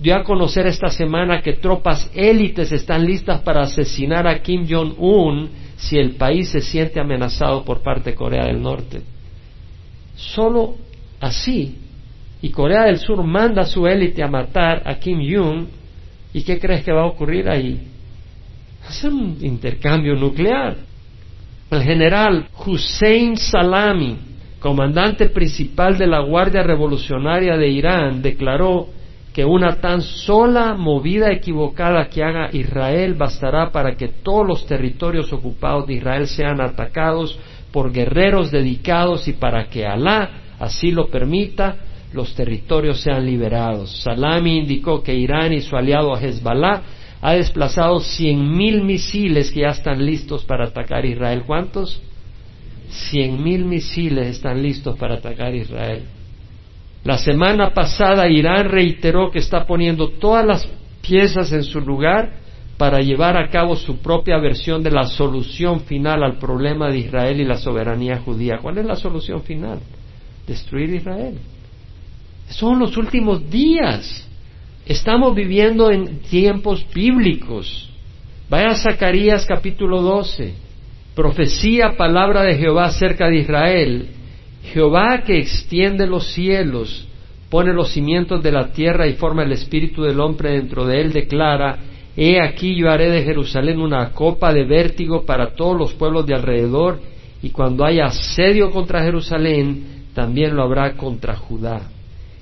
dio 0.00 0.14
a 0.14 0.22
conocer 0.22 0.66
esta 0.66 0.88
semana 0.88 1.42
que 1.42 1.54
tropas 1.54 2.10
élites 2.14 2.72
están 2.72 3.04
listas 3.04 3.40
para 3.40 3.62
asesinar 3.62 4.26
a 4.26 4.40
Kim 4.40 4.66
Jong-un 4.68 5.50
si 5.76 5.98
el 5.98 6.12
país 6.12 6.50
se 6.50 6.60
siente 6.60 7.00
amenazado 7.00 7.64
por 7.64 7.82
parte 7.82 8.10
de 8.10 8.16
Corea 8.16 8.46
del 8.46 8.62
Norte. 8.62 9.02
Solo 10.16 10.76
así, 11.20 11.76
y 12.40 12.50
Corea 12.50 12.84
del 12.84 12.98
Sur 12.98 13.22
manda 13.24 13.62
a 13.62 13.66
su 13.66 13.86
élite 13.86 14.22
a 14.22 14.28
matar 14.28 14.82
a 14.84 14.94
Kim 14.98 15.18
Jong, 15.18 15.66
¿y 16.32 16.42
qué 16.42 16.58
crees 16.58 16.84
que 16.84 16.92
va 16.92 17.02
a 17.02 17.06
ocurrir 17.06 17.48
ahí? 17.48 17.88
hacer 18.88 19.12
un 19.12 19.36
intercambio 19.40 20.14
nuclear. 20.14 20.76
El 21.70 21.82
general 21.82 22.46
Hussein 22.64 23.36
Salami, 23.36 24.16
comandante 24.58 25.28
principal 25.28 25.98
de 25.98 26.06
la 26.06 26.20
Guardia 26.20 26.62
Revolucionaria 26.62 27.58
de 27.58 27.68
Irán, 27.68 28.22
declaró 28.22 28.86
que 29.34 29.44
una 29.44 29.76
tan 29.76 30.00
sola 30.00 30.74
movida 30.74 31.30
equivocada 31.30 32.08
que 32.08 32.24
haga 32.24 32.48
Israel 32.52 33.14
bastará 33.14 33.70
para 33.70 33.96
que 33.96 34.08
todos 34.08 34.46
los 34.46 34.66
territorios 34.66 35.30
ocupados 35.32 35.86
de 35.86 35.94
Israel 35.94 36.26
sean 36.26 36.60
atacados 36.62 37.38
por 37.70 37.92
guerreros 37.92 38.50
dedicados 38.50 39.28
y 39.28 39.34
para 39.34 39.66
que 39.66 39.86
Alá 39.86 40.30
así 40.58 40.90
lo 40.90 41.08
permita, 41.08 41.76
los 42.14 42.34
territorios 42.34 43.02
sean 43.02 43.26
liberados. 43.26 44.02
Salami 44.02 44.56
indicó 44.56 45.02
que 45.02 45.14
Irán 45.14 45.52
y 45.52 45.60
su 45.60 45.76
aliado 45.76 46.16
Hezbollah 46.16 46.82
ha 47.20 47.32
desplazado 47.34 48.00
cien 48.00 48.56
mil 48.56 48.82
misiles 48.82 49.50
que 49.50 49.60
ya 49.60 49.70
están 49.70 50.04
listos 50.04 50.44
para 50.44 50.66
atacar 50.66 51.04
Israel. 51.04 51.42
¿Cuántos? 51.46 52.00
Cien 52.88 53.42
mil 53.42 53.64
misiles 53.64 54.28
están 54.28 54.62
listos 54.62 54.96
para 54.98 55.16
atacar 55.16 55.54
Israel. 55.54 56.04
La 57.04 57.18
semana 57.18 57.72
pasada 57.74 58.28
Irán 58.28 58.68
reiteró 58.68 59.30
que 59.30 59.38
está 59.38 59.66
poniendo 59.66 60.10
todas 60.10 60.44
las 60.44 60.68
piezas 61.00 61.52
en 61.52 61.64
su 61.64 61.80
lugar 61.80 62.32
para 62.76 63.00
llevar 63.00 63.36
a 63.36 63.50
cabo 63.50 63.74
su 63.74 63.98
propia 63.98 64.38
versión 64.38 64.82
de 64.82 64.92
la 64.92 65.06
solución 65.06 65.80
final 65.80 66.22
al 66.22 66.38
problema 66.38 66.88
de 66.90 66.98
Israel 66.98 67.40
y 67.40 67.44
la 67.44 67.56
soberanía 67.56 68.18
judía. 68.18 68.58
¿Cuál 68.62 68.78
es 68.78 68.86
la 68.86 68.94
solución 68.94 69.42
final? 69.42 69.80
Destruir 70.46 70.94
Israel. 70.94 71.38
Son 72.48 72.78
los 72.78 72.96
últimos 72.96 73.50
días. 73.50 74.27
Estamos 74.88 75.34
viviendo 75.34 75.90
en 75.90 76.20
tiempos 76.20 76.86
bíblicos. 76.94 77.90
Vaya 78.48 78.68
a 78.68 78.74
Zacarías 78.74 79.44
capítulo 79.44 80.00
12. 80.00 80.54
Profecía, 81.14 81.94
palabra 81.98 82.42
de 82.42 82.54
Jehová 82.54 82.86
acerca 82.86 83.28
de 83.28 83.36
Israel. 83.36 84.08
Jehová 84.72 85.24
que 85.26 85.40
extiende 85.40 86.06
los 86.06 86.32
cielos, 86.32 87.06
pone 87.50 87.74
los 87.74 87.90
cimientos 87.90 88.42
de 88.42 88.50
la 88.50 88.72
tierra 88.72 89.06
y 89.06 89.12
forma 89.12 89.42
el 89.42 89.52
espíritu 89.52 90.04
del 90.04 90.20
hombre 90.20 90.52
dentro 90.52 90.86
de 90.86 91.02
él, 91.02 91.12
declara, 91.12 91.80
He 92.16 92.40
aquí 92.40 92.74
yo 92.74 92.90
haré 92.90 93.10
de 93.10 93.24
Jerusalén 93.24 93.82
una 93.82 94.12
copa 94.12 94.54
de 94.54 94.64
vértigo 94.64 95.26
para 95.26 95.54
todos 95.54 95.76
los 95.76 95.92
pueblos 95.92 96.24
de 96.24 96.34
alrededor, 96.34 96.98
y 97.42 97.50
cuando 97.50 97.84
haya 97.84 98.06
asedio 98.06 98.70
contra 98.70 99.02
Jerusalén, 99.02 100.06
también 100.14 100.56
lo 100.56 100.62
habrá 100.62 100.94
contra 100.94 101.36
Judá 101.36 101.90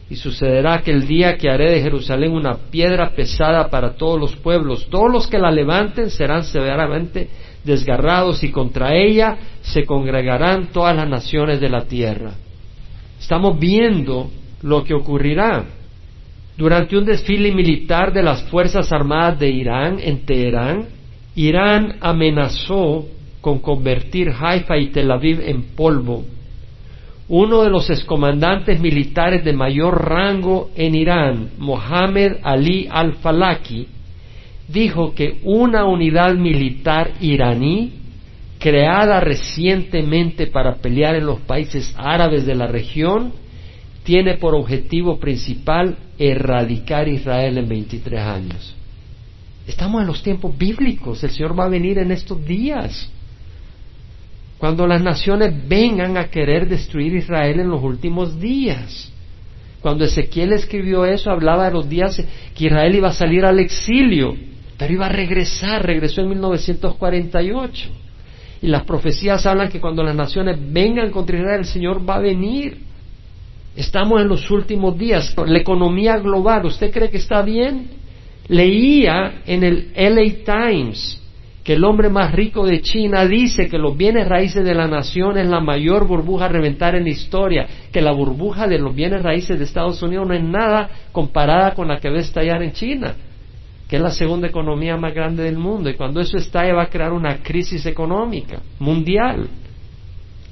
Y 0.08 0.16
sucederá 0.16 0.82
que 0.82 0.92
el 0.92 1.06
día 1.06 1.36
que 1.36 1.50
haré 1.50 1.72
de 1.72 1.82
Jerusalén 1.82 2.32
una 2.32 2.54
piedra 2.54 3.10
pesada 3.10 3.68
para 3.68 3.94
todos 3.94 4.20
los 4.20 4.36
pueblos, 4.36 4.86
todos 4.88 5.10
los 5.10 5.26
que 5.26 5.38
la 5.38 5.50
levanten 5.50 6.10
serán 6.10 6.44
severamente 6.44 7.28
desgarrados 7.64 8.44
y 8.44 8.52
contra 8.52 8.94
ella 8.94 9.36
se 9.62 9.84
congregarán 9.84 10.68
todas 10.68 10.94
las 10.94 11.08
naciones 11.08 11.60
de 11.60 11.68
la 11.68 11.84
tierra. 11.86 12.34
Estamos 13.18 13.58
viendo 13.58 14.30
lo 14.62 14.84
que 14.84 14.94
ocurrirá. 14.94 15.64
Durante 16.56 16.96
un 16.96 17.04
desfile 17.04 17.52
militar 17.52 18.12
de 18.12 18.22
las 18.22 18.44
Fuerzas 18.44 18.92
Armadas 18.92 19.38
de 19.38 19.50
Irán 19.50 19.98
en 20.00 20.24
Teherán, 20.24 20.86
Irán 21.34 21.96
amenazó 22.00 23.06
con 23.40 23.58
convertir 23.58 24.32
Haifa 24.38 24.78
y 24.78 24.86
Tel 24.86 25.10
Aviv 25.10 25.40
en 25.40 25.62
polvo. 25.74 26.24
Uno 27.28 27.62
de 27.62 27.70
los 27.70 27.90
excomandantes 27.90 28.80
militares 28.80 29.44
de 29.44 29.52
mayor 29.52 30.08
rango 30.08 30.70
en 30.76 30.94
Irán, 30.94 31.50
Mohammed 31.58 32.36
Ali 32.42 32.86
al-Falaki, 32.88 33.88
dijo 34.68 35.12
que 35.14 35.40
una 35.42 35.84
unidad 35.84 36.34
militar 36.34 37.12
iraní 37.20 37.92
creada 38.58 39.20
recientemente 39.20 40.46
para 40.46 40.76
pelear 40.76 41.16
en 41.16 41.26
los 41.26 41.40
países 41.40 41.94
árabes 41.96 42.46
de 42.46 42.54
la 42.54 42.66
región 42.66 43.32
tiene 44.04 44.34
por 44.34 44.54
objetivo 44.54 45.18
principal 45.18 45.96
erradicar 46.18 47.08
Israel 47.08 47.58
en 47.58 47.68
23 47.68 48.20
años. 48.20 48.74
Estamos 49.66 50.00
en 50.00 50.06
los 50.06 50.22
tiempos 50.22 50.56
bíblicos, 50.56 51.24
el 51.24 51.30
Señor 51.30 51.58
va 51.58 51.64
a 51.64 51.68
venir 51.68 51.98
en 51.98 52.12
estos 52.12 52.44
días. 52.44 53.10
Cuando 54.58 54.86
las 54.86 55.02
naciones 55.02 55.52
vengan 55.68 56.16
a 56.16 56.30
querer 56.30 56.68
destruir 56.68 57.14
Israel 57.14 57.60
en 57.60 57.68
los 57.68 57.82
últimos 57.82 58.40
días. 58.40 59.12
Cuando 59.82 60.04
Ezequiel 60.04 60.52
escribió 60.52 61.04
eso, 61.04 61.30
hablaba 61.30 61.66
de 61.66 61.74
los 61.74 61.88
días 61.88 62.20
que 62.54 62.66
Israel 62.66 62.94
iba 62.94 63.08
a 63.08 63.12
salir 63.12 63.44
al 63.44 63.58
exilio, 63.58 64.34
pero 64.78 64.92
iba 64.92 65.06
a 65.06 65.10
regresar, 65.10 65.84
regresó 65.84 66.22
en 66.22 66.30
1948. 66.30 67.88
Y 68.62 68.68
las 68.68 68.84
profecías 68.84 69.44
hablan 69.44 69.68
que 69.68 69.80
cuando 69.80 70.02
las 70.02 70.16
naciones 70.16 70.58
vengan 70.72 71.10
contra 71.10 71.38
Israel, 71.38 71.60
el 71.60 71.66
Señor 71.66 72.08
va 72.08 72.16
a 72.16 72.20
venir. 72.20 72.78
Estamos 73.76 74.22
en 74.22 74.28
los 74.28 74.50
últimos 74.50 74.96
días. 74.96 75.34
La 75.46 75.58
economía 75.58 76.16
global, 76.16 76.64
¿usted 76.64 76.90
cree 76.90 77.10
que 77.10 77.18
está 77.18 77.42
bien? 77.42 77.88
Leía 78.48 79.42
en 79.46 79.62
el 79.62 79.92
LA 79.94 80.44
Times 80.44 81.20
que 81.66 81.72
el 81.72 81.82
hombre 81.82 82.08
más 82.08 82.30
rico 82.30 82.64
de 82.64 82.80
China 82.80 83.26
dice 83.26 83.68
que 83.68 83.76
los 83.76 83.96
bienes 83.96 84.28
raíces 84.28 84.64
de 84.64 84.72
la 84.72 84.86
nación 84.86 85.36
es 85.36 85.48
la 85.48 85.58
mayor 85.58 86.06
burbuja 86.06 86.44
a 86.44 86.48
reventar 86.48 86.94
en 86.94 87.02
la 87.02 87.10
historia, 87.10 87.66
que 87.90 88.00
la 88.00 88.12
burbuja 88.12 88.68
de 88.68 88.78
los 88.78 88.94
bienes 88.94 89.20
raíces 89.20 89.58
de 89.58 89.64
Estados 89.64 90.00
Unidos 90.00 90.28
no 90.28 90.34
es 90.34 90.44
nada 90.44 90.88
comparada 91.10 91.74
con 91.74 91.88
la 91.88 91.98
que 91.98 92.08
va 92.08 92.18
a 92.18 92.20
estallar 92.20 92.62
en 92.62 92.70
China, 92.70 93.16
que 93.88 93.96
es 93.96 94.02
la 94.02 94.12
segunda 94.12 94.46
economía 94.46 94.96
más 94.96 95.12
grande 95.12 95.42
del 95.42 95.58
mundo, 95.58 95.90
y 95.90 95.94
cuando 95.94 96.20
eso 96.20 96.36
estalle 96.36 96.72
va 96.72 96.84
a 96.84 96.88
crear 96.88 97.12
una 97.12 97.38
crisis 97.42 97.84
económica 97.84 98.60
mundial 98.78 99.48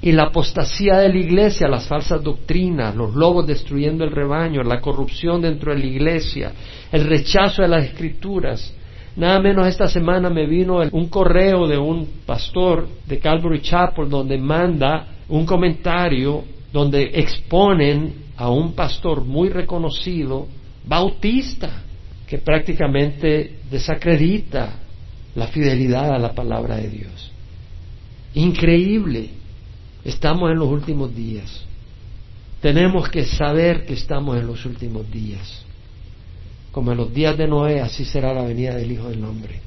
y 0.03 0.11
la 0.11 0.25
apostasía 0.25 0.97
de 0.97 1.11
la 1.11 1.19
iglesia, 1.19 1.69
las 1.69 1.87
falsas 1.87 2.25
doctrinas, 2.25 2.97
los 2.97 3.15
lobos 3.15 3.47
destruyendo 3.47 4.03
el 4.03 4.11
rebaño, 4.11 4.65
la 4.65 4.81
corrupción 4.81 5.41
dentro 5.41 5.73
de 5.73 5.79
la 5.79 5.87
iglesia, 5.87 6.53
el 6.91 7.07
rechazo 7.07 7.63
de 7.63 7.69
las 7.69 7.85
escrituras. 7.85 8.75
Nada 9.17 9.41
menos 9.41 9.67
esta 9.69 9.87
semana 9.87 10.29
me 10.29 10.47
vino 10.47 10.81
un 10.91 11.09
correo 11.09 11.69
de 11.69 11.79
un 11.79 12.23
pastor 12.27 12.89
de 13.07 13.19
Calvary 13.19 13.61
Chapel 13.61 14.09
donde 14.09 14.39
manda 14.39 15.07
un 15.29 15.47
comentario 15.47 16.45
donde 16.73 17.13
exponen 17.15 18.25
a 18.37 18.51
un 18.51 18.73
pastor 18.73 19.25
muy 19.25 19.49
reconocido, 19.49 20.49
bautista, 20.85 21.83
que 22.27 22.39
prácticamente 22.39 23.61
desacredita 23.71 24.81
la 25.37 25.47
fidelidad 25.47 26.13
a 26.13 26.19
la 26.19 26.33
palabra 26.33 26.77
de 26.77 26.89
Dios. 26.89 27.33
Increíble. 28.35 29.31
Estamos 30.05 30.51
en 30.51 30.59
los 30.59 30.69
últimos 30.69 31.15
días. 31.15 31.65
Tenemos 32.61 33.09
que 33.09 33.25
saber 33.25 33.87
que 33.87 33.95
estamos 33.95 34.37
en 34.37 34.47
los 34.47 34.65
últimos 34.67 35.09
días. 35.11 35.65
Como 36.75 36.91
en 36.91 36.99
los 36.99 37.15
días 37.15 37.39
de 37.39 37.47
Noé, 37.47 37.81
así 37.81 38.05
será 38.05 38.35
la 38.35 38.43
venida 38.43 38.75
del 38.75 38.91
Hijo 38.91 39.09
del 39.09 39.23
Hombre. 39.25 39.61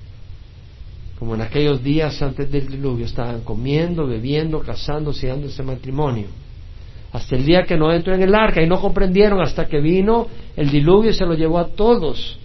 Como 1.17 1.35
en 1.35 1.41
aquellos 1.41 1.81
días 1.81 2.21
antes 2.21 2.51
del 2.51 2.67
diluvio 2.67 3.05
estaban 3.05 3.41
comiendo, 3.41 4.05
bebiendo, 4.05 4.59
casándose 4.59 5.25
y 5.25 5.29
dándose 5.29 5.63
matrimonio. 5.63 6.27
Hasta 7.13 7.37
el 7.37 7.45
día 7.45 7.63
que 7.63 7.77
no 7.77 7.93
entró 7.93 8.13
en 8.13 8.23
el 8.23 8.35
arca 8.35 8.61
y 8.61 8.67
no 8.67 8.81
comprendieron 8.81 9.39
hasta 9.39 9.67
que 9.67 9.79
vino 9.79 10.27
el 10.57 10.69
diluvio 10.69 11.11
y 11.11 11.13
se 11.13 11.25
lo 11.25 11.33
llevó 11.33 11.59
a 11.59 11.69
todos. 11.69 12.37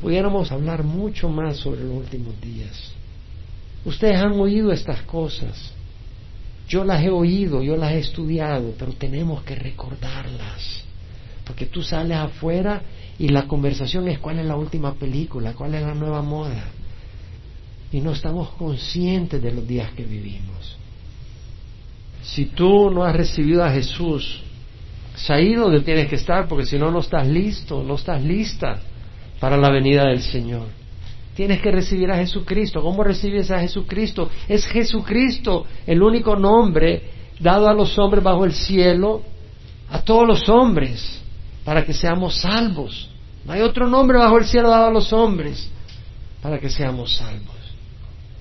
Pudiéramos 0.00 0.50
hablar 0.50 0.84
mucho 0.84 1.28
más 1.28 1.58
sobre 1.58 1.84
los 1.84 1.92
últimos 1.92 2.40
días. 2.40 2.94
Ustedes 3.84 4.16
han 4.16 4.32
oído 4.40 4.72
estas 4.72 5.02
cosas. 5.02 5.74
Yo 6.66 6.82
las 6.82 7.04
he 7.04 7.10
oído, 7.10 7.62
yo 7.62 7.76
las 7.76 7.92
he 7.92 7.98
estudiado, 7.98 8.72
pero 8.78 8.92
tenemos 8.94 9.42
que 9.42 9.54
recordarlas. 9.54 10.82
Porque 11.44 11.66
tú 11.66 11.82
sales 11.82 12.16
afuera 12.16 12.80
y 13.18 13.28
la 13.28 13.46
conversación 13.46 14.08
es 14.08 14.18
cuál 14.18 14.38
es 14.38 14.46
la 14.46 14.56
última 14.56 14.94
película, 14.94 15.54
cuál 15.54 15.74
es 15.74 15.82
la 15.82 15.94
nueva 15.94 16.22
moda. 16.22 16.64
Y 17.92 18.00
no 18.00 18.12
estamos 18.12 18.50
conscientes 18.50 19.42
de 19.42 19.52
los 19.52 19.66
días 19.66 19.92
que 19.92 20.04
vivimos. 20.04 20.76
Si 22.22 22.46
tú 22.46 22.90
no 22.90 23.04
has 23.04 23.14
recibido 23.14 23.64
a 23.64 23.70
Jesús, 23.70 24.42
es 25.14 25.30
ahí 25.30 25.54
donde 25.54 25.80
tienes 25.80 26.08
que 26.08 26.16
estar, 26.16 26.48
porque 26.48 26.64
si 26.64 26.78
no, 26.78 26.90
no 26.90 27.00
estás 27.00 27.26
listo, 27.26 27.82
no 27.82 27.96
estás 27.96 28.22
lista 28.22 28.80
para 29.38 29.56
la 29.56 29.70
venida 29.70 30.06
del 30.06 30.22
Señor. 30.22 30.66
Tienes 31.34 31.60
que 31.60 31.70
recibir 31.70 32.10
a 32.10 32.16
Jesucristo. 32.16 32.82
¿Cómo 32.82 33.02
recibes 33.02 33.50
a 33.50 33.60
Jesucristo? 33.60 34.30
Es 34.48 34.66
Jesucristo 34.66 35.66
el 35.86 36.02
único 36.02 36.36
nombre 36.36 37.02
dado 37.40 37.68
a 37.68 37.74
los 37.74 37.98
hombres 37.98 38.22
bajo 38.22 38.44
el 38.44 38.52
cielo, 38.52 39.22
a 39.90 40.02
todos 40.02 40.26
los 40.26 40.48
hombres, 40.48 41.21
para 41.64 41.84
que 41.84 41.92
seamos 41.92 42.40
salvos. 42.40 43.08
No 43.44 43.52
hay 43.52 43.60
otro 43.60 43.88
nombre 43.88 44.18
bajo 44.18 44.38
el 44.38 44.44
cielo 44.44 44.70
dado 44.70 44.86
a 44.86 44.92
los 44.92 45.12
hombres 45.12 45.70
para 46.42 46.58
que 46.58 46.68
seamos 46.68 47.16
salvos. 47.16 47.56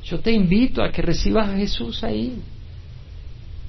Yo 0.03 0.19
te 0.19 0.31
invito 0.31 0.83
a 0.83 0.91
que 0.91 1.01
recibas 1.01 1.49
a 1.49 1.57
Jesús 1.57 2.03
ahí. 2.03 2.41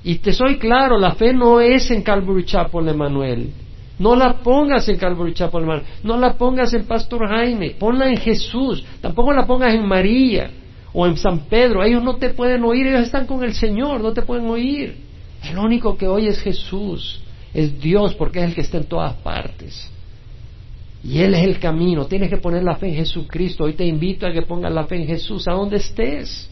Y 0.05 0.17
te 0.17 0.33
soy 0.33 0.59
claro, 0.59 0.99
la 0.99 1.15
fe 1.15 1.33
no 1.33 1.61
es 1.61 1.91
en 1.91 2.03
Calvary 2.03 2.45
Chapel, 2.45 2.89
Emanuel. 2.89 3.53
No 3.99 4.17
la 4.17 4.39
pongas 4.39 4.89
en 4.89 4.97
Calvary 4.97 5.35
Chapel, 5.35 5.61
hermano. 5.61 5.83
No 6.03 6.17
la 6.17 6.35
pongas 6.35 6.75
en 6.75 6.87
Pastor 6.87 7.29
Jaime. 7.29 7.77
Ponla 7.79 8.09
en 8.09 8.17
Jesús. 8.17 8.85
Tampoco 9.01 9.33
la 9.33 9.47
pongas 9.47 9.75
en 9.75 9.87
María 9.87 10.51
o 10.93 11.07
en 11.07 11.17
San 11.17 11.41
Pedro. 11.41 11.85
Ellos 11.85 12.03
no 12.03 12.17
te 12.17 12.31
pueden 12.31 12.65
oír. 12.65 12.87
Ellos 12.87 13.03
están 13.03 13.27
con 13.27 13.45
el 13.45 13.55
Señor. 13.55 14.01
No 14.01 14.13
te 14.13 14.23
pueden 14.23 14.47
oír. 14.47 14.97
El 15.45 15.59
único 15.59 15.97
que 15.97 16.09
oye 16.09 16.29
es 16.29 16.41
Jesús. 16.41 17.21
Es 17.55 17.81
Dios 17.81 18.15
porque 18.15 18.41
es 18.41 18.47
el 18.47 18.55
que 18.55 18.63
está 18.63 18.79
en 18.79 18.85
todas 18.85 19.15
partes. 19.15 19.91
Y 21.05 21.19
Él 21.19 21.35
es 21.35 21.45
el 21.45 21.59
camino. 21.59 22.07
Tienes 22.07 22.31
que 22.31 22.37
poner 22.37 22.63
la 22.63 22.77
fe 22.77 22.89
en 22.89 22.95
Jesucristo. 22.95 23.65
Hoy 23.65 23.75
te 23.75 23.85
invito 23.85 24.27
a 24.27 24.33
que 24.33 24.43
pongas 24.43 24.73
la 24.73 24.85
fe 24.85 24.97
en 24.97 25.07
Jesús 25.07 25.49
a 25.49 25.53
donde 25.53 25.77
estés. 25.77 26.49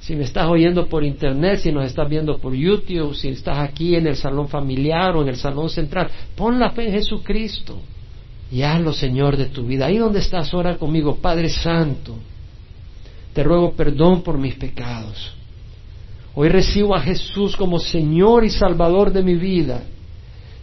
Si 0.00 0.14
me 0.14 0.24
estás 0.24 0.46
oyendo 0.46 0.86
por 0.86 1.04
internet, 1.04 1.60
si 1.60 1.72
nos 1.72 1.86
estás 1.86 2.08
viendo 2.08 2.38
por 2.38 2.54
YouTube, 2.54 3.14
si 3.14 3.28
estás 3.28 3.58
aquí 3.58 3.94
en 3.94 4.06
el 4.06 4.16
salón 4.16 4.48
familiar 4.48 5.16
o 5.16 5.22
en 5.22 5.28
el 5.28 5.36
salón 5.36 5.70
central, 5.70 6.10
pon 6.36 6.58
la 6.58 6.70
fe 6.70 6.88
en 6.88 6.92
Jesucristo 6.92 7.80
y 8.50 8.62
hazlo 8.62 8.92
Señor 8.92 9.36
de 9.36 9.46
tu 9.46 9.66
vida. 9.66 9.86
Ahí 9.86 9.96
donde 9.96 10.18
estás, 10.18 10.52
ora 10.52 10.76
conmigo, 10.76 11.16
Padre 11.16 11.48
Santo. 11.48 12.16
Te 13.32 13.42
ruego 13.42 13.72
perdón 13.72 14.22
por 14.22 14.38
mis 14.38 14.54
pecados. 14.54 15.34
Hoy 16.34 16.48
recibo 16.48 16.94
a 16.94 17.00
Jesús 17.00 17.56
como 17.56 17.78
Señor 17.78 18.44
y 18.44 18.50
Salvador 18.50 19.12
de 19.12 19.22
mi 19.22 19.36
vida. 19.36 19.82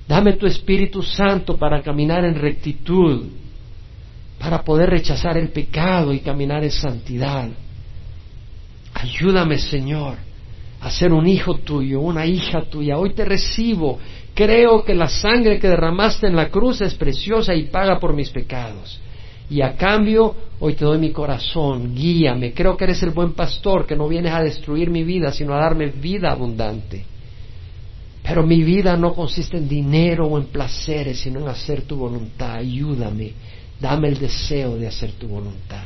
Dame 0.07 0.33
tu 0.33 0.45
Espíritu 0.45 1.01
Santo 1.01 1.55
para 1.57 1.81
caminar 1.81 2.25
en 2.25 2.35
rectitud, 2.35 3.27
para 4.37 4.61
poder 4.63 4.89
rechazar 4.89 5.37
el 5.37 5.49
pecado 5.49 6.13
y 6.13 6.19
caminar 6.19 6.63
en 6.63 6.71
santidad. 6.71 7.49
Ayúdame, 8.93 9.57
Señor, 9.57 10.17
a 10.81 10.91
ser 10.91 11.13
un 11.13 11.25
hijo 11.25 11.55
tuyo, 11.55 12.01
una 12.01 12.25
hija 12.25 12.63
tuya. 12.63 12.97
Hoy 12.97 13.13
te 13.13 13.23
recibo. 13.23 13.99
Creo 14.33 14.83
que 14.83 14.93
la 14.93 15.07
sangre 15.07 15.59
que 15.59 15.69
derramaste 15.69 16.27
en 16.27 16.35
la 16.35 16.49
cruz 16.49 16.81
es 16.81 16.95
preciosa 16.95 17.55
y 17.55 17.67
paga 17.67 17.99
por 17.99 18.13
mis 18.13 18.29
pecados. 18.29 18.99
Y 19.51 19.61
a 19.61 19.75
cambio, 19.75 20.33
hoy 20.61 20.75
te 20.75 20.85
doy 20.85 20.97
mi 20.97 21.11
corazón, 21.11 21.93
guíame. 21.93 22.53
Creo 22.53 22.77
que 22.77 22.85
eres 22.85 23.03
el 23.03 23.09
buen 23.09 23.33
pastor, 23.33 23.85
que 23.85 23.97
no 23.97 24.07
vienes 24.07 24.31
a 24.31 24.41
destruir 24.41 24.89
mi 24.89 25.03
vida, 25.03 25.31
sino 25.33 25.53
a 25.53 25.57
darme 25.57 25.87
vida 25.87 26.31
abundante. 26.31 27.05
Pero 28.23 28.47
mi 28.47 28.63
vida 28.63 28.95
no 28.95 29.13
consiste 29.13 29.57
en 29.57 29.67
dinero 29.67 30.25
o 30.25 30.39
en 30.39 30.45
placeres, 30.45 31.19
sino 31.19 31.41
en 31.41 31.49
hacer 31.49 31.81
tu 31.81 31.97
voluntad. 31.97 32.55
Ayúdame, 32.55 33.33
dame 33.79 34.07
el 34.07 34.17
deseo 34.17 34.77
de 34.77 34.87
hacer 34.87 35.11
tu 35.19 35.27
voluntad 35.27 35.83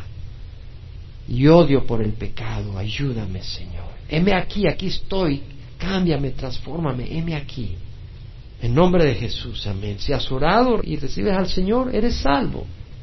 y 1.27 1.47
odio 1.47 1.85
por 1.85 2.03
el 2.03 2.13
pecado. 2.13 2.77
Ayúdame, 2.77 3.41
Señor. 3.41 3.95
Heme 4.07 4.33
aquí, 4.33 4.67
aquí 4.67 4.87
estoy. 4.87 5.41
Cámbiame, 5.77 6.31
transfórmame. 6.31 7.07
Heme 7.17 7.35
aquí. 7.35 7.75
En 8.61 8.73
nombre 8.73 9.05
de 9.05 9.15
Jesús, 9.15 9.65
amén. 9.67 9.97
Si 9.99 10.13
has 10.13 10.31
orado 10.31 10.81
y 10.83 10.97
recibes 10.97 11.35
al 11.35 11.47
Señor, 11.47 11.93
eres 11.93 12.15
salvo. 12.17 12.65